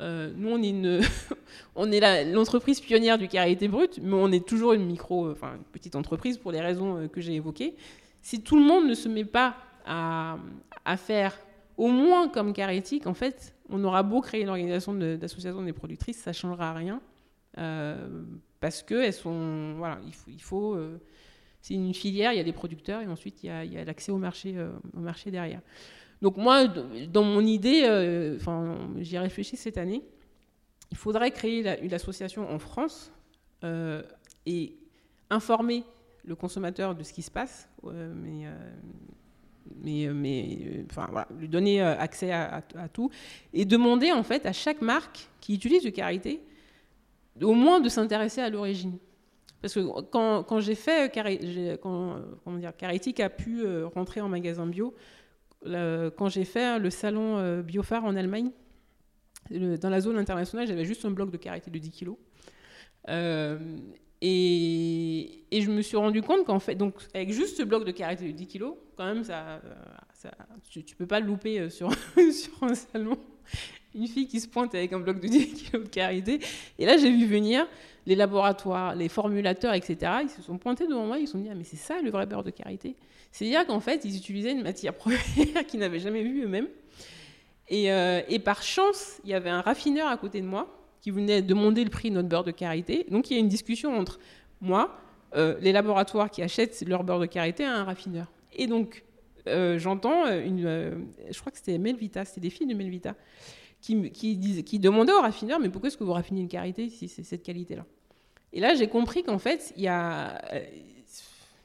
nous, 0.00 0.48
on 0.48 0.62
est, 0.62 0.70
une 0.70 1.00
on 1.76 1.90
est 1.92 2.24
l'entreprise 2.32 2.80
pionnière 2.80 3.18
du 3.18 3.28
karité 3.28 3.68
brut, 3.68 3.98
mais 4.02 4.14
on 4.14 4.32
est 4.32 4.46
toujours 4.46 4.72
une 4.72 4.86
micro, 4.86 5.30
enfin 5.30 5.54
une 5.56 5.64
petite 5.64 5.96
entreprise 5.96 6.38
pour 6.38 6.52
les 6.52 6.60
raisons 6.60 7.08
que 7.08 7.20
j'ai 7.20 7.34
évoquées. 7.34 7.76
Si 8.22 8.40
tout 8.40 8.56
le 8.56 8.64
monde 8.64 8.88
ne 8.88 8.94
se 8.94 9.08
met 9.08 9.24
pas 9.24 9.56
à, 9.84 10.38
faire 10.96 11.36
au 11.76 11.88
moins 11.88 12.28
comme 12.28 12.52
Carétique, 12.52 13.06
en 13.06 13.14
fait, 13.14 13.54
on 13.68 13.82
aura 13.84 14.02
beau 14.02 14.20
créer 14.20 14.42
une 14.42 14.48
organisation 14.48 14.94
d'association 14.94 15.62
des 15.62 15.72
productrices, 15.72 16.18
ça 16.18 16.32
changera 16.32 16.72
rien. 16.72 17.00
Euh, 17.58 18.22
parce 18.60 18.82
que 18.82 18.94
elles 18.94 19.12
sont. 19.12 19.74
Voilà, 19.76 19.98
il 20.28 20.40
faut. 20.40 20.74
Euh, 20.74 20.98
c'est 21.62 21.74
une 21.74 21.94
filière, 21.94 22.32
il 22.32 22.36
y 22.36 22.40
a 22.40 22.44
des 22.44 22.52
producteurs 22.52 23.00
et 23.00 23.06
ensuite 23.06 23.42
il 23.42 23.46
y 23.46 23.78
a, 23.78 23.84
l'accès 23.84 24.12
au 24.12 24.18
marché, 24.18 24.54
euh, 24.56 24.70
au 24.94 25.00
marché 25.00 25.30
derrière. 25.30 25.60
Donc, 26.20 26.36
moi, 26.36 26.68
dans 26.68 27.24
mon 27.24 27.40
idée, 27.44 27.82
enfin, 28.36 28.78
j'y 29.00 29.16
ai 29.16 29.18
réfléchi 29.18 29.56
cette 29.56 29.76
année, 29.76 30.04
il 30.90 30.96
faudrait 30.96 31.32
créer 31.32 31.82
une 31.82 31.94
association 31.94 32.48
en 32.48 32.60
France 32.60 33.10
et 34.46 34.76
informer 35.30 35.82
le 36.24 36.36
consommateur 36.36 36.94
de 36.94 37.02
ce 37.02 37.12
qui 37.12 37.22
se 37.22 37.30
passe. 37.30 37.68
mais 37.82 38.46
mais, 39.80 40.06
euh, 40.06 40.12
euh, 40.12 40.84
enfin 40.90 41.08
voilà, 41.10 41.28
lui 41.38 41.48
donner 41.48 41.82
euh, 41.82 41.96
accès 41.98 42.32
à, 42.32 42.62
tout 42.92 43.10
et 43.52 43.64
demander 43.64 44.12
en 44.12 44.22
fait 44.22 44.46
à 44.46 44.52
chaque 44.52 44.80
marque 44.80 45.28
qui 45.40 45.54
utilise 45.54 45.82
du 45.82 45.92
karité 45.92 46.40
au 47.40 47.54
moins 47.54 47.80
de 47.80 47.88
s'intéresser 47.88 48.40
à 48.40 48.50
l'origine. 48.50 48.98
Parce 49.62 49.74
que 49.74 50.00
quand, 50.10 50.60
j'ai 50.60 50.74
fait, 50.74 51.12
quand, 51.80 52.16
comment 52.44 52.58
dire, 52.58 52.72
a 52.80 53.28
pu 53.30 53.64
rentrer 53.94 54.20
en 54.20 54.28
magasin 54.28 54.66
bio, 54.66 54.94
quand 55.64 56.28
j'ai 56.28 56.44
fait 56.44 56.78
le 56.80 56.90
salon 56.90 57.62
Biophare 57.62 58.04
en 58.04 58.16
Allemagne, 58.16 58.50
dans 59.50 59.90
la 59.90 60.00
zone 60.00 60.18
internationale, 60.18 60.66
j'avais 60.66 60.84
juste 60.84 61.04
un 61.04 61.12
bloc 61.12 61.30
de 61.30 61.36
karité 61.36 61.70
de 61.70 61.78
10 61.78 61.90
kilos. 61.90 62.16
Et, 64.20 65.44
je 65.52 65.70
me 65.70 65.80
suis 65.80 65.96
rendu 65.96 66.22
compte 66.22 66.44
qu'en 66.44 66.58
fait, 66.58 66.74
donc 66.74 66.94
avec 67.14 67.32
juste 67.32 67.56
ce 67.56 67.62
bloc 67.62 67.84
de 67.84 67.92
carité 67.92 68.26
de 68.26 68.32
10 68.32 68.46
kg, 68.48 68.64
quand 68.96 69.04
même, 69.04 69.22
ça 69.22 69.62
tu, 70.68 70.80
ne 70.80 70.94
peux 70.96 71.06
pas 71.06 71.20
le 71.20 71.26
louper 71.26 71.70
sur, 71.70 71.92
sur 72.32 72.62
un 72.62 72.74
salon. 72.74 73.16
Une 73.94 74.06
fille 74.06 74.26
qui 74.26 74.40
se 74.40 74.48
pointe 74.48 74.74
avec 74.74 74.92
un 74.92 75.00
bloc 75.00 75.20
de 75.20 75.28
10 75.28 75.70
kg 75.70 75.82
de 75.82 75.88
carité. 75.88 76.40
Et 76.78 76.86
là, 76.86 76.96
j'ai 76.96 77.10
vu 77.10 77.26
venir 77.26 77.66
les 78.06 78.14
laboratoires, 78.14 78.94
les 78.94 79.08
formulateurs, 79.08 79.74
etc. 79.74 80.12
Ils 80.22 80.30
se 80.30 80.42
sont 80.42 80.58
pointés 80.58 80.86
devant 80.86 81.06
moi, 81.06 81.18
ils 81.18 81.26
se 81.26 81.32
sont 81.32 81.38
dit 81.38 81.48
ah, 81.50 81.54
mais 81.54 81.64
c'est 81.64 81.76
ça 81.76 82.00
le 82.02 82.10
vrai 82.10 82.26
beurre 82.26 82.42
de 82.42 82.50
carité. 82.50 82.96
C'est-à-dire 83.30 83.66
qu'en 83.66 83.80
fait, 83.80 84.04
ils 84.04 84.16
utilisaient 84.16 84.52
une 84.52 84.62
matière 84.62 84.94
première 84.96 85.66
qu'ils 85.66 85.80
n'avaient 85.80 86.00
jamais 86.00 86.22
vue 86.22 86.44
eux-mêmes. 86.44 86.68
Et, 87.68 87.92
euh, 87.92 88.20
et, 88.28 88.38
par 88.38 88.62
chance, 88.62 89.20
il 89.24 89.30
y 89.30 89.34
avait 89.34 89.50
un 89.50 89.60
raffineur 89.60 90.08
à 90.08 90.16
côté 90.16 90.40
de 90.40 90.46
moi 90.46 90.78
qui 91.00 91.10
venait 91.10 91.42
demander 91.42 91.84
le 91.84 91.90
prix 91.90 92.10
de 92.10 92.16
notre 92.16 92.28
beurre 92.28 92.44
de 92.44 92.50
karité. 92.50 93.06
Donc 93.10 93.30
il 93.30 93.34
y 93.34 93.36
a 93.36 93.40
une 93.40 93.48
discussion 93.48 93.96
entre 93.96 94.18
moi, 94.60 94.96
euh, 95.34 95.56
les 95.60 95.72
laboratoires 95.72 96.30
qui 96.30 96.42
achètent 96.42 96.84
leur 96.86 97.02
beurre 97.02 97.20
de 97.20 97.26
karité 97.26 97.64
à 97.64 97.74
un 97.74 97.84
raffineur. 97.84 98.30
Et 98.52 98.66
donc 98.66 99.04
euh, 99.48 99.78
j'entends 99.78 100.26
une, 100.26 101.06
je 101.30 101.40
crois 101.40 101.50
que 101.50 101.58
c'était 101.58 101.78
Melvita, 101.78 102.24
c'était 102.24 102.42
des 102.42 102.50
filles 102.50 102.66
de 102.66 102.74
Melvita, 102.74 103.16
qui, 103.82 104.10
qui, 104.10 104.64
qui 104.64 104.78
demandaient 104.78 105.12
au 105.12 105.20
raffineur, 105.20 105.60
mais 105.60 105.68
pourquoi 105.68 105.88
est-ce 105.88 105.98
que 105.98 106.04
vous 106.04 106.12
raffinez 106.12 106.40
une 106.40 106.48
karité 106.48 106.88
si 106.88 107.08
c'est 107.08 107.22
cette 107.22 107.42
qualité-là? 107.42 107.84
Et 108.54 108.60
là 108.60 108.74
j'ai 108.74 108.88
compris 108.88 109.22
qu'en 109.22 109.38
fait, 109.38 109.74
il 109.76 109.82
y 109.82 109.88
a... 109.88 110.40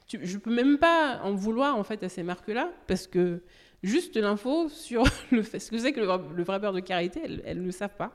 Je 0.10 0.18
je 0.24 0.38
peux 0.38 0.54
même 0.54 0.78
pas 0.78 1.20
en 1.24 1.36
vouloir 1.36 1.78
en 1.78 1.84
fait 1.84 2.02
à 2.04 2.10
ces 2.10 2.24
marques-là 2.24 2.72
parce 2.88 3.08
que 3.08 3.42
juste 3.84 4.16
l'info 4.16 4.70
sur 4.70 5.04
le 5.32 5.44
fait, 5.44 5.60
ce 5.60 5.72
que 5.72 5.78
c'est 5.78 5.94
que 5.94 6.00
le, 6.00 6.44
vrai 6.44 6.60
beurre 6.60 6.74
de 6.74 6.80
karité, 6.80 7.22
elles 7.46 7.60
ne 7.60 7.66
le 7.66 7.72
savent 7.72 7.96
pas. 7.98 8.14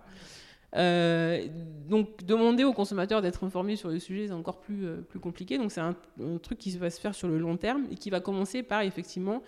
Euh, 0.75 1.47
donc 1.87 2.25
demander 2.25 2.65
aux 2.65 2.73
consommateurs 2.73 3.21
d'être 3.21 3.45
informés 3.45 3.77
sur 3.77 3.91
le 3.91 3.99
sujet, 3.99 4.29
c'est 4.29 4.33
encore 4.33 4.63
euh, 4.71 5.03
plus 5.03 5.21
compliqué. 5.21 5.59
Donc 5.59 5.71
c'est 5.71 5.81
un, 5.81 5.95
truc 6.43 6.59
qui 6.59 6.77
va 6.79 6.91
se 6.91 7.01
faire 7.01 7.15
sur 7.15 7.29
le 7.29 7.39
long 7.39 7.57
terme 7.57 7.87
et 7.91 7.95
qui 7.95 8.11
va 8.11 8.21
commencer 8.21 8.63
par 8.63 8.83
effectivement 8.83 9.43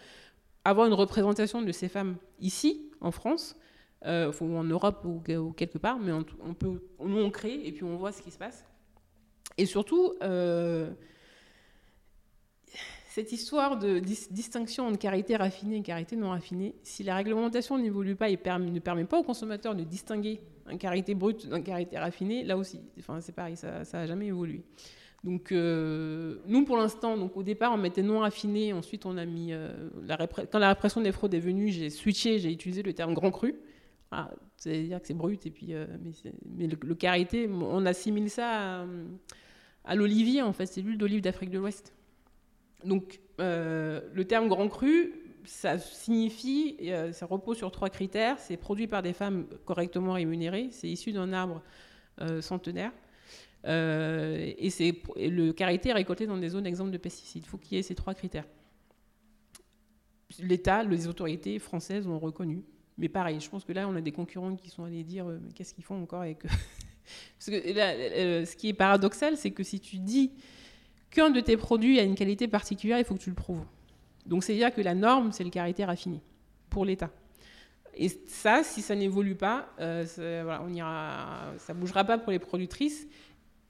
avoir 0.65 0.87
une 0.87 0.95
représentation 0.95 1.63
de 1.63 1.73
ces 1.73 1.89
femmes 1.89 2.17
ici, 2.41 2.91
en 3.01 3.11
France, 3.11 3.57
euh, 4.05 4.33
en 4.41 4.65
Europe 4.65 5.05
ou, 5.05 5.21
quelque 5.53 5.79
part, 5.79 5.99
mais 5.99 6.13
on, 6.13 6.55
peut, 6.55 6.83
nous 7.05 7.19
on 7.19 7.31
crée 7.31 7.61
et 7.65 7.73
puis 7.73 7.85
on 7.85 7.97
voit 7.97 8.13
ce 8.13 8.23
qui 8.23 8.31
se 8.31 8.39
passe. 8.39 8.65
Et 9.57 9.67
surtout, 9.67 10.15
cette 13.15 13.31
histoire 13.31 13.79
de 13.79 14.01
distinction 14.01 14.89
entre 14.89 14.99
carité 14.99 15.37
raffinée 15.37 15.77
et 15.77 15.83
carité 15.83 16.17
non 16.17 16.31
raffinée, 16.31 16.75
si 16.83 17.05
la 17.05 17.15
réglementation 17.15 17.79
n'évolue 17.79 18.17
pas 18.17 18.29
et 18.29 18.37
ne 18.37 18.79
permet 18.81 19.05
pas 19.05 19.21
aux 19.21 19.23
consommateurs 19.23 19.77
de 19.77 19.85
distinguer 19.85 20.41
un 20.67 20.77
karité 20.77 21.15
brut 21.15 21.47
d'un 21.47 21.61
karité 21.63 21.97
raffiné, 21.97 22.43
là 22.43 22.57
aussi, 22.57 22.81
enfin, 22.99 23.21
c'est 23.21 23.35
pareil, 23.35 23.57
ça 23.57 23.85
n'a 23.93 24.07
jamais 24.07 24.27
évolué. 24.27 24.63
Donc, 25.25 25.53
euh, 25.53 26.37
nous, 26.47 26.65
pour 26.65 26.77
l'instant, 26.77 27.15
au 27.35 27.43
départ, 27.43 27.73
on 27.73 27.79
mettait 27.79 28.03
non 28.03 28.21
raffiné. 28.21 28.75
Ensuite, 28.75 29.07
on 29.07 29.17
a 29.17 29.25
mis. 29.25 29.53
Euh, 29.53 29.89
quand 30.53 30.59
la 30.59 30.69
répression 30.69 31.01
des 31.01 31.13
fraudes 31.13 31.33
est 31.33 31.41
venue, 31.41 31.69
j'ai 31.69 31.89
switché, 31.89 32.39
j'ai 32.39 32.53
utilisé 32.53 32.83
le 32.83 32.93
terme 32.93 33.15
grand 33.15 33.31
cru. 33.31 33.55
C'est-à-dire 34.57 35.01
que 35.01 35.07
c'est 35.07 35.15
brut. 35.15 35.45
Et 35.47 35.51
puis, 35.51 35.75
euh, 35.75 35.87
mais, 36.57 36.67
le, 36.67 36.95
karité, 36.95 37.49
on 37.49 37.85
assimile 37.87 38.31
ça 38.31 38.87
à, 39.85 39.95
l'olivier, 39.95 40.43
en 40.43 40.53
fait. 40.53 40.67
C'est 40.67 40.83
l'huile 40.83 40.99
d'olive 40.99 41.21
d'Afrique 41.21 41.51
de 41.51 41.59
l'Ouest. 41.59 41.95
Donc, 42.85 43.21
le 43.39 44.23
terme 44.23 44.49
grand 44.49 44.69
cru, 44.69 45.13
ça 45.45 45.79
signifie, 45.79 46.77
euh, 46.83 47.13
ça 47.13 47.27
repose 47.27 47.57
sur 47.57 47.71
trois 47.71 47.91
critères. 47.91 48.39
C'est 48.39 48.57
produit 48.57 48.87
par 48.87 49.03
des 49.03 49.13
femmes 49.13 49.47
correctement 49.65 50.13
rémunérées, 50.13 50.69
c'est 50.71 50.89
issu 50.89 51.13
d'un 51.13 51.33
arbre 51.33 51.63
euh, 52.21 52.41
centenaire, 52.41 52.93
euh, 53.67 54.53
et 54.59 54.71
c'est 54.71 54.95
le 55.17 55.53
karité 55.53 55.91
est 55.91 55.95
récolté 55.95 56.27
dans 56.27 56.37
des 56.37 56.51
zones 56.51 56.67
exemptes 56.67 56.91
de 56.91 56.99
pesticides. 56.99 57.45
Il 57.45 57.49
faut 57.49 57.59
qu'il 57.59 57.77
y 57.77 57.81
ait 57.81 57.83
ces 57.83 57.95
trois 57.95 58.15
critères. 58.15 58.47
L'État, 60.39 60.83
les 60.83 61.07
autorités 61.07 61.59
françaises 61.59 62.07
ont 62.07 62.19
reconnu. 62.19 62.65
Mais 62.97 63.09
pareil, 63.09 63.41
je 63.41 63.49
pense 63.49 63.65
que 63.65 63.73
là, 63.73 63.89
on 63.89 63.97
a 63.97 64.01
des 64.01 64.13
concurrents 64.13 64.55
qui 64.55 64.71
sont 64.71 64.85
allés 64.85 65.03
dire 65.03 65.27
qu'est-ce 65.55 65.75
qu'ils 65.75 65.85
font 65.85 66.01
encore 66.01 66.23
avec. 66.23 66.43
Parce 67.39 67.51
que 67.51 68.45
ce 68.45 68.57
qui 68.57 68.69
est 68.69 68.75
paradoxal, 68.75 69.37
c'est 69.37 69.51
que 69.51 69.63
si 69.63 69.81
tu 69.81 69.99
dis 69.99 70.31
qu'un 71.11 71.31
de 71.31 71.41
tes 71.41 71.57
produits 71.57 71.99
a 71.99 72.03
une 72.03 72.15
qualité 72.15 72.49
particulière, 72.49 72.99
il 72.99 73.05
faut 73.05 73.15
que 73.15 73.21
tu 73.21 73.31
le 73.31 73.37
prouves. 73.37 73.65
Donc 74.27 74.45
c'est-à-dire 74.45 74.75
que 74.75 74.81
la 74.81 74.95
norme, 74.95 75.33
c'est 75.33 75.45
le 75.45 75.51
caractère 75.51 75.89
raffiné 75.89 76.21
pour 76.71 76.85
l'État. 76.85 77.11
Et 77.97 78.09
ça, 78.27 78.63
si 78.65 78.83
ça 78.83 78.95
n'évolue 78.95 79.37
pas, 79.37 79.69
euh, 79.81 80.05
voilà, 80.43 80.63
on 80.63 80.73
ira, 80.73 81.53
ça 81.59 81.75
bougera 81.75 82.05
pas 82.05 82.19
pour 82.19 82.33
les 82.33 82.39
productrices. 82.39 83.07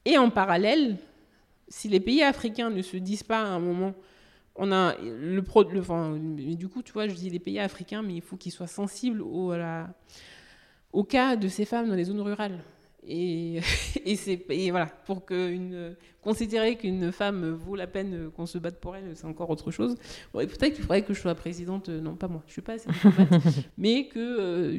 Et 0.05 0.17
en 0.17 0.31
parallèle, 0.31 0.97
si 1.69 1.89
les 1.89 2.01
pays 2.01 2.23
africains 2.23 2.71
ne 2.71 2.83
se 2.83 2.97
disent 2.97 3.23
pas 3.23 3.41
à 3.41 3.47
un 3.47 3.59
moment, 3.59 3.95
on 4.57 4.71
a 4.73 4.97
le, 5.01 5.41
pro, 5.43 5.65
enfin, 5.79 6.17
du 6.19 6.69
coup, 6.69 6.83
tu 6.83 6.93
vois, 6.93 7.09
je 7.09 7.15
dis 7.15 7.31
les 7.31 7.41
pays 7.41 7.59
africains, 7.59 8.03
mais 8.03 8.15
il 8.15 8.23
faut 8.23 8.37
qu'ils 8.37 8.53
soient 8.53 8.67
sensibles 8.67 9.21
au, 9.21 9.53
au 10.93 11.05
cas 11.05 11.37
de 11.37 11.49
ces 11.49 11.65
femmes 11.65 11.89
dans 11.89 11.95
les 11.95 12.05
zones 12.05 12.21
rurales. 12.21 12.61
Et, 13.07 13.61
et, 14.05 14.17
et, 14.51 14.71
voilà, 14.71 14.87
pour 14.87 15.25
que 15.25 15.51
une, 15.51 15.97
considérer 16.23 16.77
qu'une 16.77 17.13
femme 17.13 17.51
vaut 17.51 17.77
la 17.77 17.87
peine 17.87 18.31
qu'on 18.31 18.47
se 18.47 18.59
batte 18.59 18.81
pour 18.81 18.97
elle, 18.97 19.15
c'est 19.15 19.27
encore 19.27 19.51
autre 19.51 19.71
chose. 19.71 19.97
Peut-être 20.33 20.75
qu'il 20.75 20.83
faudrait 20.83 21.03
que 21.03 21.13
je 21.13 21.21
sois 21.21 21.35
présidente, 21.35 21.89
euh, 21.89 22.01
non 22.01 22.15
pas 22.15 22.29
moi, 22.29 22.43
je 22.47 22.53
suis 22.53 22.63
pas 22.63 22.75
assez 22.75 22.89
mais 23.79 24.07
que 24.07 24.19
euh, 24.19 24.79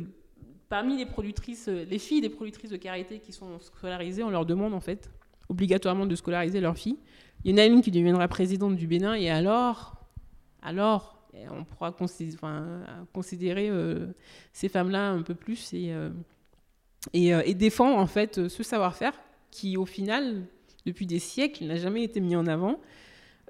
parmi 0.69 0.97
les 0.97 1.05
productrices, 1.05 1.67
les 1.67 1.99
filles 1.99 2.21
des 2.21 2.30
productrices 2.30 2.71
de 2.71 2.78
carité 2.78 3.19
qui 3.19 3.32
sont 3.32 3.59
scolarisées, 3.59 4.23
on 4.23 4.30
leur 4.30 4.45
demande 4.45 4.73
en 4.73 4.80
fait 4.80 5.11
obligatoirement 5.49 6.05
de 6.05 6.15
scolariser 6.15 6.59
leurs 6.59 6.77
filles. 6.77 6.97
Il 7.43 7.51
y 7.51 7.53
en 7.53 7.57
a 7.57 7.65
une 7.65 7.81
qui 7.81 7.91
deviendra 7.91 8.27
présidente 8.27 8.75
du 8.75 8.87
Bénin 8.87 9.13
et 9.13 9.29
alors, 9.29 9.95
alors, 10.61 11.17
on 11.51 11.63
pourra 11.63 11.91
considérer, 11.91 13.69
euh, 13.69 14.07
ces 14.53 14.69
femmes-là 14.69 15.09
un 15.09 15.21
peu 15.21 15.35
plus 15.35 15.73
et 15.73 15.93
euh, 15.93 16.09
et, 17.13 17.53
défend 17.53 17.99
en 17.99 18.07
fait 18.07 18.47
ce 18.47 18.63
savoir-faire 18.63 19.13
qui 19.51 19.77
au 19.77 19.85
final, 19.85 20.43
depuis 20.85 21.05
des 21.05 21.19
siècles, 21.19 21.65
n'a 21.65 21.75
jamais 21.75 22.03
été 22.03 22.19
mis 22.19 22.35
en 22.35 22.47
avant 22.47 22.79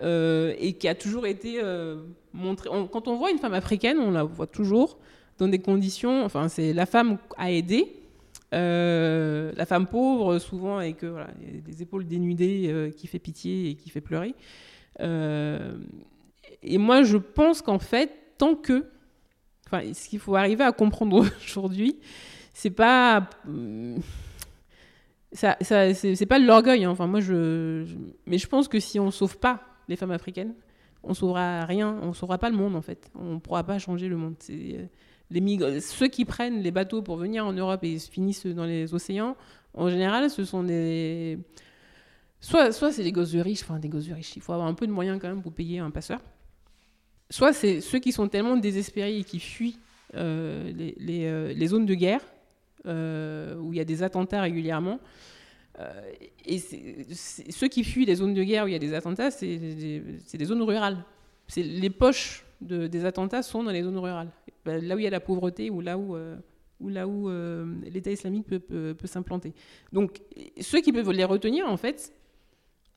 euh, 0.01 0.53
et 0.59 0.73
qui 0.73 0.87
a 0.87 0.95
toujours 0.95 1.25
été 1.25 1.59
euh, 1.63 2.03
montré. 2.33 2.69
quand 2.91 3.07
on 3.07 3.15
voit 3.15 3.31
une 3.31 3.37
femme 3.37 3.53
africaine, 3.53 3.97
on 3.99 4.11
la 4.11 4.23
voit 4.23 4.47
toujours 4.47 4.97
dans 5.37 5.47
des 5.47 5.59
conditions. 5.59 6.23
Enfin, 6.23 6.49
c'est 6.49 6.73
la 6.73 6.85
femme 6.85 7.17
à 7.37 7.51
aider. 7.51 7.95
La 8.51 9.65
femme 9.65 9.87
pauvre, 9.87 10.39
souvent 10.39 10.77
avec 10.77 11.03
des 11.03 11.81
épaules 11.81 12.05
dénudées 12.05 12.91
qui 12.95 13.07
fait 13.07 13.19
pitié 13.19 13.69
et 13.69 13.75
qui 13.75 13.89
fait 13.89 14.01
pleurer. 14.01 14.33
et 14.99 16.77
moi, 16.77 17.03
je 17.03 17.17
pense 17.17 17.61
qu'en 17.61 17.79
fait, 17.79 18.11
tant 18.37 18.55
que. 18.55 18.85
Enfin, 19.67 19.81
ce 19.93 20.07
qu'il 20.07 20.19
faut 20.19 20.35
arriver 20.35 20.63
à 20.63 20.71
comprendre 20.71 21.25
aujourd'hui, 21.45 21.97
c'est 22.53 22.69
pas 22.69 23.29
ça, 25.35 25.57
ça 25.61 25.93
c'est 25.93 26.25
pas 26.25 26.39
l'orgueil 26.39 26.85
hein. 26.85 26.89
enfin 26.89 27.07
moi 27.07 27.19
je, 27.19 27.85
mais 28.25 28.37
je 28.37 28.47
pense 28.47 28.67
que 28.67 28.79
si 28.79 28.99
on 28.99 29.11
sauve 29.11 29.37
pas 29.37 29.61
les 29.89 29.97
femmes 29.97 30.11
africaines 30.11 30.55
on 31.03 31.13
sauvera 31.13 31.65
rien 31.65 31.99
on 32.01 32.13
sauvera 32.13 32.37
pas 32.37 32.49
le 32.49 32.55
monde 32.55 32.75
en 32.75 32.81
fait 32.81 33.11
on 33.13 33.39
pourra 33.39 33.63
pas 33.63 33.77
changer 33.77 34.07
le 34.07 34.15
monde 34.15 34.35
c'est 34.39 34.89
les 35.31 35.81
ceux 35.81 36.07
qui 36.07 36.25
prennent 36.25 36.61
les 36.61 36.71
bateaux 36.71 37.01
pour 37.01 37.17
venir 37.17 37.45
en 37.45 37.53
Europe 37.53 37.83
et 37.83 37.97
finissent 37.99 38.45
dans 38.45 38.65
les 38.65 38.93
océans 38.93 39.35
en 39.73 39.89
général 39.89 40.29
ce 40.29 40.45
sont 40.45 40.63
des 40.63 41.39
soit 42.39 42.71
soit 42.71 42.91
c'est 42.91 43.03
des 43.03 43.11
gosses 43.11 43.31
de 43.31 43.39
riches 43.39 43.63
enfin 43.63 43.79
des 43.79 43.89
gosses 43.89 44.07
de 44.07 44.13
riches 44.13 44.35
il 44.35 44.41
faut 44.41 44.53
avoir 44.53 44.67
un 44.67 44.73
peu 44.75 44.85
de 44.85 44.91
moyens 44.91 45.19
quand 45.19 45.27
même 45.27 45.41
pour 45.41 45.53
payer 45.53 45.79
un 45.79 45.89
passeur 45.89 46.19
soit 47.29 47.53
c'est 47.53 47.81
ceux 47.81 47.99
qui 47.99 48.11
sont 48.11 48.27
tellement 48.27 48.55
désespérés 48.55 49.17
et 49.17 49.23
qui 49.23 49.39
fuient 49.39 49.79
euh, 50.15 50.71
les, 50.71 51.25
euh, 51.25 51.53
les 51.53 51.67
zones 51.67 51.85
de 51.85 51.93
guerre 51.93 52.21
euh, 52.85 53.55
où 53.57 53.73
il 53.73 53.77
y 53.77 53.81
a 53.81 53.85
des 53.85 54.03
attentats 54.03 54.41
régulièrement. 54.41 54.99
Et 56.45 56.59
ceux 56.59 57.67
qui 57.67 57.83
fuient 57.83 58.05
les 58.05 58.15
zones 58.15 58.33
de 58.33 58.43
guerre 58.43 58.63
où 58.63 58.67
il 58.67 58.71
y 58.71 58.75
a 58.75 58.79
des 58.79 58.93
attentats, 58.93 59.29
c'est 59.29 59.57
des, 59.57 60.45
zones 60.45 60.61
rurales. 60.61 61.03
Les 61.57 61.89
poches 61.89 62.44
de, 62.65 62.87
des 62.87 63.05
attentats 63.05 63.43
sont 63.43 63.63
dans 63.63 63.71
les 63.71 63.83
zones 63.83 63.97
rurales, 63.97 64.31
bah, 64.65 64.77
là 64.77 64.95
où 64.95 64.99
il 64.99 65.03
y 65.03 65.07
a 65.07 65.11
la 65.11 65.19
pauvreté 65.19 65.69
ou 65.69 65.81
là 65.81 65.97
où, 65.97 66.15
euh, 66.15 66.35
là 66.81 67.07
où 67.07 67.29
l'État 67.83 68.11
islamique 68.11 68.47
peut, 68.47 68.59
peut, 68.59 69.07
s'implanter. 69.07 69.53
Donc, 69.93 70.21
ceux 70.59 70.81
qui 70.81 70.91
peuvent 70.91 71.11
les 71.11 71.23
retenir, 71.23 71.67
en 71.67 71.77
fait, 71.77 72.13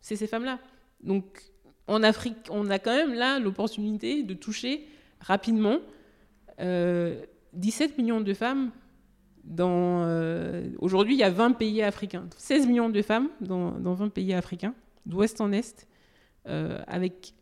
c'est 0.01 0.16
ces 0.16 0.27
femmes-là. 0.27 0.59
Donc, 1.03 1.43
en 1.87 2.03
Afrique, 2.03 2.37
on 2.51 2.69
a 2.71 2.79
quand 2.79 2.95
même 2.95 3.14
là 3.14 3.39
l'opportunité 3.39 4.23
de 4.23 4.35
toucher 4.35 4.87
rapidement 5.21 5.79
17 6.59 7.99
millions 7.99 8.21
de 8.21 8.35
femmes 8.35 8.73
euh, 9.61 10.71
aujourd'hui, 10.79 11.14
il 11.14 11.19
y 11.19 11.25
a 11.25 11.31
20 11.31 11.53
pays 11.53 11.83
africains, 11.83 12.27
16 12.37 12.66
millions 12.66 12.89
de 12.89 13.03
femmes 13.03 13.29
dans, 13.41 13.71
20 13.71 14.09
pays 14.11 14.35
africains, 14.35 14.75
d'ouest 15.07 15.41
en 15.41 15.53
est, 15.53 15.87
euh, 16.47 16.79
avec 16.87 17.35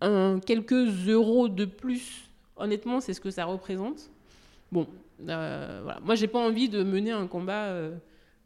un, 0.00 0.40
quelques 0.40 1.08
euros 1.08 1.48
de 1.48 1.64
plus. 1.64 2.28
Honnêtement, 2.56 3.00
c'est 3.00 3.14
ce 3.14 3.20
que 3.20 3.30
ça 3.30 3.44
représente. 3.44 4.10
Bon, 4.72 4.86
euh, 5.28 5.80
voilà. 5.82 6.00
moi, 6.00 6.14
j'ai 6.14 6.28
pas 6.28 6.38
envie 6.38 6.68
de 6.68 6.82
mener 6.82 7.12
un 7.12 7.26
combat. 7.26 7.72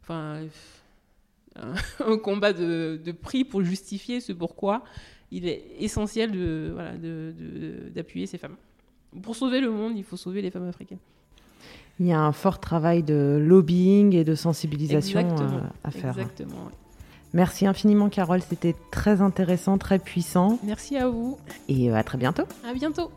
Enfin, 0.02 0.40
un, 1.56 2.18
combat 2.18 2.52
de, 2.52 3.00
de, 3.02 3.12
prix 3.12 3.44
pour 3.44 3.62
justifier 3.62 4.20
ce 4.20 4.32
pourquoi 4.32 4.82
il 5.32 5.48
est 5.48 5.64
essentiel 5.80 6.30
de, 6.30 6.70
voilà, 6.74 6.92
d'appuyer 7.90 8.26
ces 8.26 8.38
femmes. 8.38 8.56
Pour 9.22 9.34
sauver 9.34 9.60
le 9.60 9.70
monde, 9.70 9.96
il 9.96 10.04
faut 10.04 10.16
sauver 10.16 10.42
les 10.42 10.50
femmes 10.50 10.68
africaines. 10.68 10.98
Il 11.98 12.06
y 12.06 12.12
a 12.12 12.20
un 12.20 12.32
fort 12.32 12.60
travail 12.60 13.02
de 13.02 13.38
lobbying 13.40 14.14
et 14.14 14.24
de 14.24 14.34
sensibilisation 14.34 15.20
euh, 15.20 15.60
à 15.84 15.90
faire. 15.90 16.10
Exactement. 16.18 16.70
Merci 17.34 17.66
infiniment, 17.66 18.08
Carole. 18.08 18.42
C'était 18.46 18.76
très 18.90 19.20
intéressant, 19.22 19.78
très 19.78 19.98
puissant. 19.98 20.58
Merci 20.64 20.96
à 20.96 21.08
vous. 21.08 21.38
Et 21.68 21.90
euh, 21.90 21.94
à 21.94 22.02
très 22.02 22.18
bientôt. 22.18 22.44
À 22.64 22.74
bientôt. 22.74 23.10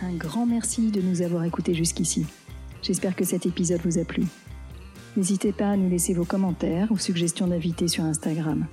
Un 0.00 0.14
grand 0.14 0.46
merci 0.46 0.90
de 0.90 1.00
nous 1.00 1.22
avoir 1.22 1.44
écoutés 1.44 1.74
jusqu'ici. 1.74 2.26
J'espère 2.82 3.14
que 3.16 3.24
cet 3.24 3.46
épisode 3.46 3.80
vous 3.84 3.98
a 3.98 4.04
plu. 4.04 4.24
N'hésitez 5.16 5.52
pas 5.52 5.70
à 5.70 5.76
nous 5.76 5.90
laisser 5.90 6.14
vos 6.14 6.24
commentaires 6.24 6.90
ou 6.90 6.98
suggestions 6.98 7.46
d'invités 7.46 7.88
sur 7.88 8.04
Instagram. 8.04 8.66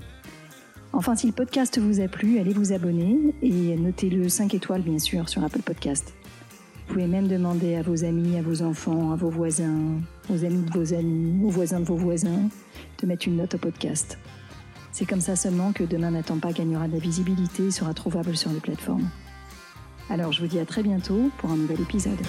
Enfin, 0.93 1.15
si 1.15 1.27
le 1.27 1.33
podcast 1.33 1.77
vous 1.79 2.01
a 2.01 2.07
plu, 2.07 2.39
allez 2.39 2.53
vous 2.53 2.73
abonner 2.73 3.35
et 3.41 3.75
notez-le 3.75 4.27
5 4.27 4.53
étoiles, 4.53 4.81
bien 4.81 4.97
sûr, 4.97 5.29
sur 5.29 5.43
Apple 5.43 5.61
Podcast. 5.61 6.13
Vous 6.87 6.93
pouvez 6.93 7.07
même 7.07 7.27
demander 7.27 7.75
à 7.75 7.83
vos 7.83 8.03
amis, 8.03 8.37
à 8.37 8.41
vos 8.41 8.63
enfants, 8.63 9.11
à 9.11 9.15
vos 9.15 9.29
voisins, 9.29 9.99
aux 10.29 10.45
amis 10.45 10.63
de 10.63 10.71
vos 10.71 10.93
amis, 10.93 11.43
aux 11.43 11.49
voisins 11.49 11.79
de 11.79 11.85
vos 11.85 11.95
voisins, 11.95 12.49
de 13.01 13.07
mettre 13.07 13.27
une 13.27 13.37
note 13.37 13.55
au 13.55 13.57
podcast. 13.57 14.17
C'est 14.91 15.05
comme 15.05 15.21
ça 15.21 15.35
seulement 15.35 15.71
que 15.71 15.83
Demain 15.83 16.11
n'attend 16.11 16.37
pas 16.37 16.51
gagnera 16.51 16.87
de 16.87 16.93
la 16.93 16.99
visibilité 16.99 17.67
et 17.67 17.71
sera 17.71 17.93
trouvable 17.93 18.35
sur 18.35 18.51
les 18.51 18.59
plateformes. 18.59 19.09
Alors 20.09 20.31
je 20.31 20.41
vous 20.41 20.47
dis 20.47 20.59
à 20.59 20.65
très 20.65 20.83
bientôt 20.83 21.29
pour 21.37 21.51
un 21.51 21.57
nouvel 21.57 21.81
épisode. 21.81 22.19